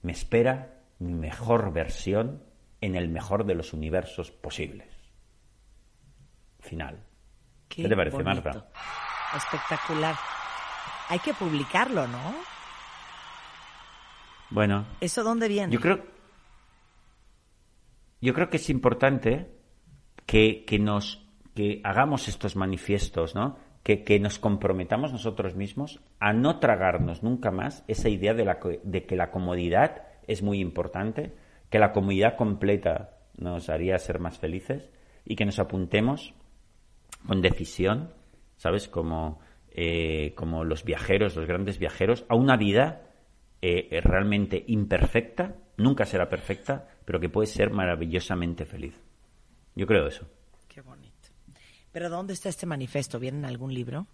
[0.03, 2.54] Me espera mi mejor versión
[2.85, 4.89] en el mejor de los universos posibles.
[6.61, 7.03] Final.
[7.69, 8.43] ¿Qué te parece, bonito.
[8.43, 8.69] Marta?
[9.35, 10.15] Espectacular.
[11.09, 12.35] Hay que publicarlo, ¿no?
[14.51, 15.73] Bueno, ¿Eso dónde viene?
[15.73, 16.05] Yo creo,
[18.21, 19.51] yo creo que es importante
[20.27, 21.25] que, que nos
[21.55, 23.57] que hagamos estos manifiestos, ¿no?
[23.83, 28.59] Que, que nos comprometamos nosotros mismos a no tragarnos nunca más esa idea de, la,
[28.83, 31.35] de que la comodidad es muy importante,
[31.71, 34.91] que la comodidad completa nos haría ser más felices
[35.25, 36.35] y que nos apuntemos
[37.27, 38.13] con decisión,
[38.57, 38.89] ¿sabes?
[38.89, 43.03] Como, eh, como los viajeros, los grandes viajeros, a una vida
[43.63, 48.95] eh, realmente imperfecta, nunca será perfecta, pero que puede ser maravillosamente feliz.
[49.75, 50.27] Yo creo eso.
[50.69, 51.15] Qué bonito.
[51.91, 53.19] ¿Pero dónde está este manifiesto?
[53.19, 54.07] ¿Viene en algún libro?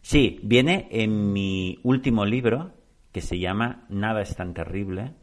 [0.00, 2.72] Sí, viene en mi último libro,
[3.12, 5.14] que se llama Nada es tan terrible,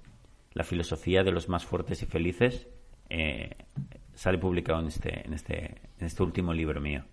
[0.53, 2.67] la filosofía de los más fuertes y felices.
[3.09, 3.55] eh,
[4.13, 7.05] sale publicado en este, en, este, en este último libro mío.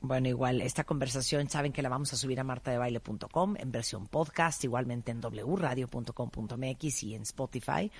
[0.00, 4.62] Bueno, igual, esta conversación saben que la vamos a subir a martadebaile.com en versión podcast,
[4.64, 7.90] igualmente en wradio.com.mx y en Spotify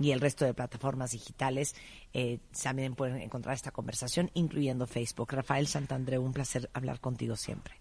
[0.00, 1.74] y el resto de plataformas digitales.
[2.12, 5.32] Eh, también pueden encontrar esta conversación, incluyendo Facebook.
[5.32, 7.74] Rafael Santandreu, un placer hablar contigo siempre.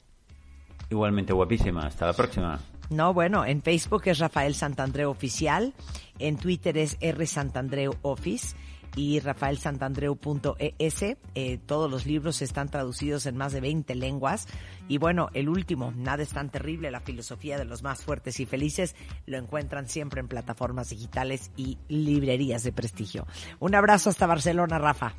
[0.90, 1.88] Igualmente guapísima.
[1.88, 2.60] Hasta la próxima.
[2.94, 5.74] No, bueno, en Facebook es Rafael Santandreu Oficial,
[6.20, 8.56] en Twitter es R Santandreu Office
[8.96, 11.02] y rafaelsantandreu.es.
[11.02, 14.48] Eh, todos los libros están traducidos en más de 20 lenguas.
[14.88, 18.46] Y bueno, el último, Nada es tan terrible, la filosofía de los más fuertes y
[18.46, 18.96] felices,
[19.26, 23.26] lo encuentran siempre en plataformas digitales y librerías de prestigio.
[23.60, 25.16] Un abrazo hasta Barcelona, Rafa.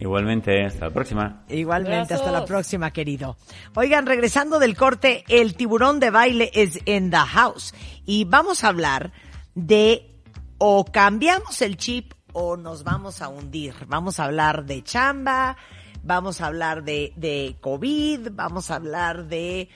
[0.00, 1.44] Igualmente, hasta la próxima.
[1.48, 3.36] Igualmente, hasta la próxima, querido.
[3.74, 7.74] Oigan, regresando del corte, el tiburón de baile es in the house.
[8.06, 9.12] Y vamos a hablar
[9.54, 10.06] de
[10.58, 13.74] o cambiamos el chip o nos vamos a hundir.
[13.88, 15.56] Vamos a hablar de chamba,
[16.02, 19.68] vamos a hablar de, de COVID, vamos a hablar de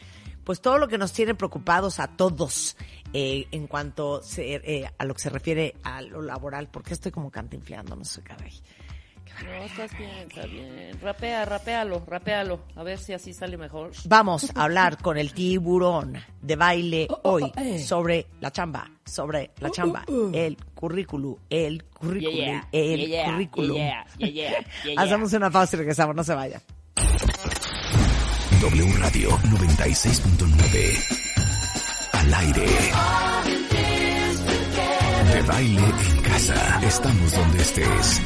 [0.43, 2.77] pues todo lo que nos tiene preocupados a todos
[3.15, 6.69] eh, en cuanto se- eh, a lo que se refiere a lo laboral.
[6.71, 7.97] porque estoy como cantinfleando?
[7.97, 8.53] No sé, caray.
[9.43, 11.01] No, estás bien, está bien.
[11.01, 12.61] Rapea, rapéalo, rapéalo.
[12.77, 13.91] A ver si así sale mejor.
[14.07, 17.53] Vamos a hablar con el tiburón de baile hoy
[17.85, 23.79] sobre la chamba, sobre la chamba, el currículum, el currículum, Yeah, yeah, el yeah, currículum.
[24.97, 26.61] Hacemos una pausa y regresamos, no se vayan.
[28.61, 31.25] W Radio 96.9.
[32.13, 32.67] Al aire.
[35.35, 36.81] De baile en casa.
[36.83, 38.23] Estamos donde estés.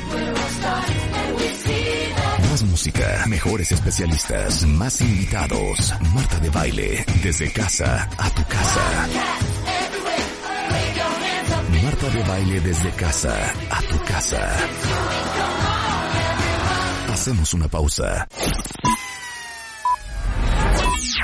[2.78, 5.92] Música, mejores especialistas, más invitados.
[6.14, 9.08] Marta de baile, desde casa a tu casa.
[11.82, 13.34] Marta de baile desde casa
[13.68, 14.56] a tu casa.
[17.12, 18.28] Hacemos una pausa.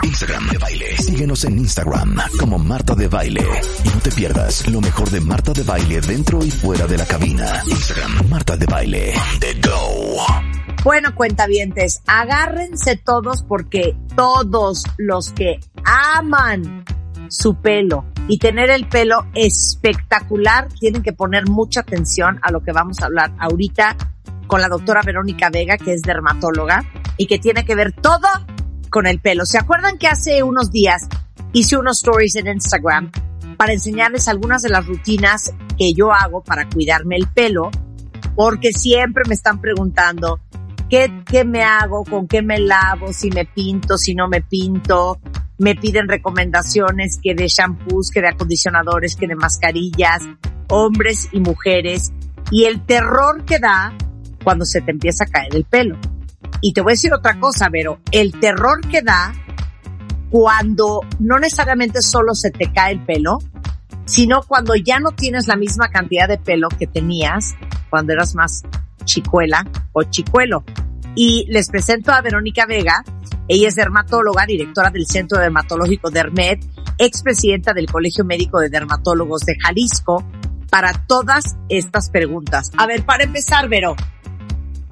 [0.02, 0.96] Instagram de baile.
[0.96, 3.46] Síguenos en Instagram como Marta de Baile.
[3.84, 7.06] Y no te pierdas lo mejor de Marta de Baile dentro y fuera de la
[7.06, 7.62] cabina.
[7.68, 9.14] Instagram Marta de Baile.
[9.38, 10.53] The go.
[10.84, 16.84] Bueno, cuentavientes, agárrense todos porque todos los que aman
[17.30, 22.72] su pelo y tener el pelo espectacular tienen que poner mucha atención a lo que
[22.72, 23.96] vamos a hablar ahorita
[24.46, 26.84] con la doctora Verónica Vega, que es dermatóloga
[27.16, 28.28] y que tiene que ver todo
[28.90, 29.46] con el pelo.
[29.46, 31.08] ¿Se acuerdan que hace unos días
[31.54, 33.10] hice unos stories en Instagram
[33.56, 37.70] para enseñarles algunas de las rutinas que yo hago para cuidarme el pelo?
[38.36, 40.40] Porque siempre me están preguntando,
[40.88, 42.04] ¿qué, qué me hago?
[42.04, 43.12] ¿Con qué me lavo?
[43.12, 45.18] Si me pinto, si no me pinto.
[45.58, 50.22] Me piden recomendaciones que de shampoos, que de acondicionadores, que de mascarillas,
[50.68, 52.12] hombres y mujeres.
[52.50, 53.96] Y el terror que da
[54.42, 55.96] cuando se te empieza a caer el pelo.
[56.60, 59.32] Y te voy a decir otra cosa, Vero, el terror que da
[60.30, 63.38] cuando no necesariamente solo se te cae el pelo,
[64.04, 67.54] sino cuando ya no tienes la misma cantidad de pelo que tenías
[67.88, 68.62] cuando eras más
[69.04, 70.64] chicuela o chicuelo.
[71.14, 73.04] Y les presento a Verónica Vega.
[73.46, 76.60] Ella es dermatóloga, directora del Centro Dermatológico Dermed,
[76.98, 80.24] expresidenta del Colegio Médico de Dermatólogos de Jalisco,
[80.70, 82.72] para todas estas preguntas.
[82.76, 83.94] A ver, para empezar, Vero,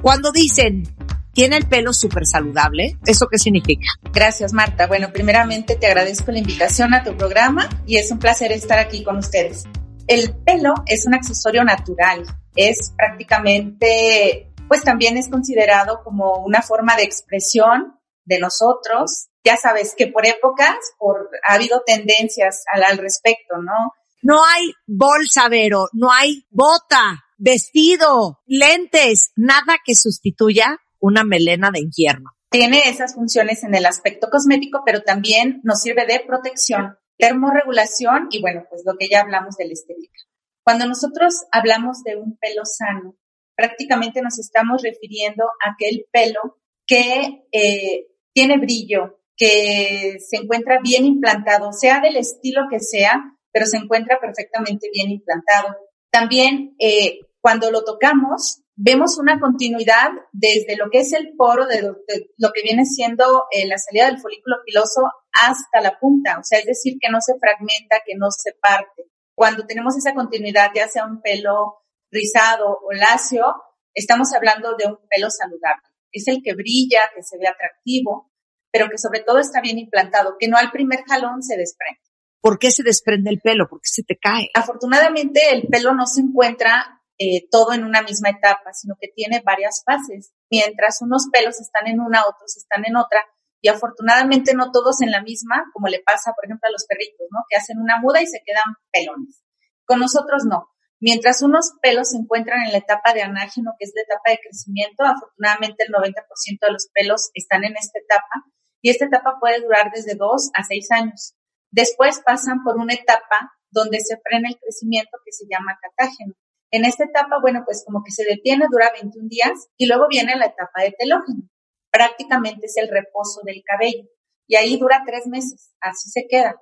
[0.00, 0.84] cuando dicen,
[1.32, 3.86] tiene el pelo súper saludable, ¿eso qué significa?
[4.12, 4.86] Gracias, Marta.
[4.86, 9.02] Bueno, primeramente te agradezco la invitación a tu programa y es un placer estar aquí
[9.02, 9.64] con ustedes.
[10.06, 12.22] El pelo es un accesorio natural,
[12.56, 19.28] es prácticamente, pues también es considerado como una forma de expresión de nosotros.
[19.44, 23.92] Ya sabes que por épocas por, ha habido tendencias al, al respecto, ¿no?
[24.22, 31.80] No hay bolsa, Vero, no hay bota, vestido, lentes, nada que sustituya una melena de
[31.80, 32.30] invierno.
[32.50, 38.40] Tiene esas funciones en el aspecto cosmético, pero también nos sirve de protección, termorregulación y
[38.40, 40.20] bueno, pues lo que ya hablamos de la estética.
[40.64, 43.16] Cuando nosotros hablamos de un pelo sano,
[43.56, 51.04] prácticamente nos estamos refiriendo a aquel pelo que eh, tiene brillo, que se encuentra bien
[51.04, 53.20] implantado, sea del estilo que sea,
[53.52, 55.76] pero se encuentra perfectamente bien implantado.
[56.10, 61.82] También eh, cuando lo tocamos, vemos una continuidad desde lo que es el poro, de
[61.82, 65.02] lo, que viene siendo eh, la salida del folículo piloso
[65.32, 69.11] hasta la punta, o sea, es decir, que no se fragmenta, que no se parte.
[69.42, 71.82] Cuando tenemos esa continuidad, ya sea un pelo
[72.12, 73.44] rizado o lacio,
[73.92, 75.82] estamos hablando de un pelo saludable.
[76.12, 78.30] Es el que brilla, que se ve atractivo,
[78.70, 81.98] pero que sobre todo está bien implantado, que no al primer jalón se desprende.
[82.40, 83.66] ¿Por qué se desprende el pelo?
[83.68, 84.48] ¿Por qué se te cae?
[84.54, 89.42] Afortunadamente, el pelo no se encuentra eh, todo en una misma etapa, sino que tiene
[89.44, 90.30] varias fases.
[90.52, 93.24] Mientras unos pelos están en una, otros están en otra,
[93.62, 97.26] y afortunadamente no todos en la misma, como le pasa, por ejemplo, a los perritos,
[97.30, 97.38] ¿no?
[97.48, 99.42] Que hacen una muda y se quedan pelones.
[99.86, 100.68] Con nosotros no.
[101.00, 104.40] Mientras unos pelos se encuentran en la etapa de anágeno, que es la etapa de
[104.42, 108.44] crecimiento, afortunadamente el 90% de los pelos están en esta etapa,
[108.82, 111.34] y esta etapa puede durar desde 2 a 6 años.
[111.70, 116.34] Después pasan por una etapa donde se frena el crecimiento que se llama catágeno.
[116.72, 120.34] En esta etapa, bueno, pues como que se detiene, dura 21 días y luego viene
[120.36, 121.48] la etapa de telógeno.
[121.92, 124.08] Prácticamente es el reposo del cabello
[124.48, 126.56] y ahí dura tres meses, así se queda.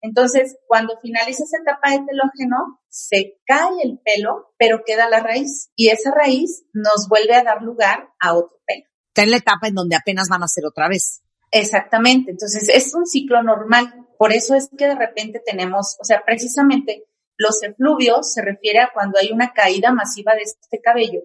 [0.00, 5.70] Entonces, cuando finaliza esa etapa de telógeno, se cae el pelo, pero queda la raíz
[5.74, 8.84] y esa raíz nos vuelve a dar lugar a otro pelo.
[9.08, 11.22] Está en la etapa en donde apenas van a ser otra vez.
[11.50, 14.06] Exactamente, entonces es un ciclo normal.
[14.18, 17.04] Por eso es que de repente tenemos, o sea, precisamente
[17.36, 21.22] los efluvios se refiere a cuando hay una caída masiva de este cabello.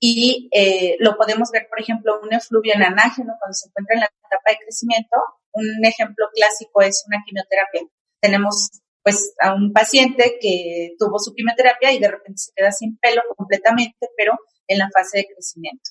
[0.00, 4.06] Y eh, lo podemos ver, por ejemplo, un efluvio en cuando se encuentra en la
[4.06, 5.16] etapa de crecimiento.
[5.52, 7.82] Un ejemplo clásico es una quimioterapia.
[8.20, 8.70] Tenemos
[9.02, 13.22] pues a un paciente que tuvo su quimioterapia y de repente se queda sin pelo
[13.36, 14.32] completamente, pero
[14.66, 15.90] en la fase de crecimiento.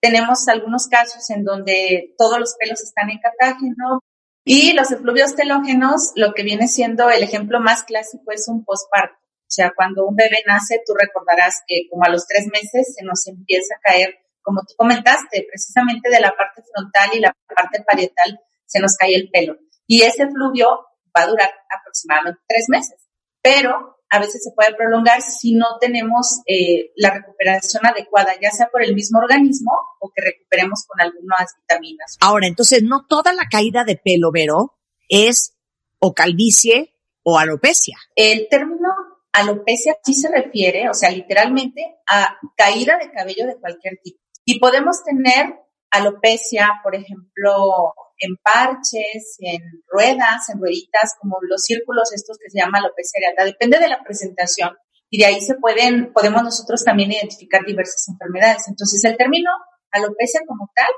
[0.00, 4.00] Tenemos algunos casos en donde todos los pelos están en catágeno,
[4.44, 9.19] y los efluvios telógenos, lo que viene siendo el ejemplo más clásico es un posparto.
[9.50, 13.04] O sea, cuando un bebé nace, tú recordarás que como a los tres meses se
[13.04, 17.82] nos empieza a caer, como tú comentaste, precisamente de la parte frontal y la parte
[17.82, 19.56] parietal se nos cae el pelo.
[19.88, 20.86] Y ese efluvio
[21.16, 23.08] va a durar aproximadamente tres meses.
[23.42, 28.68] Pero a veces se puede prolongar si no tenemos eh, la recuperación adecuada, ya sea
[28.68, 32.18] por el mismo organismo o que recuperemos con algunas vitaminas.
[32.20, 34.78] Ahora, entonces, no toda la caída de pelo, Vero,
[35.08, 35.56] es
[35.98, 36.94] o calvicie
[37.24, 37.98] o alopecia.
[38.14, 38.88] El término
[39.32, 44.20] alopecia sí se refiere, o sea, literalmente a caída de cabello de cualquier tipo.
[44.44, 52.12] Y podemos tener alopecia, por ejemplo, en parches, en ruedas, en rueditas, como los círculos
[52.12, 53.44] estos que se llaman alopecia areata.
[53.44, 54.76] Depende de la presentación
[55.10, 58.68] y de ahí se pueden, podemos nosotros también identificar diversas enfermedades.
[58.68, 59.50] Entonces, el término
[59.90, 60.90] alopecia como tal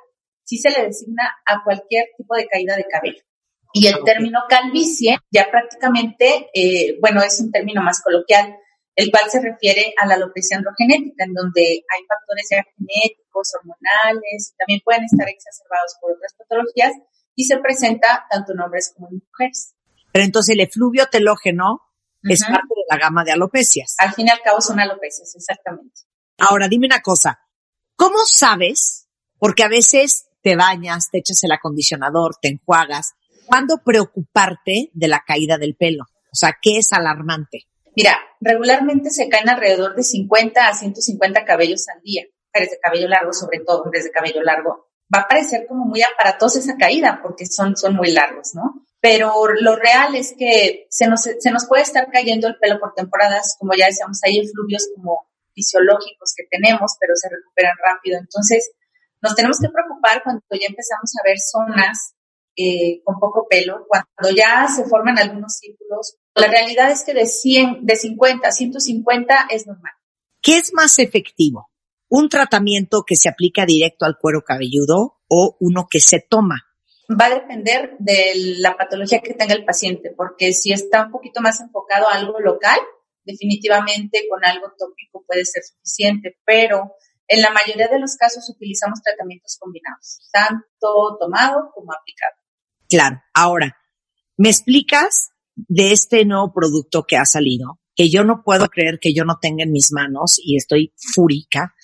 [0.45, 3.23] sí se le designa a cualquier tipo de caída de cabello.
[3.73, 8.57] Y el término calvicie ya prácticamente, eh, bueno, es un término más coloquial,
[8.95, 14.55] el cual se refiere a la alopecia androgenética, en donde hay factores ya genéticos, hormonales,
[14.59, 16.93] también pueden estar exacerbados por otras patologías
[17.35, 19.75] y se presenta tanto en hombres como en mujeres.
[20.13, 21.81] Pero entonces el efluvio telógeno
[22.23, 23.97] es parte de la gama de alopecias.
[23.99, 26.03] Al fin y al cabo son alopecias, exactamente.
[26.39, 27.41] Ahora dime una cosa,
[27.97, 29.09] ¿cómo sabes?
[29.39, 33.15] Porque a veces te bañas, te echas el acondicionador, te enjuagas.
[33.53, 36.05] ¿Cuándo preocuparte de la caída del pelo?
[36.05, 37.67] O sea, ¿qué es alarmante?
[37.95, 43.09] Mira, regularmente se caen alrededor de 50 a 150 cabellos al día, mujeres de cabello
[43.09, 44.89] largo, sobre todo hombres de cabello largo.
[45.15, 48.87] Va a parecer como muy aparatosa esa caída porque son, son muy largos, ¿no?
[49.03, 49.31] Pero
[49.61, 53.57] lo real es que se nos, se nos puede estar cayendo el pelo por temporadas,
[53.59, 58.19] como ya decíamos, hay efluvios como fisiológicos que tenemos, pero se recuperan rápido.
[58.19, 58.73] Entonces,
[59.21, 62.15] nos tenemos que preocupar cuando ya empezamos a ver zonas
[62.57, 66.17] eh, con poco pelo, cuando ya se forman algunos círculos.
[66.35, 69.93] La realidad es que de 100, de 50 a 150 es normal.
[70.41, 71.71] ¿Qué es más efectivo?
[72.09, 76.63] ¿Un tratamiento que se aplica directo al cuero cabelludo o uno que se toma?
[77.09, 81.41] Va a depender de la patología que tenga el paciente, porque si está un poquito
[81.41, 82.79] más enfocado a algo local,
[83.25, 86.97] definitivamente con algo tópico puede ser suficiente, pero
[87.29, 92.42] en la mayoría de los casos utilizamos tratamientos combinados, tanto tomado como aplicado.
[92.93, 93.23] Claro.
[93.33, 93.79] Ahora,
[94.37, 97.81] ¿me explicas de este nuevo producto que ha salido?
[97.97, 101.75] Que yo no puedo creer que yo no tenga en mis manos y estoy fúrica,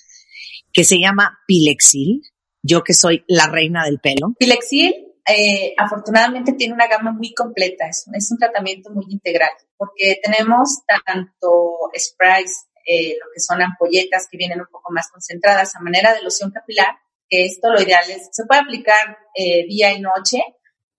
[0.71, 2.21] que se llama Pilexil.
[2.61, 4.35] Yo que soy la reina del pelo.
[4.37, 4.93] Pilexil,
[5.27, 7.87] eh, afortunadamente tiene una gama muy completa.
[7.87, 14.37] Es, un tratamiento muy integral porque tenemos tanto sprays, eh, lo que son ampolletas que
[14.37, 18.29] vienen un poco más concentradas a manera de loción capilar, que esto lo ideal es,
[18.31, 20.43] se puede aplicar eh, día y noche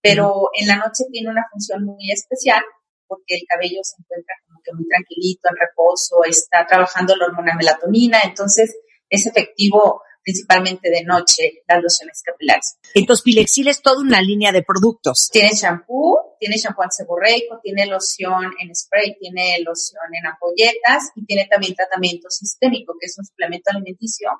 [0.02, 2.62] pero en la noche tiene una función muy especial
[3.06, 7.56] porque el cabello se encuentra como que muy tranquilito, en reposo, está trabajando la hormona
[7.56, 8.77] melatonina, entonces
[9.09, 12.78] es efectivo principalmente de noche las lociones capilares.
[12.94, 15.28] Entonces, Pilexil es toda una línea de productos.
[15.32, 21.47] Tiene shampoo, tiene shampoo seborreico, tiene loción en spray, tiene loción en ampolletas y tiene
[21.51, 24.31] también tratamiento sistémico, que es un suplemento alimenticio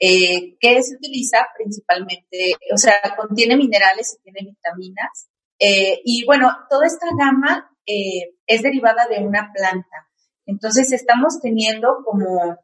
[0.00, 5.28] eh, que se utiliza principalmente, o sea, contiene minerales y tiene vitaminas.
[5.58, 10.08] Eh, y bueno, toda esta gama eh, es derivada de una planta.
[10.46, 12.56] Entonces estamos teniendo como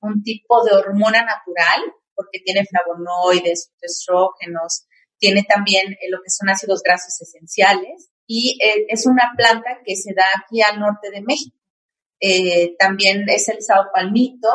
[0.00, 4.86] un tipo de hormona natural, porque tiene flavonoides, estrógenos,
[5.18, 9.96] tiene también eh, lo que son ácidos grasos esenciales y eh, es una planta que
[9.96, 11.56] se da aquí al norte de México.
[12.20, 14.48] Eh, también es el sao palmito,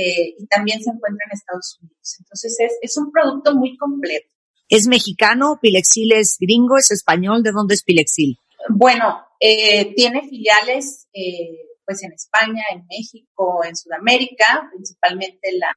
[0.00, 2.16] eh, y también se encuentra en Estados Unidos.
[2.20, 4.28] Entonces es, es un producto muy completo.
[4.68, 5.58] ¿Es mexicano?
[5.60, 6.78] ¿Pilexil es gringo?
[6.78, 7.42] ¿Es español?
[7.42, 8.38] ¿De dónde es Pilexil?
[8.68, 15.74] Bueno, eh, tiene filiales eh, pues en España, en México, en Sudamérica, principalmente la,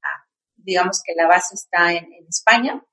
[0.56, 2.86] digamos que la base está en, en España,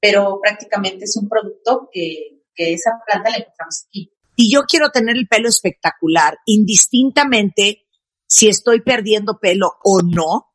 [0.00, 4.12] pero prácticamente es un producto que, que esa planta la encontramos aquí.
[4.36, 7.86] y yo quiero tener el pelo espectacular, indistintamente
[8.26, 10.49] si estoy perdiendo pelo o no,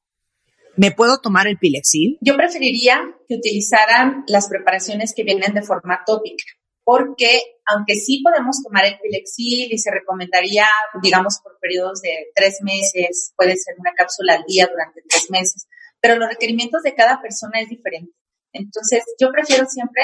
[0.77, 2.17] ¿me puedo tomar el Pilexil?
[2.21, 6.43] Yo preferiría que utilizaran las preparaciones que vienen de forma tópica,
[6.83, 10.65] porque aunque sí podemos tomar el Pilexil y se recomendaría,
[11.01, 15.67] digamos, por periodos de tres meses, puede ser una cápsula al día durante tres meses,
[15.99, 18.13] pero los requerimientos de cada persona es diferente.
[18.53, 20.03] Entonces, yo prefiero siempre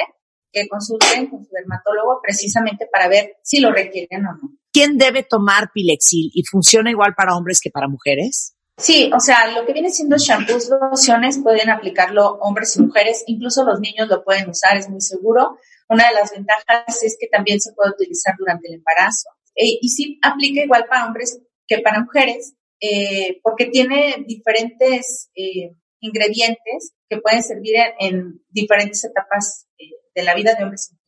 [0.51, 4.57] que consulten con su dermatólogo precisamente para ver si lo requieren o no.
[4.73, 8.55] ¿Quién debe tomar Pilexil y funciona igual para hombres que para mujeres?
[8.77, 13.63] Sí, o sea, lo que viene siendo shampoos, lociones, pueden aplicarlo hombres y mujeres, incluso
[13.63, 15.57] los niños lo pueden usar, es muy seguro.
[15.87, 19.29] Una de las ventajas es que también se puede utilizar durante el embarazo.
[19.55, 25.75] Eh, y sí aplica igual para hombres que para mujeres, eh, porque tiene diferentes eh,
[25.99, 30.95] ingredientes que pueden servir en, en diferentes etapas eh, de la vida de hombres y
[30.95, 31.00] mujeres.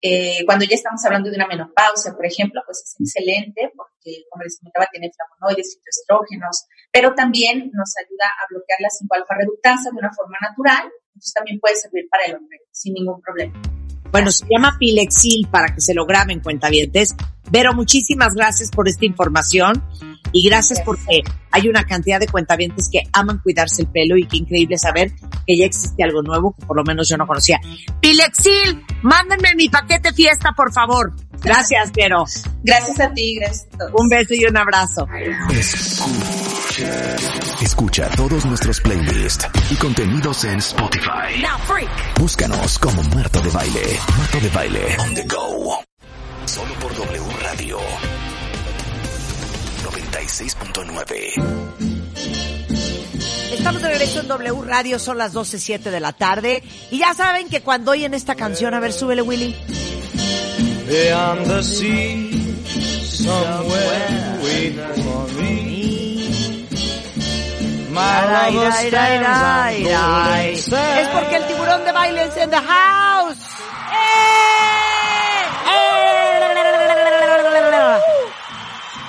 [0.00, 4.44] Eh, cuando ya estamos hablando de una menopausia, por ejemplo, pues es excelente porque, como
[4.44, 9.98] les comentaba, tiene flavonoides, fitoestrógenos, pero también nos ayuda a bloquear la 5-alfa reductasa de
[9.98, 13.60] una forma natural, entonces también puede servir para el hombre sin ningún problema.
[14.10, 17.14] Bueno, se llama Pilexil para que se lo graben cuentavientes.
[17.50, 19.82] Vero, muchísimas gracias por esta información
[20.32, 24.36] y gracias porque hay una cantidad de cuentavientes que aman cuidarse el pelo y qué
[24.38, 25.12] increíble saber
[25.46, 27.58] que ya existe algo nuevo que por lo menos yo no conocía.
[28.00, 31.14] Pilexil, mándenme mi paquete fiesta, por favor.
[31.40, 32.24] Gracias, Vero.
[32.64, 33.92] Gracias a ti, gracias a todos.
[33.94, 35.06] Un beso y un abrazo.
[35.50, 37.16] Escucha.
[37.60, 41.42] Escucha todos nuestros playlists y contenidos en Spotify.
[42.18, 43.98] Búscanos como Marta de Baile.
[44.16, 44.96] Marta de Baile.
[44.98, 45.77] On the go.
[50.38, 51.34] 96.9.
[53.52, 56.62] Estamos de regreso en W Radio, son las 12.07 de la tarde.
[56.90, 59.56] Y ya saben que cuando oyen esta canción, a ver, súbele, Willy.
[60.86, 62.30] Beyond the sea,
[63.04, 66.68] somewhere waiting for me.
[67.90, 70.54] My lover stands on golden.
[70.54, 73.38] Es porque el tiburón de baile es en the house.
[73.92, 74.57] ¡Eh!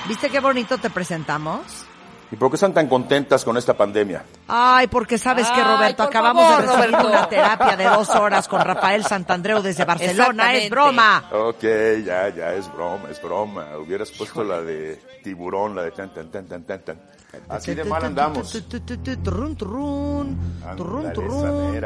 [0.09, 1.85] ¿Viste qué bonito te presentamos?
[2.31, 4.23] ¿Y por qué están tan contentas con esta pandemia?
[4.47, 7.07] Ay, porque sabes que Roberto, acabamos favor, de recibir Roberto.
[7.07, 10.53] una terapia de dos horas con Rafael Santandreu desde Barcelona.
[10.53, 11.23] Es broma.
[11.31, 11.61] Ok,
[12.05, 13.77] ya, ya, es broma, es broma.
[13.77, 17.01] Hubieras puesto la de tiburón, la de tan, tan, tan, tan, tan, tan.
[17.47, 18.51] Así de mal andamos.
[18.51, 20.37] Tu, tu, tu, tu, turrún, turrún,
[20.77, 21.83] turrún, turrún.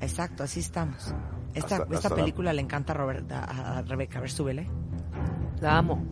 [0.00, 1.12] Exacto, así estamos.
[1.52, 4.18] Esta, Hasta- esta hasta la- película le encanta a, Roberta, a a Rebeca.
[4.18, 4.70] A ver, súbele.
[5.60, 6.02] La amo.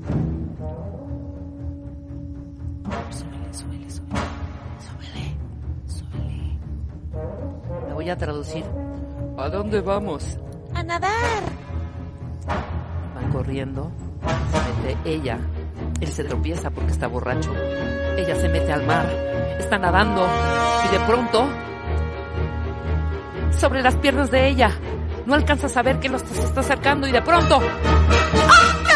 [3.10, 4.20] Súbele, súbele, súbele.
[4.84, 5.36] Súbele,
[5.86, 6.58] súbele.
[7.88, 8.64] La voy a traducir.
[9.38, 10.38] ¿A dónde vamos?
[10.74, 11.42] A nadar.
[13.14, 13.90] Van corriendo.
[14.52, 15.38] Se mete ella.
[16.00, 17.52] Él se tropieza porque está borracho.
[18.18, 19.06] Ella se mete al mar.
[19.58, 20.26] Está nadando.
[20.86, 21.48] Y de pronto,
[23.56, 24.72] sobre las piernas de ella,
[25.24, 27.06] no alcanza a saber que los se está acercando.
[27.06, 28.87] Y de pronto, ¡Oh, God!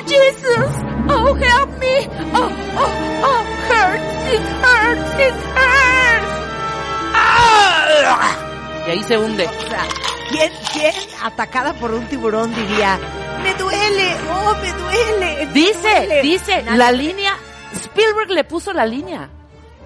[0.00, 0.72] ¡Oh, Jesus!
[1.08, 2.08] ¡Oh, help me!
[2.34, 3.44] ¡Oh, oh, oh!
[3.68, 4.32] ¡Hurts!
[4.32, 5.20] ¡It hurts!
[5.20, 6.30] ¡It hurts!
[7.14, 8.36] ¡Ah!
[8.86, 9.46] Y ahí se hunde.
[9.46, 9.86] O sea,
[10.30, 12.98] ¿quién, ¿quién atacada por un tiburón diría,
[13.42, 15.46] me duele, oh, me duele?
[15.46, 16.22] me Dice, duele"?
[16.22, 16.78] dice, Nadie.
[16.78, 17.36] la línea,
[17.74, 19.28] Spielberg le puso la línea.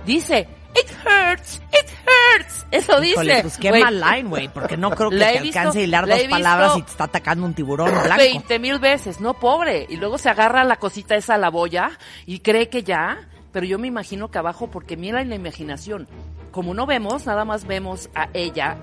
[0.07, 2.67] Dice, it hurts, it hurts.
[2.71, 3.13] Eso dice.
[3.13, 5.83] Híjole, pues qué Güey, mal line, güey, porque no creo que te visto- alcance a
[5.83, 8.17] hilar la dos palabras y te está atacando un tiburón blanco.
[8.17, 9.87] 20 mil veces, no pobre.
[9.89, 11.93] Y luego se agarra la cosita esa a la boya
[12.27, 16.09] y cree que ya, pero yo me imagino que abajo, porque mira en la imaginación,
[16.51, 18.77] como no vemos, nada más vemos a ella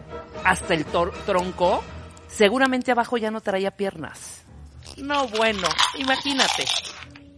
[0.45, 1.83] hasta el tronco,
[2.29, 4.43] seguramente abajo ya no traía piernas.
[4.97, 6.65] No, bueno, imagínate.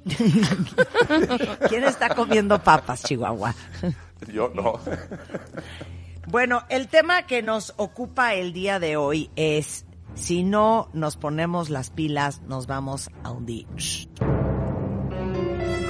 [1.70, 3.54] ¿Quién está comiendo papas, Chihuahua?
[4.32, 4.80] Yo no.
[6.26, 9.86] Bueno, el tema que nos ocupa el día de hoy es
[10.16, 13.68] si no nos ponemos las pilas, nos vamos a hundir.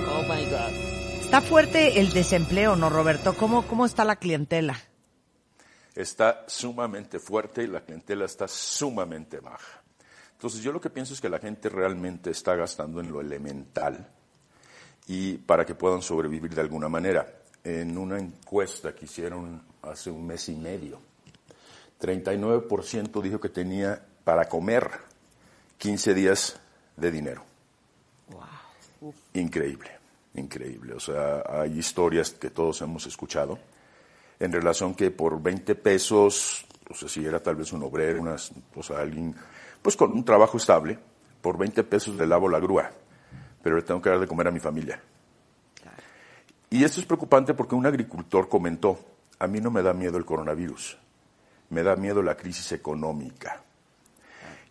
[0.09, 0.73] Oh my God.
[1.21, 3.35] Está fuerte el desempleo, ¿no, Roberto?
[3.35, 4.75] ¿Cómo, cómo está la clientela?
[5.95, 9.83] Está sumamente fuerte y la clientela está sumamente baja.
[10.31, 14.09] Entonces yo lo que pienso es que la gente realmente está gastando en lo elemental
[15.07, 17.42] y para que puedan sobrevivir de alguna manera.
[17.63, 20.99] En una encuesta que hicieron hace un mes y medio,
[21.99, 24.89] 39% dijo que tenía para comer
[25.77, 26.59] 15 días
[26.97, 27.43] de dinero.
[29.33, 29.91] Increíble,
[30.35, 30.93] increíble.
[30.93, 33.57] O sea, hay historias que todos hemos escuchado
[34.39, 38.35] en relación que por 20 pesos o sea, si era tal vez un obrero, una,
[38.75, 39.35] o sea, alguien,
[39.81, 40.97] pues con un trabajo estable,
[41.41, 42.91] por 20 pesos le lavo la grúa,
[43.61, 45.01] pero le tengo que dar de comer a mi familia.
[46.73, 48.97] Y esto es preocupante porque un agricultor comentó,
[49.37, 50.97] a mí no me da miedo el coronavirus,
[51.69, 53.61] me da miedo la crisis económica.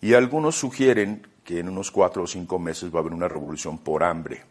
[0.00, 3.78] Y algunos sugieren que en unos cuatro o cinco meses va a haber una revolución
[3.78, 4.42] por hambre.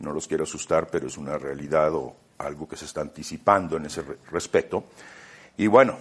[0.00, 3.86] No los quiero asustar, pero es una realidad o algo que se está anticipando en
[3.86, 4.84] ese re- respecto.
[5.56, 5.96] Y bueno,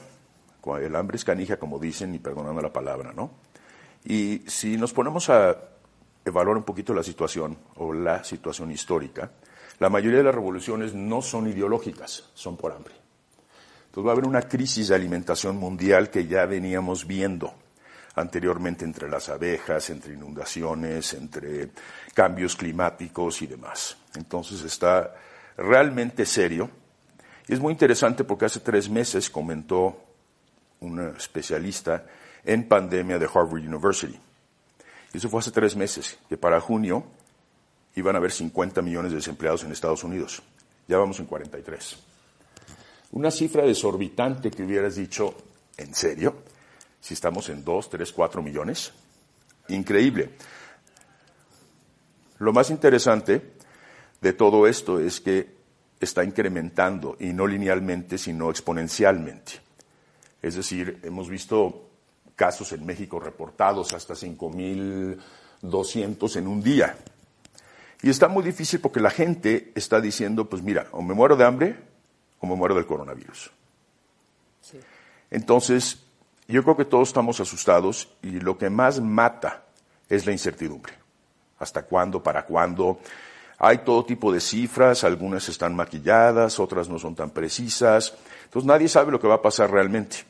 [0.81, 3.31] el hambre es canija, como dicen, y perdonando la palabra, ¿no?
[4.03, 5.55] Y si nos ponemos a
[6.25, 9.31] evaluar un poquito la situación o la situación histórica,
[9.81, 12.93] la mayoría de las revoluciones no son ideológicas, son por hambre.
[13.85, 17.51] Entonces va a haber una crisis de alimentación mundial que ya veníamos viendo
[18.13, 21.71] anteriormente entre las abejas, entre inundaciones, entre
[22.13, 23.97] cambios climáticos y demás.
[24.13, 25.15] Entonces está
[25.57, 26.69] realmente serio.
[27.47, 29.99] Y es muy interesante porque hace tres meses comentó
[30.81, 32.05] un especialista
[32.45, 34.19] en pandemia de Harvard University.
[35.11, 37.03] Y eso fue hace tres meses, que para junio
[37.95, 40.41] iban a haber 50 millones de desempleados en Estados Unidos.
[40.87, 41.97] Ya vamos en 43.
[43.11, 45.35] Una cifra desorbitante que hubieras dicho,
[45.77, 46.43] ¿en serio?
[46.99, 48.91] Si estamos en 2, 3, 4 millones.
[49.69, 50.31] Increíble.
[52.39, 53.53] Lo más interesante
[54.21, 55.61] de todo esto es que
[55.99, 59.59] está incrementando, y no linealmente, sino exponencialmente.
[60.41, 61.89] Es decir, hemos visto
[62.35, 66.95] casos en México reportados hasta 5.200 en un día.
[68.03, 71.45] Y está muy difícil porque la gente está diciendo, pues mira, o me muero de
[71.45, 71.77] hambre
[72.39, 73.51] o me muero del coronavirus.
[75.29, 76.03] Entonces,
[76.47, 79.63] yo creo que todos estamos asustados y lo que más mata
[80.09, 80.93] es la incertidumbre.
[81.59, 82.21] ¿Hasta cuándo?
[82.23, 82.99] ¿Para cuándo?
[83.59, 88.15] Hay todo tipo de cifras, algunas están maquilladas, otras no son tan precisas.
[88.45, 90.25] Entonces nadie sabe lo que va a pasar realmente.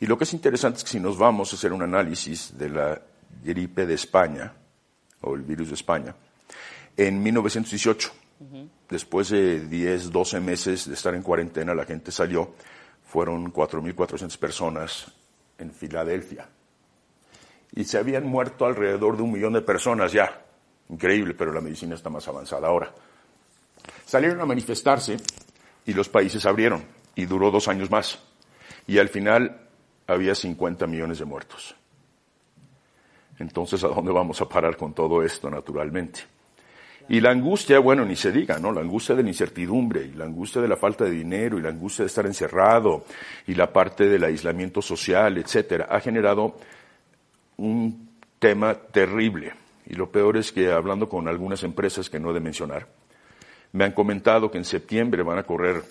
[0.00, 2.68] Y lo que es interesante es que si nos vamos a hacer un análisis de
[2.68, 3.00] la
[3.42, 4.52] gripe de España,
[5.22, 6.14] o el virus de España,
[6.98, 8.10] en 1918,
[8.90, 12.54] después de 10, 12 meses de estar en cuarentena, la gente salió,
[13.04, 15.06] fueron 4.400 personas
[15.58, 16.48] en Filadelfia.
[17.72, 20.44] Y se habían muerto alrededor de un millón de personas ya.
[20.88, 22.92] Increíble, pero la medicina está más avanzada ahora.
[24.04, 25.18] Salieron a manifestarse
[25.86, 26.84] y los países abrieron
[27.14, 28.18] y duró dos años más.
[28.88, 29.68] Y al final
[30.08, 31.76] había 50 millones de muertos.
[33.38, 36.37] Entonces, ¿a dónde vamos a parar con todo esto, naturalmente?
[37.08, 38.70] Y la angustia, bueno, ni se diga, ¿no?
[38.70, 41.70] La angustia de la incertidumbre, y la angustia de la falta de dinero, y la
[41.70, 43.04] angustia de estar encerrado,
[43.46, 46.56] y la parte del aislamiento social, etcétera, ha generado
[47.56, 49.54] un tema terrible.
[49.86, 52.86] Y lo peor es que hablando con algunas empresas que no he de mencionar,
[53.72, 55.82] me han comentado que en septiembre van a correr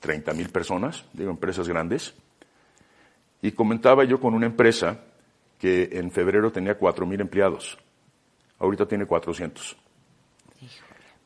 [0.00, 2.14] 30 mil personas, digo, empresas grandes.
[3.42, 5.00] Y comentaba yo con una empresa
[5.58, 7.78] que en febrero tenía 4 mil empleados.
[8.58, 9.76] Ahorita tiene 400.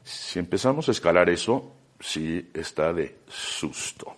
[0.07, 4.15] Si empezamos a escalar eso, sí está de susto.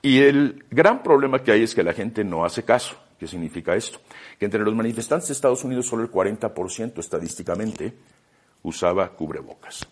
[0.00, 2.96] Y el gran problema que hay es que la gente no hace caso.
[3.20, 4.00] ¿Qué significa esto?
[4.38, 7.92] Que entre los manifestantes de Estados Unidos solo el 40% estadísticamente
[8.62, 9.86] usaba cubrebocas.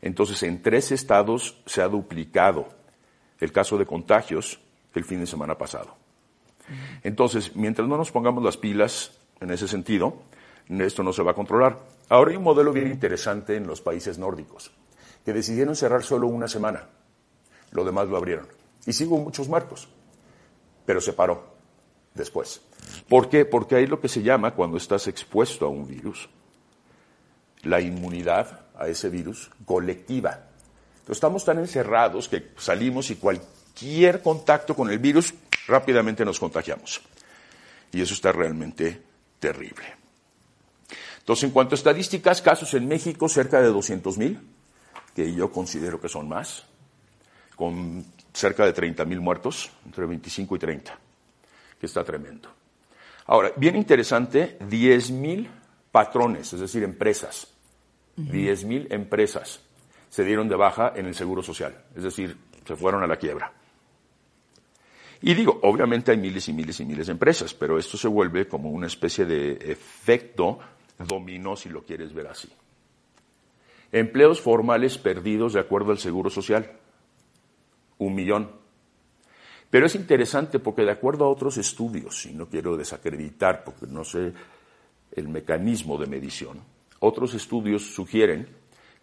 [0.00, 2.68] Entonces, en tres estados se ha duplicado
[3.38, 4.58] el caso de contagios
[4.92, 5.94] el fin de semana pasado.
[7.04, 10.24] Entonces, mientras no nos pongamos las pilas en ese sentido,
[10.68, 11.78] esto no se va a controlar.
[12.08, 14.72] Ahora hay un modelo bien interesante en los países nórdicos,
[15.24, 16.88] que decidieron cerrar solo una semana.
[17.70, 18.46] Lo demás lo abrieron.
[18.86, 19.88] Y hubo muchos muertos,
[20.84, 21.54] pero se paró
[22.14, 22.60] después.
[23.08, 23.44] ¿Por qué?
[23.44, 26.28] Porque hay lo que se llama, cuando estás expuesto a un virus,
[27.62, 30.48] la inmunidad a ese virus colectiva.
[30.94, 35.34] Entonces estamos tan encerrados que salimos y cualquier contacto con el virus
[35.66, 37.00] rápidamente nos contagiamos.
[37.92, 39.02] Y eso está realmente
[39.38, 40.01] terrible.
[41.22, 44.40] Entonces, en cuanto a estadísticas, casos en México, cerca de 200 mil,
[45.14, 46.64] que yo considero que son más,
[47.54, 50.98] con cerca de 30 mil muertos, entre 25 y 30,
[51.78, 52.48] que está tremendo.
[53.26, 55.48] Ahora, bien interesante, 10 mil
[55.92, 57.46] patrones, es decir, empresas,
[58.16, 59.60] 10 mil empresas
[60.10, 62.36] se dieron de baja en el Seguro Social, es decir,
[62.66, 63.52] se fueron a la quiebra.
[65.22, 68.48] Y digo, obviamente hay miles y miles y miles de empresas, pero esto se vuelve
[68.48, 70.58] como una especie de efecto
[71.06, 72.48] dominó, si lo quieres ver así.
[73.90, 76.70] Empleos formales perdidos de acuerdo al Seguro Social,
[77.98, 78.50] un millón.
[79.70, 84.04] Pero es interesante porque de acuerdo a otros estudios, y no quiero desacreditar porque no
[84.04, 84.32] sé
[85.14, 86.60] el mecanismo de medición,
[87.00, 88.46] otros estudios sugieren,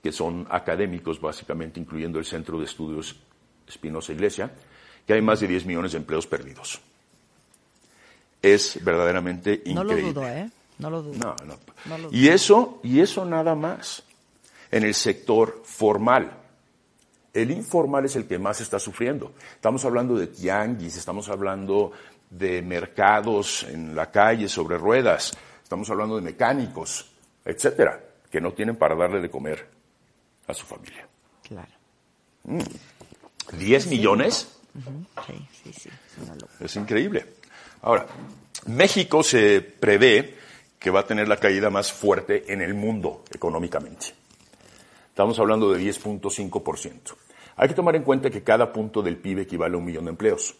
[0.01, 3.15] que son académicos básicamente, incluyendo el Centro de Estudios
[3.67, 4.51] Espinosa Iglesia,
[5.05, 6.79] que hay más de 10 millones de empleos perdidos.
[8.41, 10.13] es verdaderamente No lo increíble.
[10.13, 10.49] dudo, ¿eh?
[10.79, 11.17] No lo dudo.
[11.17, 11.57] No, no.
[11.85, 14.03] No lo Y eso, y eso nada más.
[14.71, 16.31] En el sector formal.
[17.33, 19.33] El informal es el que más está sufriendo.
[19.53, 21.91] Estamos hablando de tianguis, estamos hablando
[22.29, 25.33] de mercados en la calle sobre ruedas,
[25.63, 27.11] estamos hablando de mecánicos,
[27.43, 27.99] etcétera,
[28.31, 29.67] que no tienen para darle de comer
[30.47, 31.07] a su familia.
[31.43, 31.71] Claro.
[32.45, 34.47] ¿10 millones?
[35.63, 35.89] Sí, sí.
[36.59, 37.25] Es increíble.
[37.81, 38.05] Ahora,
[38.67, 40.37] México se prevé
[40.79, 44.07] que va a tener la caída más fuerte en el mundo económicamente.
[45.09, 47.13] Estamos hablando de 10.5%.
[47.57, 50.11] Hay que tomar en cuenta que cada punto del PIB equivale a un millón de
[50.11, 50.55] empleos,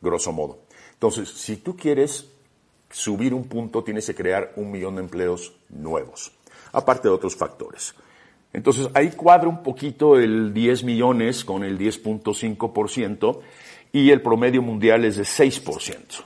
[0.00, 0.58] grosso modo.
[0.94, 2.28] Entonces, si tú quieres
[2.90, 6.32] subir un punto, tienes que crear un millón de empleos nuevos,
[6.72, 7.94] aparte de otros factores.
[8.52, 13.40] Entonces, ahí cuadra un poquito el 10 millones con el 10.5%
[13.92, 16.24] y el promedio mundial es de 6%.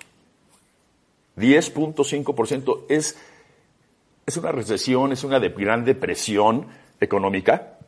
[1.36, 3.16] 10.5% es,
[4.26, 6.66] es una recesión, es una gran depresión
[7.00, 7.78] económica.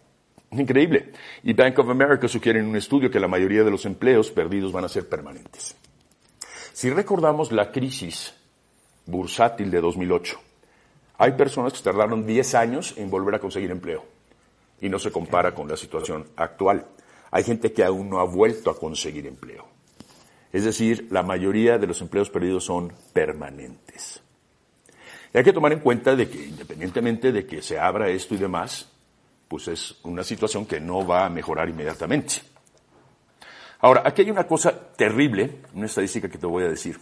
[0.53, 1.13] Increíble.
[1.43, 4.73] Y Bank of America sugiere en un estudio que la mayoría de los empleos perdidos
[4.73, 5.77] van a ser permanentes.
[6.73, 8.35] Si recordamos la crisis
[9.07, 10.41] bursátil de 2008,
[11.19, 14.05] hay personas que tardaron 10 años en volver a conseguir empleo
[14.81, 16.87] y no se compara con la situación actual.
[17.31, 19.76] Hay gente que aún no ha vuelto a conseguir empleo.
[20.57, 24.23] Es decir, la mayoría de los empleos perdidos son permanentes.
[25.35, 28.39] Y hay que tomar en cuenta de que independientemente de que se abra esto y
[28.39, 28.91] demás,
[29.49, 32.37] pues es una situación que no va a mejorar inmediatamente.
[33.81, 36.99] Ahora, aquí hay una cosa terrible, una estadística que te voy a decir,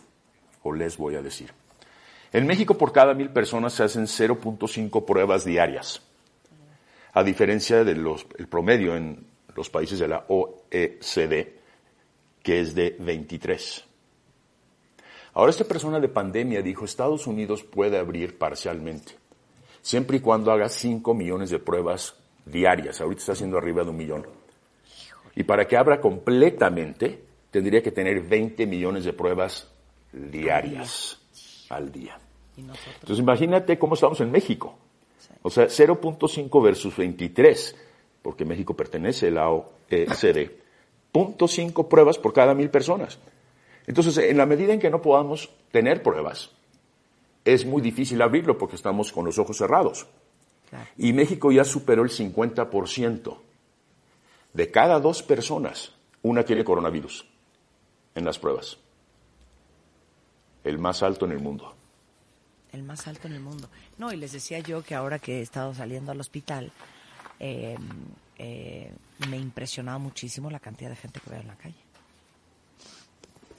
[0.64, 1.52] o les voy a decir.
[2.32, 6.02] En México por cada mil personas se hacen 0.5 pruebas diarias,
[7.12, 8.04] a diferencia del
[8.50, 9.24] promedio en
[9.54, 11.62] los países de la OECD,
[12.44, 13.84] que es de 23.
[15.32, 19.14] Ahora esta persona de pandemia dijo, Estados Unidos puede abrir parcialmente,
[19.82, 22.14] siempre y cuando haga 5 millones de pruebas
[22.44, 23.00] diarias.
[23.00, 24.26] Ahorita está haciendo arriba de un millón.
[25.34, 29.68] Y para que abra completamente, tendría que tener 20 millones de pruebas
[30.12, 31.18] diarias
[31.70, 32.20] al día.
[32.56, 34.78] Entonces imagínate cómo estamos en México.
[35.42, 37.74] O sea, 0.5 versus 23,
[38.22, 40.63] porque México pertenece a la OECD.
[41.14, 43.18] 0.5 pruebas por cada mil personas.
[43.86, 46.50] Entonces, en la medida en que no podamos tener pruebas,
[47.44, 50.06] es muy difícil abrirlo porque estamos con los ojos cerrados.
[50.68, 50.86] Claro.
[50.98, 53.36] Y México ya superó el 50%.
[54.52, 55.92] De cada dos personas,
[56.22, 57.26] una tiene coronavirus
[58.14, 58.78] en las pruebas.
[60.64, 61.74] El más alto en el mundo.
[62.72, 63.68] El más alto en el mundo.
[63.98, 66.72] No, y les decía yo que ahora que he estado saliendo al hospital,
[67.38, 67.76] eh,
[68.38, 68.92] eh,
[69.28, 71.74] me impresionaba muchísimo la cantidad de gente que veo en la calle.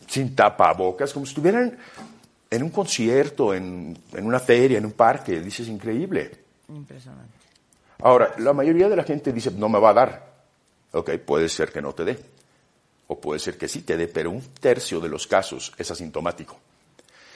[0.07, 1.77] Sin tapabocas, como si estuvieran
[2.49, 5.39] en un concierto, en, en una feria, en un parque.
[5.39, 6.31] Dices, increíble.
[6.69, 7.34] Impresionante.
[7.99, 10.34] Ahora, la mayoría de la gente dice, no me va a dar.
[10.91, 12.19] Ok, puede ser que no te dé.
[13.07, 16.57] O puede ser que sí te dé, pero un tercio de los casos es asintomático.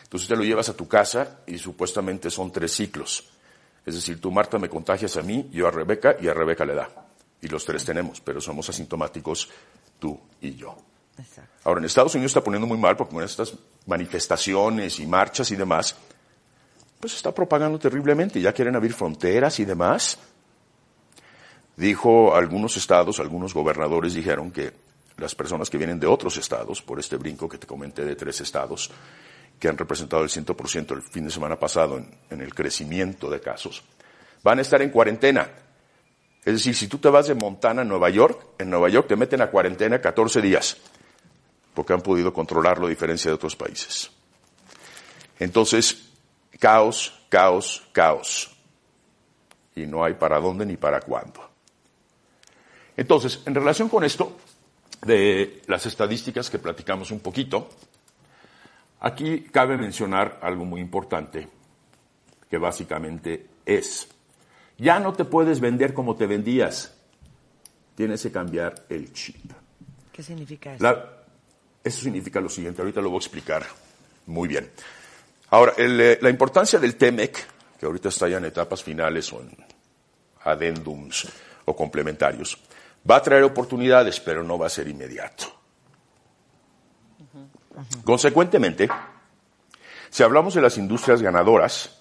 [0.04, 3.30] Entonces te lo llevas a tu casa y supuestamente son tres ciclos.
[3.86, 6.76] Es decir, tú, Marta, me contagias a mí, yo a Rebeca y a Rebeca le
[6.76, 6.90] da.
[7.42, 9.50] Y los tres tenemos, pero somos asintomáticos
[9.98, 10.76] tú y yo.
[11.18, 11.52] Exacto.
[11.64, 13.54] Ahora, en Estados Unidos está poniendo muy mal porque con estas
[13.86, 15.96] manifestaciones y marchas y demás,
[17.00, 18.42] pues está propagando terriblemente.
[18.42, 20.18] Ya quieren abrir fronteras y demás.
[21.76, 24.74] Dijo algunos estados, algunos gobernadores dijeron que
[25.18, 28.42] las personas que vienen de otros estados, por este brinco que te comenté de tres
[28.42, 28.90] estados,
[29.58, 33.40] que han representado el 100% el fin de semana pasado en, en el crecimiento de
[33.40, 33.84] casos,
[34.44, 35.50] van a estar en cuarentena.
[36.46, 39.16] Es decir, si tú te vas de Montana a Nueva York, en Nueva York te
[39.16, 40.78] meten a cuarentena 14 días,
[41.74, 44.10] porque han podido controlarlo a diferencia de otros países.
[45.40, 46.10] Entonces,
[46.60, 48.56] caos, caos, caos.
[49.76, 51.50] Y no hay para dónde ni para cuándo.
[52.98, 54.36] Entonces, en relación con esto,
[55.06, 57.70] de las estadísticas que platicamos un poquito,
[59.00, 61.48] aquí cabe mencionar algo muy importante,
[62.50, 64.10] que básicamente es,
[64.80, 66.94] ya no te puedes vender como te vendías,
[67.96, 69.52] tienes que cambiar el chip.
[70.12, 70.84] ¿Qué significa eso?
[70.84, 71.06] La-
[71.84, 73.66] eso significa lo siguiente, ahorita lo voy a explicar
[74.26, 74.70] muy bien.
[75.52, 77.48] Ahora, el, eh, la importancia del TEMEC,
[77.80, 79.56] que ahorita está ya en etapas finales o en
[80.44, 81.28] adendums
[81.66, 82.58] o complementarios,
[83.10, 85.46] va a traer oportunidades, pero no va a ser inmediato.
[88.04, 88.90] Consecuentemente,
[90.10, 91.98] si hablamos de las industrias ganadoras,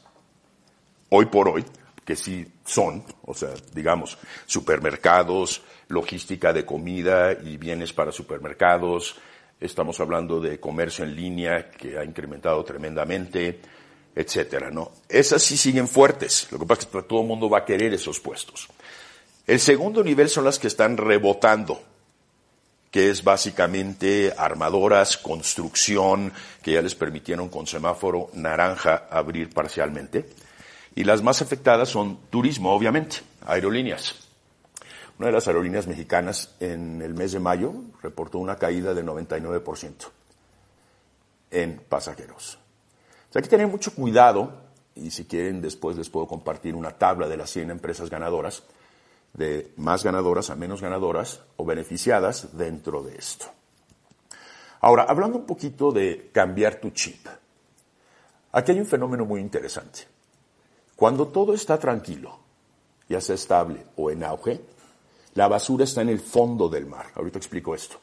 [1.11, 1.65] hoy por hoy,
[2.09, 4.17] que sí son, o sea, digamos,
[4.47, 9.17] supermercados, logística de comida y bienes para supermercados,
[9.61, 13.61] Estamos hablando de comercio en línea que ha incrementado tremendamente,
[14.15, 14.93] etcétera, ¿no?
[15.09, 16.47] Esas sí siguen fuertes.
[16.53, 18.69] Lo que pasa es que todo el mundo va a querer esos puestos.
[19.49, 21.83] El segundo nivel son las que están rebotando,
[22.93, 26.33] que es básicamente armadoras, construcción,
[26.63, 30.25] que ya les permitieron con semáforo naranja abrir parcialmente.
[30.99, 34.17] Y las más afectadas son turismo, obviamente, aerolíneas.
[35.17, 37.73] Una de las aerolíneas mexicanas en el mes de mayo
[38.03, 39.93] reportó una caída del 99%
[41.53, 42.59] en pasajeros.
[43.29, 44.55] O sea, hay que tener mucho cuidado
[44.97, 48.65] y si quieren después les puedo compartir una tabla de las 100 empresas ganadoras,
[49.35, 53.47] de más ganadoras a menos ganadoras o beneficiadas dentro de esto.
[54.81, 57.25] Ahora, hablando un poquito de cambiar tu chip,
[58.51, 60.18] aquí hay un fenómeno muy interesante.
[60.99, 62.41] Cuando todo está tranquilo,
[63.09, 64.61] ya sea estable o en auge,
[65.35, 67.07] la basura está en el fondo del mar.
[67.15, 68.01] Ahorita explico esto.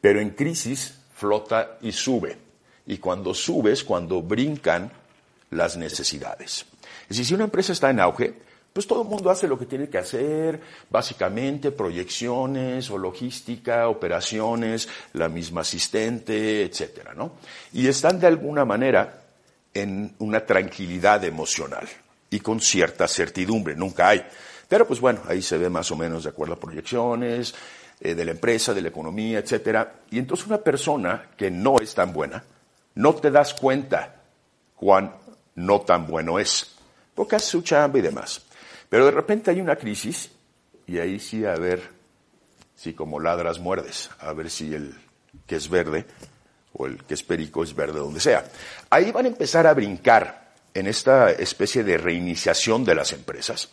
[0.00, 2.38] Pero en crisis flota y sube.
[2.86, 4.90] Y cuando sube es cuando brincan
[5.50, 6.64] las necesidades.
[7.02, 8.32] Es decir, si una empresa está en auge,
[8.72, 14.88] pues todo el mundo hace lo que tiene que hacer, básicamente proyecciones o logística, operaciones,
[15.12, 17.32] la misma asistente, etcétera, ¿no?
[17.74, 19.24] Y están de alguna manera
[19.74, 21.86] en una tranquilidad emocional
[22.34, 24.26] y con cierta certidumbre, nunca hay.
[24.68, 27.54] Pero pues bueno, ahí se ve más o menos de acuerdo a proyecciones
[28.00, 30.00] eh, de la empresa, de la economía, etcétera.
[30.10, 32.42] Y entonces una persona que no es tan buena,
[32.96, 34.16] no te das cuenta
[34.74, 35.14] cuán
[35.54, 36.74] no tan bueno es,
[37.14, 38.42] porque hace su chamba y demás.
[38.88, 40.32] Pero de repente hay una crisis
[40.88, 41.82] y ahí sí a ver
[42.74, 44.92] si como ladras muerdes, a ver si el
[45.46, 46.04] que es verde
[46.72, 48.44] o el que es perico es verde donde sea.
[48.90, 50.43] Ahí van a empezar a brincar
[50.74, 53.70] en esta especie de reiniciación de las empresas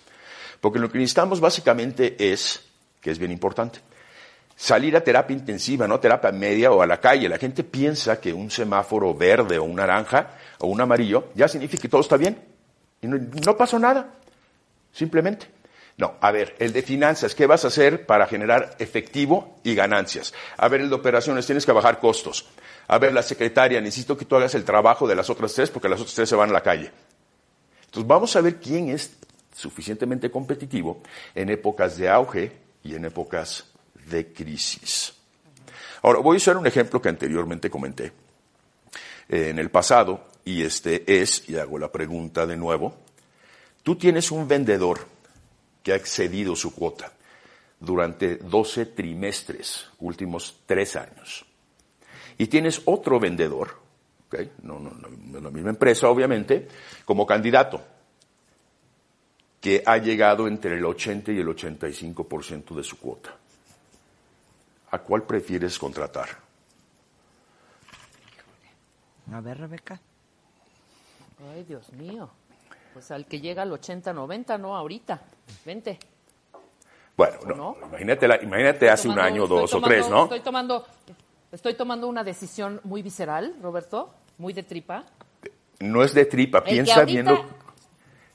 [0.62, 2.62] porque lo que necesitamos básicamente es,
[3.02, 3.80] que es bien importante,
[4.56, 7.28] salir a terapia intensiva, no terapia media o a la calle.
[7.28, 11.82] La gente piensa que un semáforo verde o un naranja o un amarillo ya significa
[11.82, 12.38] que todo está bien.
[13.02, 14.14] Y no, no pasó nada.
[14.94, 15.48] Simplemente.
[16.02, 20.34] No, a ver, el de finanzas, ¿qué vas a hacer para generar efectivo y ganancias?
[20.58, 22.48] A ver, el de operaciones, tienes que bajar costos.
[22.88, 25.88] A ver, la secretaria, necesito que tú hagas el trabajo de las otras tres porque
[25.88, 26.90] las otras tres se van a la calle.
[27.86, 29.16] Entonces vamos a ver quién es
[29.56, 31.04] suficientemente competitivo
[31.36, 32.52] en épocas de auge
[32.84, 33.66] y en épocas
[34.08, 35.14] de crisis.
[36.02, 38.06] Ahora, voy a usar un ejemplo que anteriormente comenté
[39.30, 42.96] eh, en el pasado, y este es, y hago la pregunta de nuevo,
[43.84, 45.21] tú tienes un vendedor
[45.84, 47.12] que ha excedido su cuota
[47.80, 51.46] durante 12 trimestres, últimos tres años,
[52.38, 53.78] y tienes otro vendedor,
[54.28, 54.52] ¿okay?
[54.64, 56.68] no, no, no, la misma empresa obviamente,
[57.06, 57.82] como candidato,
[59.60, 63.36] que ha llegado entre el 80 y el 85% de su cuota.
[64.90, 66.30] ¿A cuál prefieres contratar?
[69.32, 70.02] A ver, Rebeca.
[71.54, 72.30] Ay, Dios mío.
[72.94, 75.22] Pues al que llega al 80, 90, no ahorita.
[75.66, 75.98] Vente.
[77.16, 77.78] Bueno, no, no?
[77.88, 80.24] Imagínate, la- imagínate hace un año, dos o tres, ¿no?
[80.24, 80.86] Estoy tomando,
[81.52, 85.06] estoy tomando una decisión muy visceral, Roberto, muy de tripa.
[85.80, 87.46] No es de tripa, El piensa ahorita- viendo...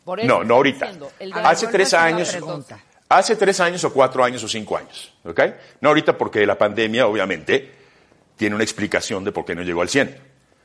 [0.04, 0.86] Por eso No, no ahorita.
[0.86, 1.10] diciendo,
[1.42, 2.36] Hace tres años,
[3.08, 5.40] hace tres años o cuatro años o cinco años, ¿ok?
[5.80, 7.72] No ahorita porque la pandemia, obviamente,
[8.36, 10.16] tiene una explicación de por qué no llegó al 100.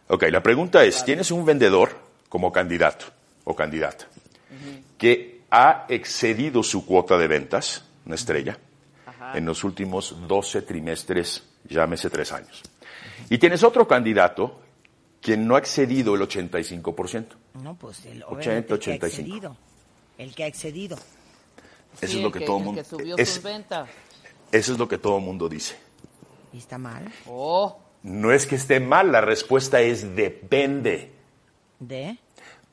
[0.09, 1.97] Ok, la pregunta es, ¿tienes un vendedor
[2.29, 3.05] como candidato
[3.43, 4.07] o candidata
[4.97, 8.57] que ha excedido su cuota de ventas, una estrella,
[9.33, 12.61] en los últimos 12 trimestres, llámese tres años?
[13.29, 14.59] Y tienes otro candidato
[15.21, 17.25] que no ha excedido el 85%.
[17.63, 19.05] No, pues el, 80, obviamente el que ha 85.
[19.07, 19.57] excedido.
[20.17, 20.95] El que ha excedido.
[20.97, 22.81] Eso Sí, es lo el que, todo el mundo...
[22.83, 23.89] que subió es- sus ventas.
[24.51, 25.75] eso es lo que todo mundo dice.
[26.53, 27.11] ¿Y está mal?
[27.27, 31.11] Oh, No es que esté mal, la respuesta es depende.
[31.79, 32.17] ¿De?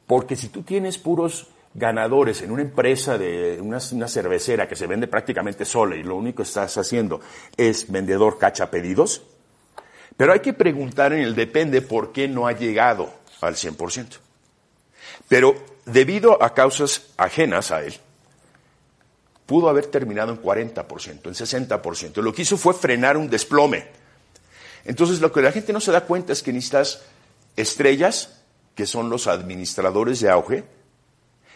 [0.08, 5.06] Porque si tú tienes puros ganadores en una empresa de una, cervecera que se vende
[5.06, 7.20] prácticamente sola y lo único que estás haciendo
[7.56, 9.22] es vendedor cacha pedidos,
[10.16, 13.12] pero hay que preguntar en el depende por qué no ha llegado
[13.42, 14.18] al 100%.
[15.28, 15.54] Pero
[15.84, 17.94] debido a causas ajenas a él,
[19.44, 22.22] pudo haber terminado en 40%, en 60%.
[22.22, 23.86] Lo que hizo fue frenar un desplome.
[24.86, 27.02] Entonces, lo que la gente no se da cuenta es que necesitas
[27.56, 28.37] estrellas,
[28.78, 30.62] que son los administradores de auge,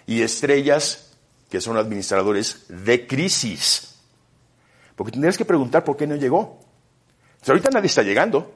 [0.08, 1.12] y estrellas,
[1.48, 3.94] que son administradores de crisis.
[4.96, 6.40] Porque tendrías que preguntar por qué no llegó.
[6.40, 6.64] O
[7.40, 8.52] sea, ahorita nadie está llegando.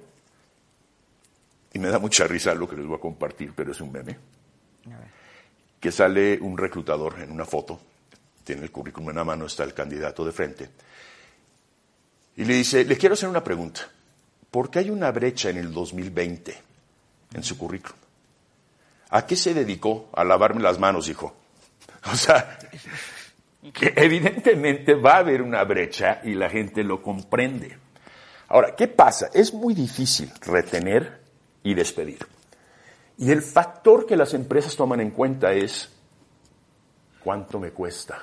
[1.75, 4.19] Y me da mucha risa lo que les voy a compartir, pero es un meme.
[5.79, 7.79] Que sale un reclutador en una foto,
[8.43, 10.71] tiene el currículum en la mano, está el candidato de frente.
[12.35, 13.89] Y le dice, le quiero hacer una pregunta.
[14.51, 16.59] ¿por qué hay una brecha en el 2020
[17.33, 18.06] en su currículum?
[19.11, 20.09] ¿A qué se dedicó?
[20.13, 21.35] A lavarme las manos, hijo.
[22.13, 22.59] O sea,
[23.73, 27.79] que evidentemente va a haber una brecha y la gente lo comprende.
[28.49, 29.29] Ahora, ¿qué pasa?
[29.35, 31.21] Es muy difícil retener
[31.63, 32.27] y despedir.
[33.19, 35.91] Y el factor que las empresas toman en cuenta es
[37.25, 38.23] cuánto me cuesta.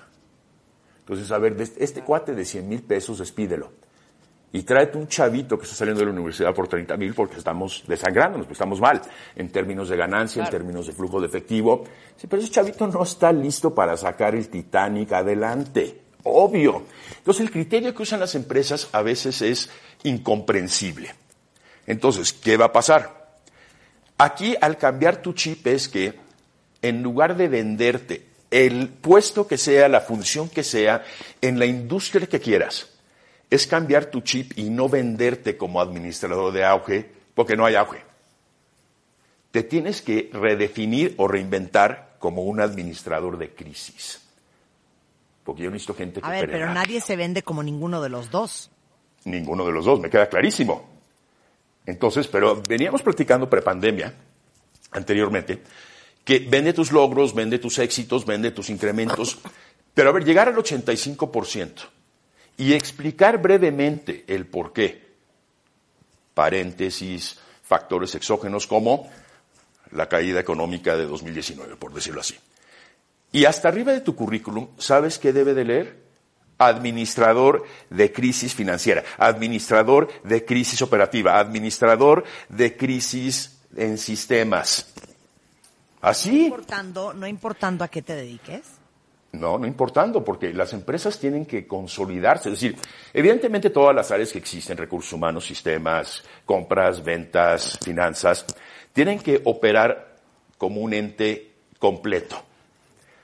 [1.00, 3.74] Entonces, a ver, de este cuate de 100 mil pesos, despídelo.
[4.56, 7.84] Y tráete un chavito que está saliendo de la universidad por 30 mil porque estamos
[7.88, 9.02] desangrándonos, porque estamos mal
[9.36, 11.84] en términos de ganancia, en términos de flujo de efectivo.
[12.16, 16.02] Sí, pero ese chavito no está listo para sacar el Titanic adelante.
[16.22, 16.84] Obvio.
[17.18, 19.72] Entonces, el criterio que usan las empresas a veces es
[20.04, 21.16] incomprensible.
[21.88, 23.40] Entonces, ¿qué va a pasar?
[24.20, 26.14] Aquí, al cambiar tu chip, es que
[26.84, 31.04] en lugar de venderte el puesto que sea, la función que sea,
[31.42, 32.93] en la industria que quieras,
[33.54, 38.04] es cambiar tu chip y no venderte como administrador de auge, porque no hay auge.
[39.52, 44.28] Te tienes que redefinir o reinventar como un administrador de crisis.
[45.44, 48.10] Porque yo necesito gente que A ver, opere pero nadie se vende como ninguno de
[48.10, 48.72] los dos.
[49.26, 50.90] Ninguno de los dos, me queda clarísimo.
[51.86, 54.16] Entonces, pero veníamos platicando prepandemia,
[54.94, 55.62] anteriormente,
[56.26, 59.38] que vende tus logros, vende tus éxitos, vende tus incrementos,
[59.94, 61.93] pero a ver, llegar al 85%
[62.58, 65.14] y explicar brevemente el por qué.
[66.34, 69.10] Paréntesis, factores exógenos como
[69.92, 72.36] la caída económica de 2019, por decirlo así.
[73.32, 76.04] Y hasta arriba de tu currículum, ¿sabes qué debe de leer?
[76.60, 84.94] Administrador de crisis financiera, administrador de crisis operativa, administrador de crisis en sistemas.
[86.02, 86.46] No Así.
[86.46, 88.83] importando, no importando a qué te dediques.
[89.34, 92.50] No, no importando, porque las empresas tienen que consolidarse.
[92.50, 92.78] Es decir,
[93.12, 98.46] evidentemente todas las áreas que existen, recursos humanos, sistemas, compras, ventas, finanzas,
[98.94, 100.18] tienen que operar
[100.60, 102.44] como un ente completo.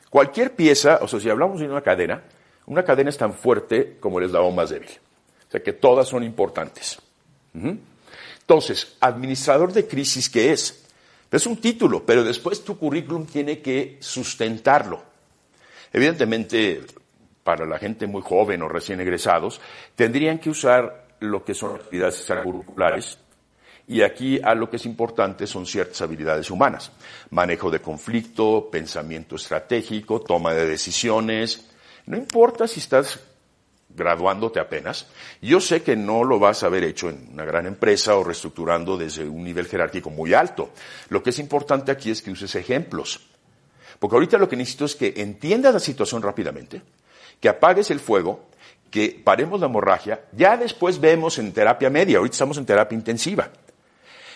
[0.09, 2.23] Cualquier pieza, o sea, si hablamos de una cadena,
[2.65, 4.89] una cadena es tan fuerte como el eslabón más débil.
[5.47, 6.99] O sea, que todas son importantes.
[7.53, 10.85] Entonces, administrador de crisis, ¿qué es?
[11.31, 15.08] Es un título, pero después tu currículum tiene que sustentarlo.
[15.91, 16.81] Evidentemente,
[17.43, 19.59] para la gente muy joven o recién egresados,
[19.95, 23.17] tendrían que usar lo que son actividades extracurriculares.
[23.87, 26.91] Y aquí a lo que es importante son ciertas habilidades humanas.
[27.31, 31.71] Manejo de conflicto, pensamiento estratégico, toma de decisiones.
[32.05, 33.19] No importa si estás
[33.89, 35.07] graduándote apenas.
[35.41, 38.95] Yo sé que no lo vas a haber hecho en una gran empresa o reestructurando
[38.95, 40.69] desde un nivel jerárquico muy alto.
[41.09, 43.27] Lo que es importante aquí es que uses ejemplos.
[43.99, 46.81] Porque ahorita lo que necesito es que entiendas la situación rápidamente,
[47.39, 48.47] que apagues el fuego,
[48.89, 53.49] que paremos la hemorragia, ya después vemos en terapia media, ahorita estamos en terapia intensiva.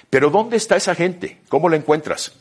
[0.10, 1.42] Pero ¿dónde está esa gente?
[1.50, 2.34] ¿Cómo la encuentras?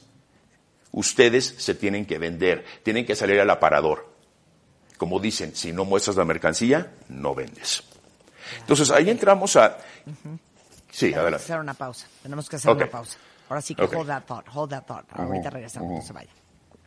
[0.91, 4.11] Ustedes se tienen que vender, tienen que salir al aparador.
[4.99, 7.83] Como dicen, si no muestras la mercancía, no vendes.
[8.61, 9.79] Entonces ahí entramos a...
[10.91, 12.07] Sí, Tenemos que hacer una pausa.
[12.23, 12.77] Tenemos que hacer Ok.
[12.77, 13.17] una pausa.
[13.49, 15.07] Ahora sí que hold that thought, hold that thought.
[15.13, 16.31] Ahorita regresamos, no se vaya.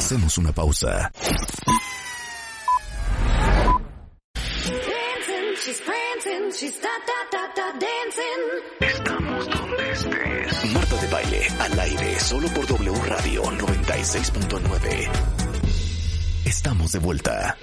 [0.00, 1.12] Hacemos una pausa.
[8.80, 10.72] Estamos donde estés.
[10.72, 15.10] Marta de baile, al aire, solo por W Radio 96.9.
[16.46, 17.58] Estamos de vuelta.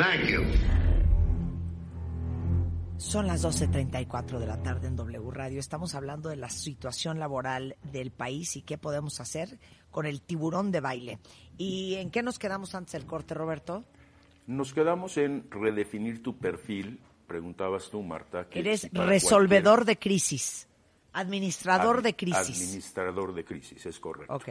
[2.97, 5.59] Son las 12.34 de la tarde en W Radio.
[5.59, 9.59] Estamos hablando de la situación laboral del país y qué podemos hacer
[9.91, 11.19] con el tiburón de baile.
[11.57, 13.84] ¿Y en qué nos quedamos antes del corte, Roberto?
[14.45, 16.99] Nos quedamos en redefinir tu perfil.
[17.27, 18.47] Preguntabas tú, Marta.
[18.47, 20.67] que Eres resolvedor de crisis,
[21.13, 22.61] administrador Ad- de crisis.
[22.61, 24.34] Administrador de crisis, es correcto.
[24.34, 24.49] Ok.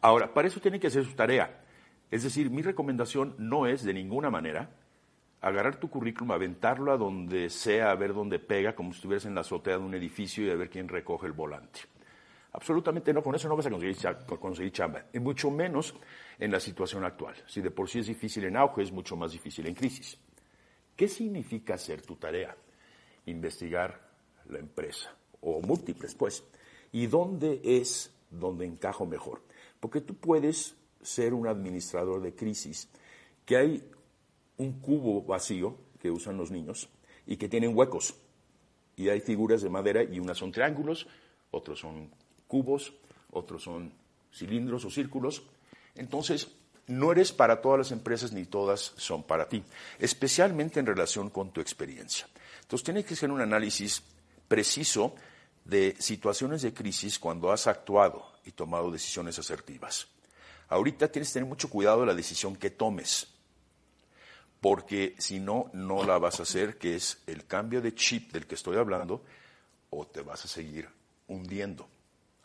[0.00, 1.62] Ahora, para eso tiene que hacer su tarea.
[2.10, 4.70] Es decir, mi recomendación no es de ninguna manera
[5.42, 9.34] agarrar tu currículum, aventarlo a donde sea, a ver dónde pega, como si estuvieras en
[9.34, 11.80] la azotea de un edificio y a ver quién recoge el volante.
[12.52, 13.96] Absolutamente no, con eso no vas a conseguir,
[14.40, 15.94] conseguir chamba, y mucho menos
[16.38, 17.34] en la situación actual.
[17.46, 20.18] Si de por sí es difícil en auge, es mucho más difícil en crisis.
[20.94, 22.56] ¿Qué significa hacer tu tarea?
[23.26, 24.10] Investigar
[24.48, 26.44] la empresa, o múltiples, pues.
[26.92, 29.42] ¿Y dónde es donde encajo mejor?
[29.80, 32.88] Porque tú puedes ser un administrador de crisis,
[33.44, 33.90] que hay
[34.56, 36.88] un cubo vacío que usan los niños
[37.26, 38.14] y que tienen huecos.
[38.96, 41.06] Y hay figuras de madera y unas son triángulos,
[41.50, 42.10] otros son
[42.48, 42.94] cubos,
[43.30, 43.92] otros son
[44.32, 45.46] cilindros o círculos.
[45.96, 46.48] Entonces,
[46.86, 49.62] no eres para todas las empresas ni todas son para ti,
[49.98, 52.28] especialmente en relación con tu experiencia.
[52.62, 54.02] Entonces, tienes que hacer un análisis
[54.48, 55.14] preciso
[55.64, 60.06] de situaciones de crisis cuando has actuado y tomado decisiones asertivas.
[60.68, 63.28] Ahorita tienes que tener mucho cuidado de la decisión que tomes,
[64.60, 68.46] porque si no, no la vas a hacer, que es el cambio de chip del
[68.46, 69.24] que estoy hablando,
[69.90, 70.88] o te vas a seguir
[71.28, 71.88] hundiendo.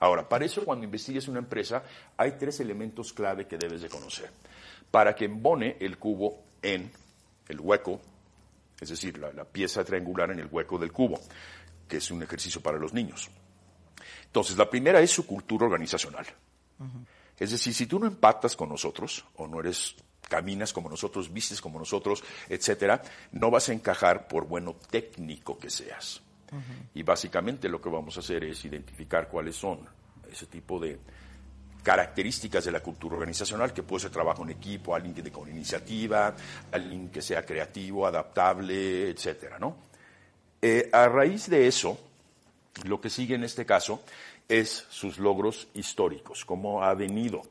[0.01, 1.83] Ahora, para eso cuando investigues una empresa
[2.17, 4.31] hay tres elementos clave que debes de conocer.
[4.89, 6.91] Para que embone el cubo en
[7.47, 8.01] el hueco,
[8.79, 11.19] es decir, la, la pieza triangular en el hueco del cubo,
[11.87, 13.29] que es un ejercicio para los niños.
[14.25, 16.25] Entonces, la primera es su cultura organizacional.
[17.37, 19.95] Es decir, si tú no empatas con nosotros, o no eres,
[20.27, 23.03] caminas como nosotros, vistes como nosotros, etcétera,
[23.33, 26.21] no vas a encajar por bueno técnico que seas.
[26.93, 29.79] Y básicamente lo que vamos a hacer es identificar cuáles son
[30.29, 30.99] ese tipo de
[31.83, 36.35] características de la cultura organizacional, que puede ser trabajo en equipo, alguien que con iniciativa,
[36.71, 39.75] alguien que sea creativo, adaptable, etcétera, ¿no?
[40.61, 41.97] Eh, a raíz de eso,
[42.83, 44.03] lo que sigue en este caso
[44.47, 47.41] es sus logros históricos, cómo ha venido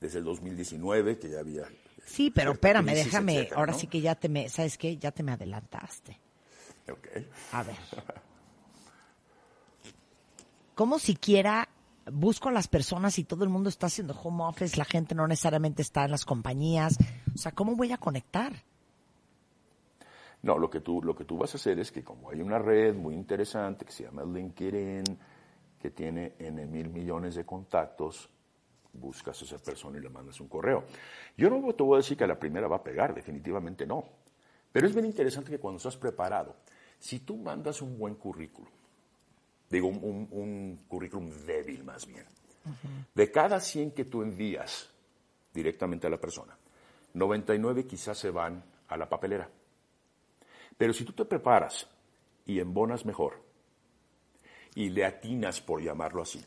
[0.00, 1.64] desde el 2019, que ya había...
[2.06, 3.78] Sí, pero espérame, crisis, déjame, etcétera, ahora ¿no?
[3.78, 4.96] sí que ya te me, ¿sabes qué?
[4.96, 6.18] Ya te me adelantaste.
[6.90, 7.08] Ok.
[7.52, 7.76] A ver.
[10.74, 11.68] ¿Cómo siquiera
[12.10, 15.26] busco a las personas y todo el mundo está haciendo home office, la gente no
[15.28, 16.98] necesariamente está en las compañías?
[17.32, 18.52] O sea, ¿cómo voy a conectar?
[20.42, 22.58] No, lo que tú, lo que tú vas a hacer es que como hay una
[22.58, 25.04] red muy interesante que se llama LinkedIn,
[25.80, 28.28] que tiene N mil millones de contactos,
[28.92, 30.84] buscas a esa persona y le mandas un correo.
[31.36, 34.04] Yo no te voy a decir que la primera va a pegar, definitivamente no.
[34.72, 36.56] Pero es bien interesante que cuando estás preparado,
[36.98, 38.72] si tú mandas un buen currículum,
[39.74, 42.24] digo, un, currículum débil más bien,
[43.14, 44.88] de cada 100 que tú envías
[45.52, 46.56] directamente a la persona,
[47.14, 49.48] 99 quizás se van a la papelera.
[50.76, 51.86] Pero si tú te preparas
[52.46, 53.40] y embonas mejor
[54.74, 56.44] y le atinas, por llamarlo así,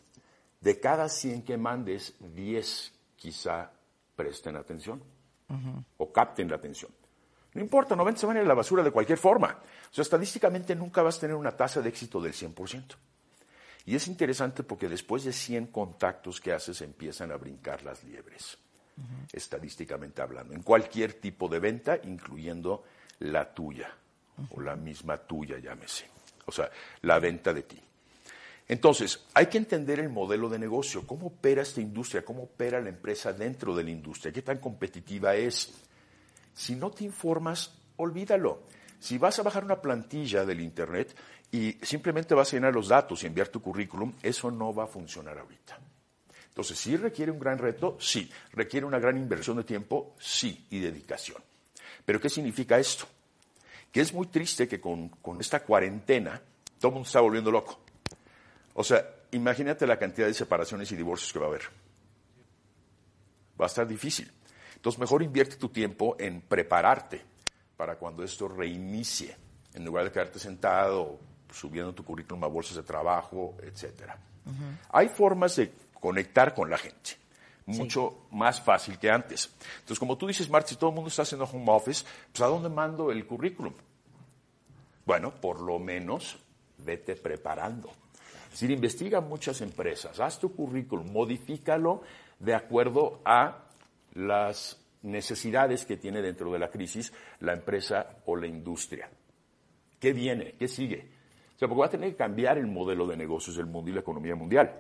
[0.60, 3.72] de cada 100 que mandes, 10 quizá
[4.16, 5.02] presten atención
[5.98, 6.92] o capten la atención.
[7.54, 9.60] No importa, 90 se van a la basura de cualquier forma.
[9.90, 12.96] O sea, estadísticamente nunca vas a tener una tasa de éxito del 100%.
[13.88, 18.58] Y es interesante porque después de 100 contactos que haces empiezan a brincar las liebres,
[19.32, 22.84] estadísticamente hablando, en cualquier tipo de venta, incluyendo
[23.20, 23.90] la tuya
[24.50, 26.06] o la misma tuya, llámese.
[26.46, 26.70] O sea,
[27.04, 27.82] la venta de ti.
[28.68, 32.90] Entonces, hay que entender el modelo de negocio, cómo opera esta industria, cómo opera la
[32.90, 35.72] empresa dentro de la industria, qué tan competitiva es.
[36.54, 38.64] Si no te informas, olvídalo.
[39.00, 41.16] Si vas a bajar una plantilla del Internet
[41.52, 44.88] y simplemente vas a llenar los datos y enviar tu currículum, eso no va a
[44.88, 45.80] funcionar ahorita.
[46.50, 47.98] Entonces, ¿sí requiere un gran reto?
[48.00, 48.30] Sí.
[48.52, 50.16] ¿Requiere una gran inversión de tiempo?
[50.20, 51.42] Sí, y dedicación.
[52.04, 53.06] Pero ¿qué significa esto?
[53.92, 56.42] Que es muy triste que con, con esta cuarentena
[56.80, 57.80] todo el mundo está volviendo loco.
[58.74, 61.64] O sea, imagínate la cantidad de separaciones y divorcios que va a haber.
[63.60, 64.32] Va a estar difícil.
[64.76, 67.22] Entonces, mejor invierte tu tiempo en prepararte
[67.76, 69.36] para cuando esto reinicie,
[69.74, 71.20] en lugar de quedarte sentado
[71.52, 74.18] subiendo tu currículum a bolsas de trabajo, etcétera.
[74.90, 77.18] Hay formas de conectar con la gente,
[77.66, 79.54] mucho más fácil que antes.
[79.80, 82.48] Entonces, como tú dices, Marta, si todo el mundo está haciendo home office, pues ¿a
[82.48, 83.74] dónde mando el currículum?
[85.06, 86.38] Bueno, por lo menos
[86.78, 87.90] vete preparando.
[88.46, 92.02] Es decir, investiga muchas empresas, haz tu currículum, modifícalo
[92.40, 93.66] de acuerdo a
[94.14, 99.10] las necesidades que tiene dentro de la crisis la empresa o la industria.
[100.00, 100.56] ¿Qué viene?
[100.58, 101.17] ¿Qué sigue?
[101.58, 103.94] O sea, porque va a tener que cambiar el modelo de negocios del mundo y
[103.96, 104.80] la economía mundial.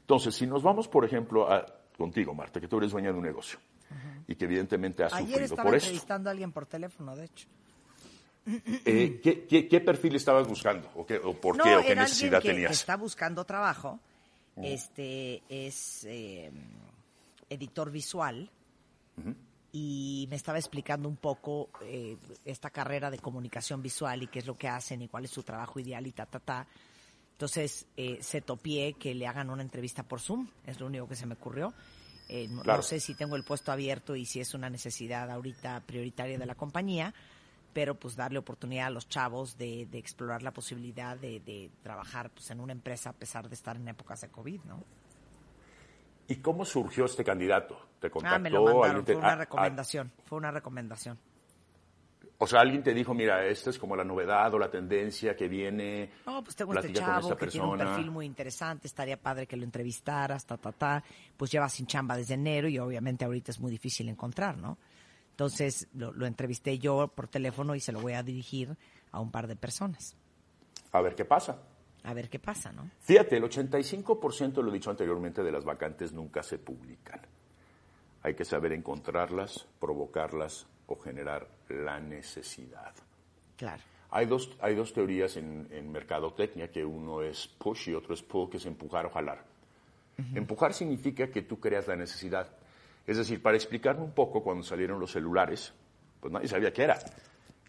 [0.00, 1.64] Entonces, si nos vamos, por ejemplo, a,
[1.96, 3.60] contigo, Marta, que tú eres dueña de un negocio
[4.26, 5.86] y que evidentemente has Ayer sufrido estaba por eso.
[5.86, 7.46] entrevistando a alguien por teléfono, de hecho.
[8.84, 10.90] Eh, ¿qué, qué, qué perfil estabas buscando?
[10.96, 11.76] ¿O, qué, o por no, qué?
[11.76, 12.72] ¿O qué era necesidad que, que tenías?
[12.72, 14.00] está buscando trabajo.
[14.60, 16.50] Este es eh,
[17.48, 18.50] editor visual
[19.72, 24.46] y me estaba explicando un poco eh, esta carrera de comunicación visual y qué es
[24.46, 26.66] lo que hacen y cuál es su trabajo ideal y ta, ta, ta.
[27.32, 31.16] Entonces eh, se topié que le hagan una entrevista por Zoom, es lo único que
[31.16, 31.74] se me ocurrió.
[32.28, 36.38] Eh, no, sé si tengo el puesto abierto y si es una necesidad ahorita prioritaria
[36.38, 37.14] de la compañía,
[37.72, 42.30] pero pues darle oportunidad a los chavos de, de explorar la posibilidad de, de trabajar
[42.30, 44.82] pues en una empresa a pesar de estar en épocas de COVID, ¿no?
[46.26, 47.87] ¿Y cómo surgió este candidato?
[48.00, 48.36] ¿Te contactó?
[48.36, 51.18] Ah, me lo mandaron, alguien te- fue una ah, ah, recomendación, fue una recomendación.
[52.40, 55.48] o sea, alguien te dijo, mira, esta es como la novedad o la tendencia que
[55.48, 56.10] viene.
[56.24, 57.96] No, pues tengo este chavo que tiene un persona.
[57.96, 61.02] perfil muy interesante, estaría padre que lo entrevistaras, ta, ta, ta.
[61.36, 64.78] Pues lleva sin chamba desde enero y obviamente ahorita es muy difícil encontrar, ¿no?
[65.30, 68.76] Entonces lo, lo entrevisté yo por teléfono y se lo voy a dirigir
[69.10, 70.16] a un par de personas.
[70.92, 71.60] A ver qué pasa.
[72.04, 72.88] A ver qué pasa, ¿no?
[73.00, 77.20] Fíjate, el 85%, lo he dicho anteriormente, de las vacantes nunca se publican.
[78.22, 82.94] Hay que saber encontrarlas, provocarlas o generar la necesidad.
[83.56, 83.82] Claro.
[84.10, 88.22] Hay dos, hay dos teorías en, en mercadotecnia, que uno es push y otro es
[88.22, 89.44] pull, que es empujar o jalar.
[90.34, 92.48] Empujar significa que tú creas la necesidad.
[93.06, 95.72] Es decir, para explicarme un poco, cuando salieron los celulares,
[96.20, 96.98] pues nadie sabía qué era.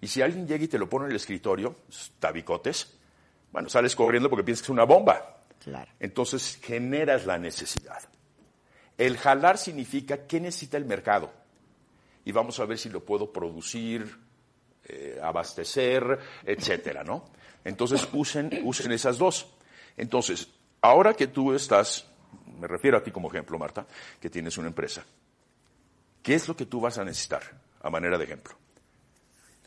[0.01, 1.76] Y si alguien llega y te lo pone en el escritorio,
[2.19, 2.97] tabicotes,
[3.51, 5.43] bueno, sales corriendo porque piensas que es una bomba.
[5.59, 5.91] Claro.
[5.99, 8.01] Entonces generas la necesidad.
[8.99, 11.31] El jalar significa qué necesita el mercado.
[12.26, 14.13] Y vamos a ver si lo puedo producir,
[14.84, 17.30] eh, abastecer, etcétera, ¿no?
[17.63, 19.47] Entonces usen, usen esas dos.
[19.95, 20.49] Entonces,
[20.81, 22.07] ahora que tú estás,
[22.59, 23.88] me refiero a ti como ejemplo, Marta,
[24.19, 25.05] que tienes una empresa,
[26.21, 27.43] ¿qué es lo que tú vas a necesitar
[27.81, 28.53] a manera de ejemplo?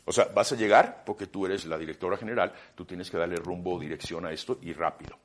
[0.05, 3.37] O sea, vas a llegar porque tú eres la directora general, tú tienes que darle
[3.37, 5.17] rumbo dirección a esto y rápido.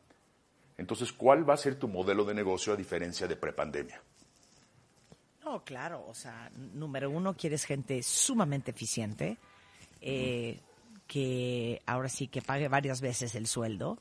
[0.78, 4.00] Entonces, ¿cuál va a ser tu modelo de negocio a diferencia de prepandemia?
[5.44, 9.38] No, claro, o sea, número uno, quieres gente sumamente eficiente,
[10.00, 10.60] eh,
[11.06, 13.98] que ahora sí que pague varias veces el sueldo,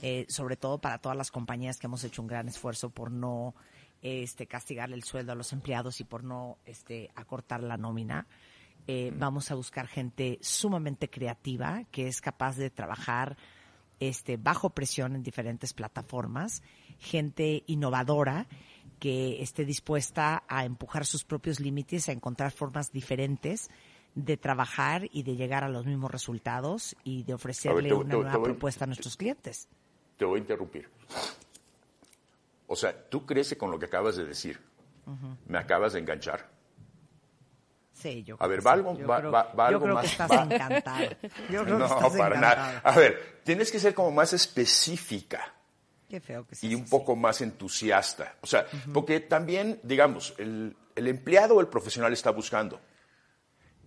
[0.00, 3.54] eh, sobre todo para todas las compañías que hemos hecho un gran esfuerzo por no
[4.00, 8.26] este, castigarle el sueldo a los empleados y por no este, acortar la nómina.
[8.86, 13.36] Eh, Vamos a buscar gente sumamente creativa que es capaz de trabajar
[14.00, 16.62] este, bajo presión en diferentes plataformas,
[16.98, 18.46] gente innovadora
[18.98, 23.68] que esté dispuesta a empujar sus propios límites, a encontrar formas diferentes
[24.14, 28.10] de trabajar y de llegar a los mismos resultados y de ofrecerle te- una te-
[28.16, 29.68] te nueva voy- propuesta a nuestros clientes.
[30.18, 30.88] Te voy a interrumpir.
[32.66, 34.60] O sea, ¿tú crees que con lo que acabas de decir
[35.46, 36.48] me acabas de enganchar?
[37.92, 40.04] Sí, yo A ver, va algo, Yo va, creo- va- va yo algo creo más.
[40.04, 41.04] que estás encantado.
[41.50, 42.40] Yo creo no, que estás para encantado.
[42.72, 42.80] nada.
[42.84, 45.54] A ver, tienes que ser como más específica
[46.08, 46.90] Qué feo que y un así.
[46.90, 48.36] poco más entusiasta.
[48.40, 52.80] O sea, porque también, digamos, el, el empleado o el profesional está buscando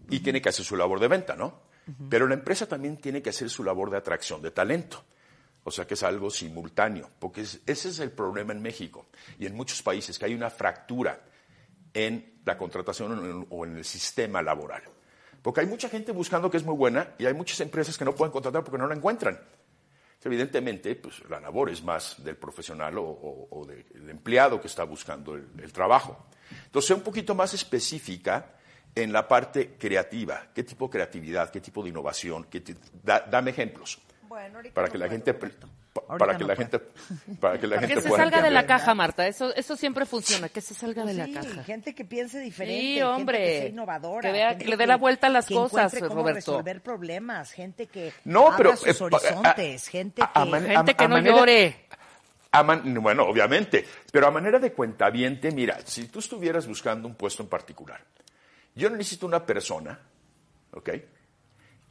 [0.10, 1.62] y tiene que hacer su labor de venta, ¿no?
[2.10, 5.04] Pero la empresa también tiene que hacer su labor de atracción de talento.
[5.64, 9.08] O sea, que es algo simultáneo, porque es- ese es el problema en México
[9.40, 11.20] y en muchos países, que hay una fractura
[11.96, 14.84] en la contratación o en- el sistema laboral.
[15.42, 18.14] Porque hay mucha gente buscando que es muy buena y hay muchas empresas que no
[18.14, 19.40] pueden contratar porque no la encuentran.
[20.24, 24.84] Evidentemente, pues la labor es más del profesional o, o- o del empleado que está
[24.84, 26.26] buscando el, el trabajo.
[26.66, 28.54] Entonces, sea un poquito más específica
[28.96, 30.48] en la parte creativa.
[30.54, 31.52] ¿Qué tipo de creatividad?
[31.52, 32.46] ¿Qué tipo de innovación?
[32.46, 34.00] ¿Qué ti- da- dame ejemplos.
[34.24, 35.32] Bueno, Para que la gente.
[36.18, 36.80] Para que no la gente,
[37.40, 39.26] para que la Que gente se pueda salga de la caja, Marta.
[39.28, 41.64] Eso, eso siempre funciona, que se salga de la Sí, caja.
[41.64, 43.38] gente que piense diferente, Sí, gente hombre.
[43.38, 45.94] que sea innovadora, Que vea- gente que le dé la vuelta a las que cosas,
[46.00, 46.36] cómo Roberto.
[46.36, 50.52] resolver problemas, gente que No, abra pero, sus eh, horizontes, a- gente a- a que
[50.60, 51.86] Gente a- que a no manera- llore.
[52.52, 57.16] A man- bueno, obviamente, pero a manera de cuentaviente, mira, si tú estuvieras buscando un
[57.16, 58.02] puesto en particular,
[58.76, 60.00] yo necesito una persona,
[60.72, 60.90] ¿ok?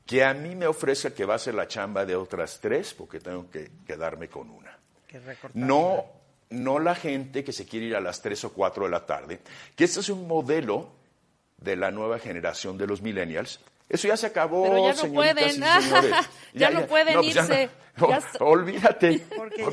[0.06, 3.20] Que a mí me ofrezca que va a hacer la chamba de otras tres porque
[3.20, 4.76] tengo que quedarme con una.
[5.06, 5.51] que recortar.
[5.55, 6.05] No,
[6.51, 9.40] no la gente que se quiere ir a las 3 o 4 de la tarde,
[9.74, 10.90] que este es un modelo
[11.56, 13.60] de la nueva generación de los millennials.
[13.89, 15.48] Eso ya se acabó, Pero ya no señoritas pueden.
[15.48, 16.28] y señores.
[16.55, 17.70] Ya no pueden pues ya irse.
[17.97, 18.09] no.
[18.10, 19.26] Ya olvídate.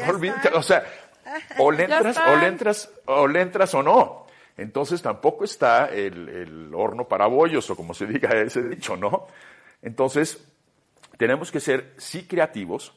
[0.07, 0.49] Olvídate.
[0.53, 0.83] O sea,
[1.59, 4.27] o le entras, o le entras, o le entras o no.
[4.57, 9.27] Entonces tampoco está el, el horno para bollos, o como se diga ese dicho, ¿no?
[9.81, 10.43] Entonces,
[11.17, 12.93] tenemos que ser, sí, creativos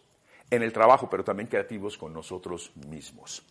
[0.50, 3.42] en el trabajo, pero también creativos con nosotros mismos.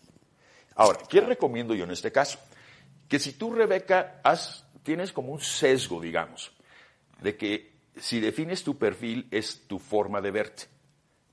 [0.76, 2.40] Ahora, ¿qué recomiendo yo en este caso?
[3.08, 6.52] Que si tú, Rebeca, has, tienes como un sesgo, digamos,
[7.22, 10.64] de que si defines tu perfil es tu forma de verte.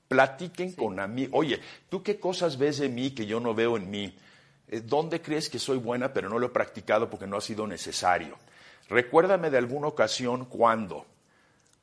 [0.07, 1.27] Platiquen con a mí.
[1.31, 1.59] Oye,
[1.89, 4.15] ¿tú qué cosas ves de mí que yo no veo en mí?
[4.67, 7.65] Eh, ¿Dónde crees que soy buena pero no lo he practicado porque no ha sido
[7.65, 8.37] necesario?
[8.89, 11.05] Recuérdame de alguna ocasión cuándo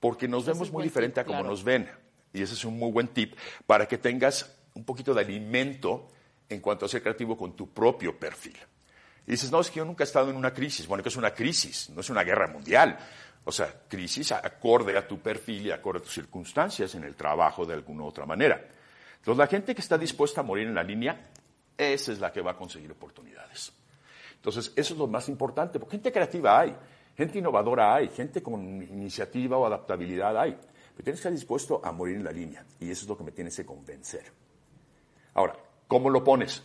[0.01, 1.51] porque nos vemos muy diferente tip, a como claro.
[1.51, 1.91] nos ven.
[2.33, 3.35] Y ese es un muy buen tip
[3.67, 6.09] para que tengas un poquito de alimento
[6.49, 8.57] en cuanto a ser creativo con tu propio perfil.
[9.27, 10.87] Y dices, no, es que yo nunca he estado en una crisis.
[10.87, 11.91] Bueno, que es una crisis?
[11.91, 12.99] No es una guerra mundial.
[13.45, 17.67] O sea, crisis acorde a tu perfil y acorde a tus circunstancias en el trabajo
[17.67, 18.63] de alguna u otra manera.
[19.17, 21.29] Entonces, la gente que está dispuesta a morir en la línea,
[21.77, 23.73] esa es la que va a conseguir oportunidades.
[24.35, 26.75] Entonces, eso es lo más importante, porque gente creativa hay,
[27.19, 30.53] gente innovadora hay, gente con iniciativa o adaptabilidad hay.
[30.53, 33.25] Pero tienes que estar dispuesto a morir en la línea, y eso es lo que
[33.25, 34.33] me tienes que convencer.
[35.35, 35.57] Ahora,
[35.89, 36.63] ¿cómo lo pones?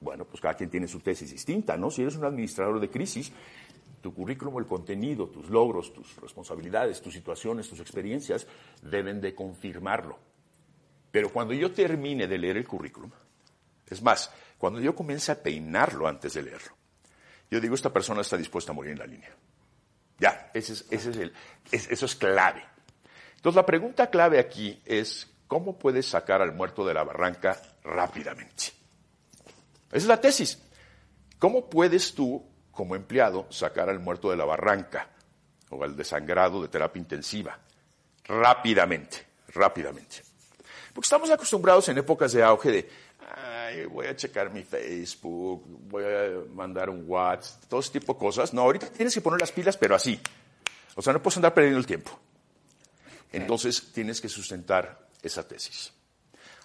[0.00, 1.88] Bueno, pues cada quien tiene su tesis distinta, ¿no?
[1.88, 3.32] Si eres un administrador de crisis,
[4.00, 8.48] tu currículum, el contenido, tus logros, tus responsabilidades, tus situaciones, tus experiencias
[8.82, 10.18] deben de confirmarlo.
[11.12, 13.12] Pero cuando yo termine de leer el currículum,
[13.88, 16.74] es más, cuando yo comience a peinarlo antes de leerlo,
[17.48, 19.30] yo digo, esta persona está dispuesta a morir en la línea.
[20.18, 21.32] Ya, ese es, ese es el,
[21.70, 22.64] es- eso es clave.
[23.36, 28.66] Entonces, la pregunta clave aquí es, ¿cómo puedes sacar al muerto de la barranca rápidamente?
[29.88, 30.58] Esa es la tesis.
[31.38, 35.08] ¿Cómo puedes tú, como empleado, sacar al muerto de la barranca
[35.70, 37.58] o al desangrado de terapia intensiva?
[38.24, 40.22] Rápidamente, rápidamente.
[40.94, 42.90] Porque estamos acostumbrados en épocas de auge de,
[43.90, 48.52] voy a checar mi Facebook, voy a mandar un WhatsApp, todo ese tipo de cosas.
[48.52, 50.20] No, ahorita tienes que poner las pilas, pero así.
[50.94, 52.18] O sea, no puedes andar perdiendo el tiempo.
[53.32, 55.92] Entonces, tienes que sustentar esa tesis.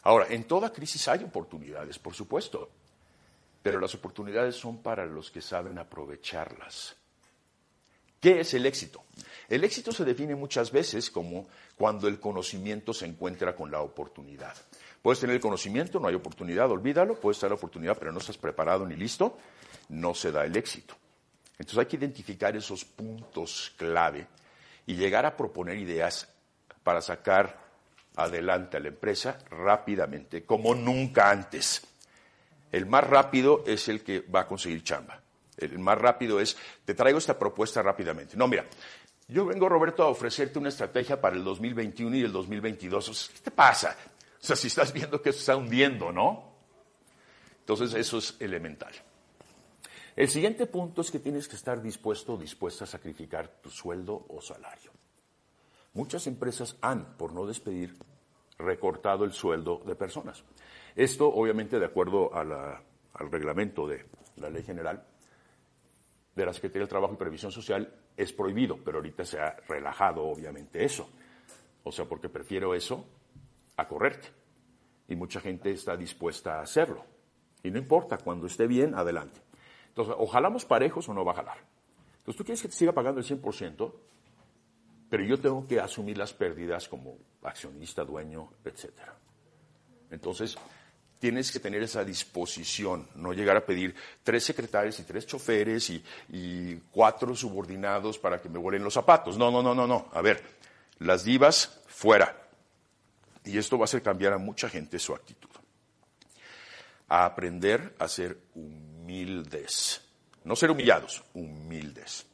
[0.03, 2.69] Ahora, en toda crisis hay oportunidades, por supuesto,
[3.61, 6.95] pero las oportunidades son para los que saben aprovecharlas.
[8.19, 9.03] ¿Qué es el éxito?
[9.47, 11.47] El éxito se define muchas veces como
[11.77, 14.55] cuando el conocimiento se encuentra con la oportunidad.
[15.07, 18.37] Puedes tener el conocimiento, no hay oportunidad, olvídalo, puedes tener la oportunidad, pero no estás
[18.37, 19.37] preparado ni listo,
[19.87, 20.95] no se da el éxito.
[21.51, 24.27] Entonces hay que identificar esos puntos clave
[24.85, 26.27] y llegar a proponer ideas
[26.83, 27.57] para sacar
[28.17, 31.87] adelante a la empresa rápidamente, como nunca antes.
[32.69, 35.21] El más rápido es el que va a conseguir chamba.
[35.55, 38.35] El más rápido es, te traigo esta propuesta rápidamente.
[38.35, 38.65] No, mira,
[39.29, 43.07] yo vengo, Roberto, a ofrecerte una estrategia para el 2021 y el 2022.
[43.07, 43.95] O sea, ¿Qué te pasa?
[44.41, 46.55] O sea, si estás viendo que se está hundiendo, ¿no?
[47.59, 48.93] Entonces, eso es elemental.
[50.15, 54.25] El siguiente punto es que tienes que estar dispuesto o dispuesta a sacrificar tu sueldo
[54.29, 54.91] o salario.
[55.93, 57.95] Muchas empresas han, por no despedir,
[58.57, 60.43] recortado el sueldo de personas.
[60.95, 64.05] Esto, obviamente, de acuerdo al reglamento de
[64.37, 65.05] la Ley General
[66.35, 70.23] de la Secretaría del Trabajo y Previsión Social, es prohibido, pero ahorita se ha relajado,
[70.23, 71.09] obviamente, eso.
[71.83, 73.05] O sea, porque prefiero eso
[73.77, 74.27] a correrte.
[75.07, 77.05] Y mucha gente está dispuesta a hacerlo.
[77.63, 79.39] Y no importa, cuando esté bien, adelante.
[79.89, 81.57] Entonces, o jalamos parejos o no va a jalar.
[82.17, 83.93] Entonces, tú quieres que te siga pagando el 100%,
[85.09, 89.15] pero yo tengo que asumir las pérdidas como accionista, dueño, etcétera.
[90.11, 90.57] Entonces,
[91.19, 96.03] tienes que tener esa disposición, no llegar a pedir tres secretarios y tres choferes y,
[96.29, 99.37] y cuatro subordinados para que me vuelen los zapatos.
[99.37, 100.09] No, no, no, no, no.
[100.13, 100.43] A ver,
[100.99, 102.46] las divas fuera.
[103.47, 105.49] Y esto va a hacer cambiar a mucha gente su actitud.
[107.07, 110.01] A aprender a ser humildes.
[110.43, 112.25] No ser humillados, humildes.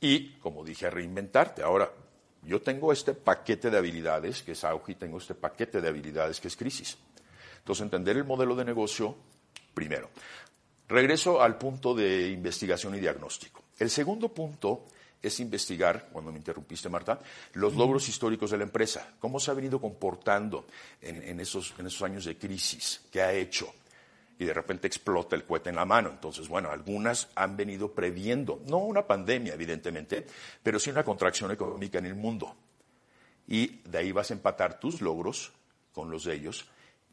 [0.00, 1.62] Y, como dije, a reinventarte.
[1.62, 1.92] Ahora,
[2.42, 6.40] yo tengo este paquete de habilidades que es auge y tengo este paquete de habilidades
[6.40, 6.96] que es crisis.
[7.58, 9.14] Entonces, entender el modelo de negocio
[9.74, 10.08] primero.
[10.88, 13.64] Regreso al punto de investigación y diagnóstico.
[13.78, 14.86] El segundo punto
[15.20, 17.20] es investigar, cuando me interrumpiste, Marta,
[17.54, 19.14] los logros históricos de la empresa.
[19.18, 20.66] ¿Cómo se ha venido comportando
[21.00, 23.02] en, en esos, en esos años de crisis?
[23.10, 23.72] ¿Qué ha hecho?
[24.38, 26.10] y de repente explota el cohete en la mano.
[26.10, 30.26] Entonces, bueno, algunas han venido previendo, no una pandemia, evidentemente,
[30.62, 32.54] pero sí una contracción económica en el mundo.
[33.48, 35.52] Y de ahí vas a empatar tus logros
[35.92, 36.66] con los de ellos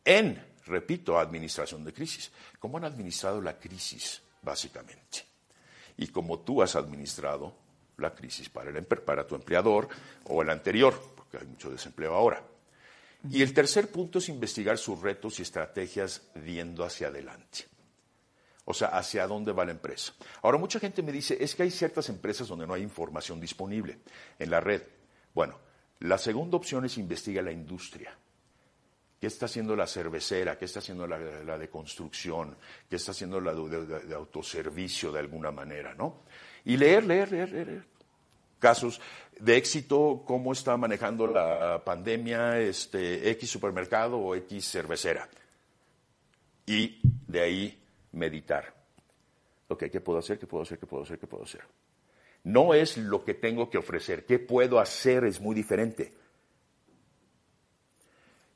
[0.03, 2.31] en, repito, administración de crisis.
[2.59, 5.25] ¿Cómo han administrado la crisis, básicamente?
[5.97, 7.55] Y cómo tú has administrado
[7.97, 9.87] la crisis para, el, para tu empleador
[10.25, 12.43] o el anterior, porque hay mucho desempleo ahora.
[13.29, 17.65] Y el tercer punto es investigar sus retos y estrategias viendo hacia adelante.
[18.65, 20.13] O sea, hacia dónde va la empresa.
[20.41, 23.99] Ahora, mucha gente me dice, es que hay ciertas empresas donde no hay información disponible
[24.39, 24.81] en la red.
[25.33, 25.59] Bueno,
[25.99, 28.17] la segunda opción es investiga la industria.
[29.19, 30.57] ¿Qué está haciendo la cervecera?
[30.57, 31.17] ¿Qué está haciendo la,
[31.57, 32.57] de construcción?
[32.89, 35.93] ¿Qué está haciendo la de autoservicio de alguna manera?
[35.95, 36.23] ¿no?
[36.65, 37.85] Y leer, leer, leer, leer.
[38.59, 38.99] casos
[39.39, 45.29] de éxito, cómo está manejando la pandemia este, X supermercado o X cervecera.
[46.65, 48.73] Y de ahí meditar.
[49.67, 50.39] Ok, ¿qué puedo hacer?
[50.39, 50.79] ¿Qué puedo hacer?
[50.79, 51.19] ¿Qué puedo hacer?
[51.19, 51.61] ¿Qué puedo hacer?
[52.45, 54.25] No es lo que tengo que ofrecer.
[54.25, 55.25] ¿Qué puedo hacer?
[55.25, 56.13] Es muy diferente.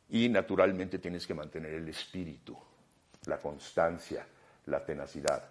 [0.09, 2.57] Y naturalmente tienes que mantener el espíritu,
[3.25, 4.25] la constancia,
[4.65, 5.43] la tenacidad,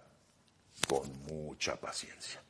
[0.87, 2.41] con mucha paciencia.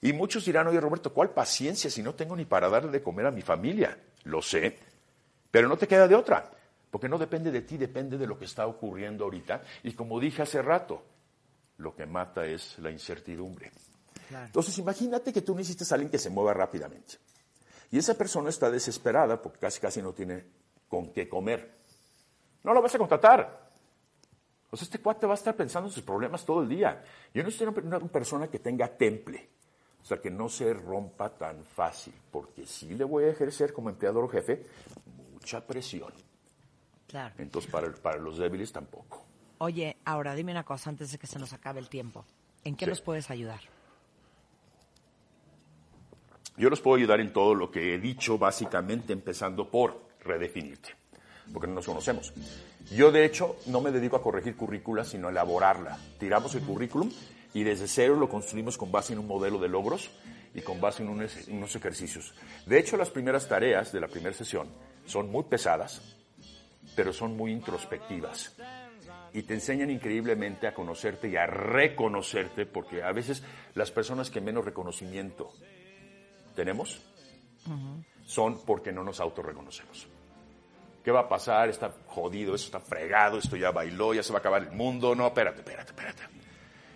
[0.00, 3.26] Y muchos dirán, oye Roberto, ¿cuál paciencia si no tengo ni para darle de comer
[3.26, 3.98] a mi familia?
[4.24, 4.78] Lo sé,
[5.50, 6.50] pero no te queda de otra,
[6.90, 9.62] porque no depende de ti, depende de lo que está ocurriendo ahorita.
[9.82, 11.02] Y como dije hace rato,
[11.78, 13.72] lo que mata es la incertidumbre.
[14.30, 17.14] Entonces imagínate que tú necesitas a alguien que se mueva rápidamente.
[17.90, 20.44] Y esa persona está desesperada porque casi casi no tiene
[20.88, 21.78] con qué comer.
[22.62, 23.68] No lo vas a contratar.
[24.70, 27.02] O sea, este cuate va a estar pensando en sus problemas todo el día.
[27.32, 29.48] Yo no estoy una persona que tenga temple.
[30.08, 33.90] O sea, que no se rompa tan fácil, porque sí le voy a ejercer como
[33.90, 34.64] empleador jefe
[35.34, 36.10] mucha presión.
[37.06, 37.34] Claro.
[37.36, 39.22] Entonces, para, para los débiles tampoco.
[39.58, 42.24] Oye, ahora dime una cosa antes de que se nos acabe el tiempo.
[42.64, 42.88] ¿En qué Sí.
[42.90, 43.60] nos puedes ayudar?
[46.56, 50.88] Yo los puedo ayudar en todo lo que he dicho, básicamente empezando por redefinirte,
[51.52, 52.32] porque no nos conocemos.
[52.90, 55.98] Yo, de hecho, no me dedico a corregir currícula, sino a elaborarla.
[56.18, 57.10] Tiramos el currículum
[57.54, 60.10] y desde cero lo construimos con base en un modelo de logros
[60.54, 62.34] y con base en unos, unos ejercicios.
[62.66, 64.68] De hecho, las primeras tareas de la primera sesión
[65.06, 66.16] son muy pesadas,
[66.94, 68.54] pero son muy introspectivas
[69.32, 73.42] y te enseñan increíblemente a conocerte y a reconocerte, porque a veces
[73.74, 75.52] las personas que menos reconocimiento
[76.54, 77.00] tenemos
[78.26, 80.06] son porque no nos autorreconocemos.
[81.04, 81.68] ¿Qué va a pasar?
[81.68, 85.14] Está jodido, eso está fregado, esto ya bailó, ya se va a acabar el mundo.
[85.14, 86.37] No, espérate, espérate, espérate.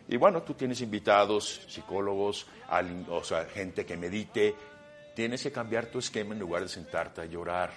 [0.08, 4.54] Y bueno, tú tienes invitados, psicólogos, al- o sea, gente que medite.
[5.14, 7.70] Tienes que cambiar tu esquema en lugar de sentarte a llorar.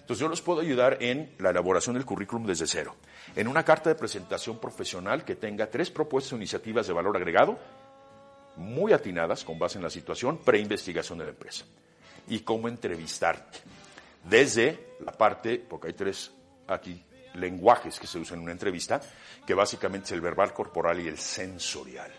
[0.00, 2.94] Entonces yo los puedo ayudar en la elaboración del currículum desde cero,
[3.34, 7.58] en una carta de presentación profesional que tenga tres propuestas o iniciativas de valor agregado,
[8.56, 11.64] muy atinadas con base en la situación, preinvestigación de la empresa,
[12.28, 13.60] y cómo entrevistarte.
[14.22, 16.32] Desde la parte, porque hay tres
[16.66, 17.02] aquí
[17.34, 19.00] lenguajes que se usan en una entrevista,
[19.46, 22.12] que básicamente es el verbal corporal y el sensorial.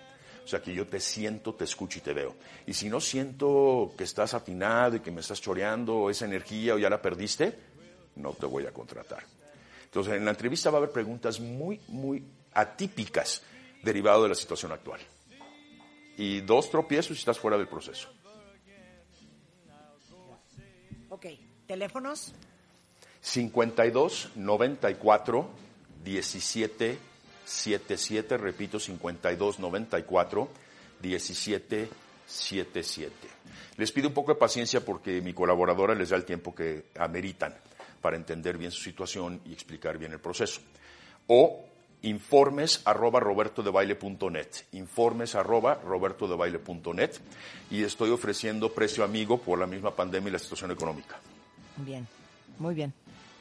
[0.44, 2.36] O sea, que yo te siento, te escucho y te veo.
[2.68, 6.78] Y si no siento que estás atinado y que me estás choreando esa energía o
[6.78, 7.58] ya la perdiste,
[8.16, 9.24] no te voy a contratar.
[9.86, 13.42] Entonces, en la entrevista va a haber preguntas muy, muy atípicas
[13.82, 15.00] derivado de la situación actual.
[16.18, 18.10] Y dos tropiezos y estás fuera del proceso.
[21.10, 21.26] Ok,
[21.66, 22.34] teléfonos.
[23.26, 25.50] 52 94
[26.04, 26.98] 17
[27.44, 30.50] 77, repito, 52 94
[31.02, 31.90] 17
[32.26, 33.14] 77.
[33.78, 37.56] Les pido un poco de paciencia porque mi colaboradora les da el tiempo que ameritan
[38.00, 40.62] para entender bien su situación y explicar bien el proceso.
[41.28, 41.66] O
[42.04, 47.12] informes arroba robertodebaile.net, informes arroba robertodebaile.net
[47.72, 51.20] y estoy ofreciendo precio amigo por la misma pandemia y la situación económica.
[51.78, 52.08] Bien,
[52.60, 52.94] muy bien.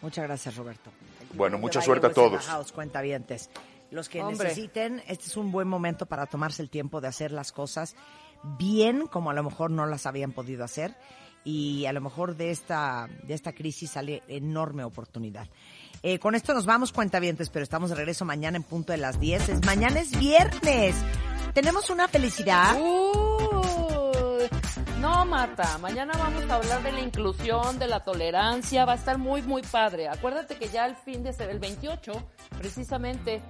[0.04, 0.90] Muchas gracias, Roberto.
[1.32, 2.44] Bueno, mucha suerte a todos.
[2.44, 3.48] House, cuentavientes.
[3.90, 4.48] Los que Hombre.
[4.48, 7.96] necesiten, este es un buen momento para tomarse el tiempo de hacer las cosas
[8.58, 10.94] bien, como a lo mejor no las habían podido hacer.
[11.42, 15.48] Y a lo mejor de esta, de esta crisis sale enorme oportunidad.
[16.02, 19.18] Eh, con esto nos vamos, cuentavientes, pero estamos de regreso mañana en punto de las
[19.18, 19.48] 10.
[19.48, 20.96] Es, mañana es viernes.
[21.54, 22.76] Tenemos una felicidad.
[22.78, 23.33] Uy,
[25.04, 29.18] no, Marta, mañana vamos a hablar de la inclusión, de la tolerancia, va a estar
[29.18, 30.08] muy, muy padre.
[30.08, 32.12] Acuérdate que ya el fin de el 28,
[32.56, 33.42] precisamente,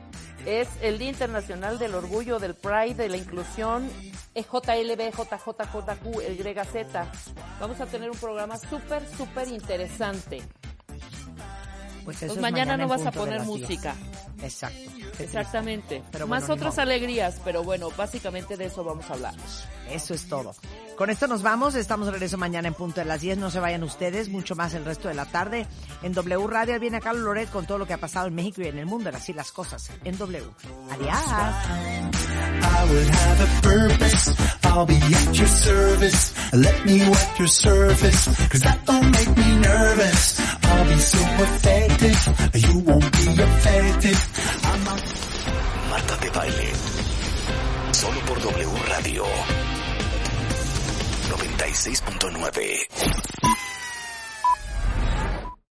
[0.46, 3.88] es el Día Internacional del Orgullo, del Pride, de la Inclusión,
[4.34, 6.86] es JLB, JJJQ, el YZ.
[7.60, 10.42] Vamos a tener un programa súper, súper interesante.
[12.04, 13.60] Pues eso Pues mañana, no vas a poner las 10.
[13.60, 13.94] música.
[14.42, 14.78] Exacto.
[15.18, 16.02] Exactamente.
[16.10, 19.34] Pero Más bueno, otras alegrías, pero bueno, básicamente de eso vamos a hablar.
[19.90, 20.54] Eso es todo.
[20.96, 21.74] Con esto nos vamos.
[21.74, 23.38] Estamos de regreso mañana en punto de las 10.
[23.38, 25.66] No se vayan ustedes, mucho más el resto de la tarde.
[26.02, 28.66] En W Radio viene Carlos Loret con todo lo que ha pasado en México y
[28.68, 29.08] en el mundo.
[29.08, 29.90] en Así las cosas.
[30.04, 30.44] En W.
[30.90, 31.18] Adiós.
[34.74, 34.76] A.
[34.76, 36.34] I'll be at your service.
[36.52, 38.26] Let me wet your surface.
[38.48, 40.40] Cause that don't make me nervous.
[40.64, 42.28] I'll be so effective.
[42.54, 44.16] You won't be affected.
[44.64, 45.02] I'm not
[45.90, 46.74] Marta de Baile.
[47.92, 49.24] Solo por W Radio.
[51.30, 53.83] 96.9.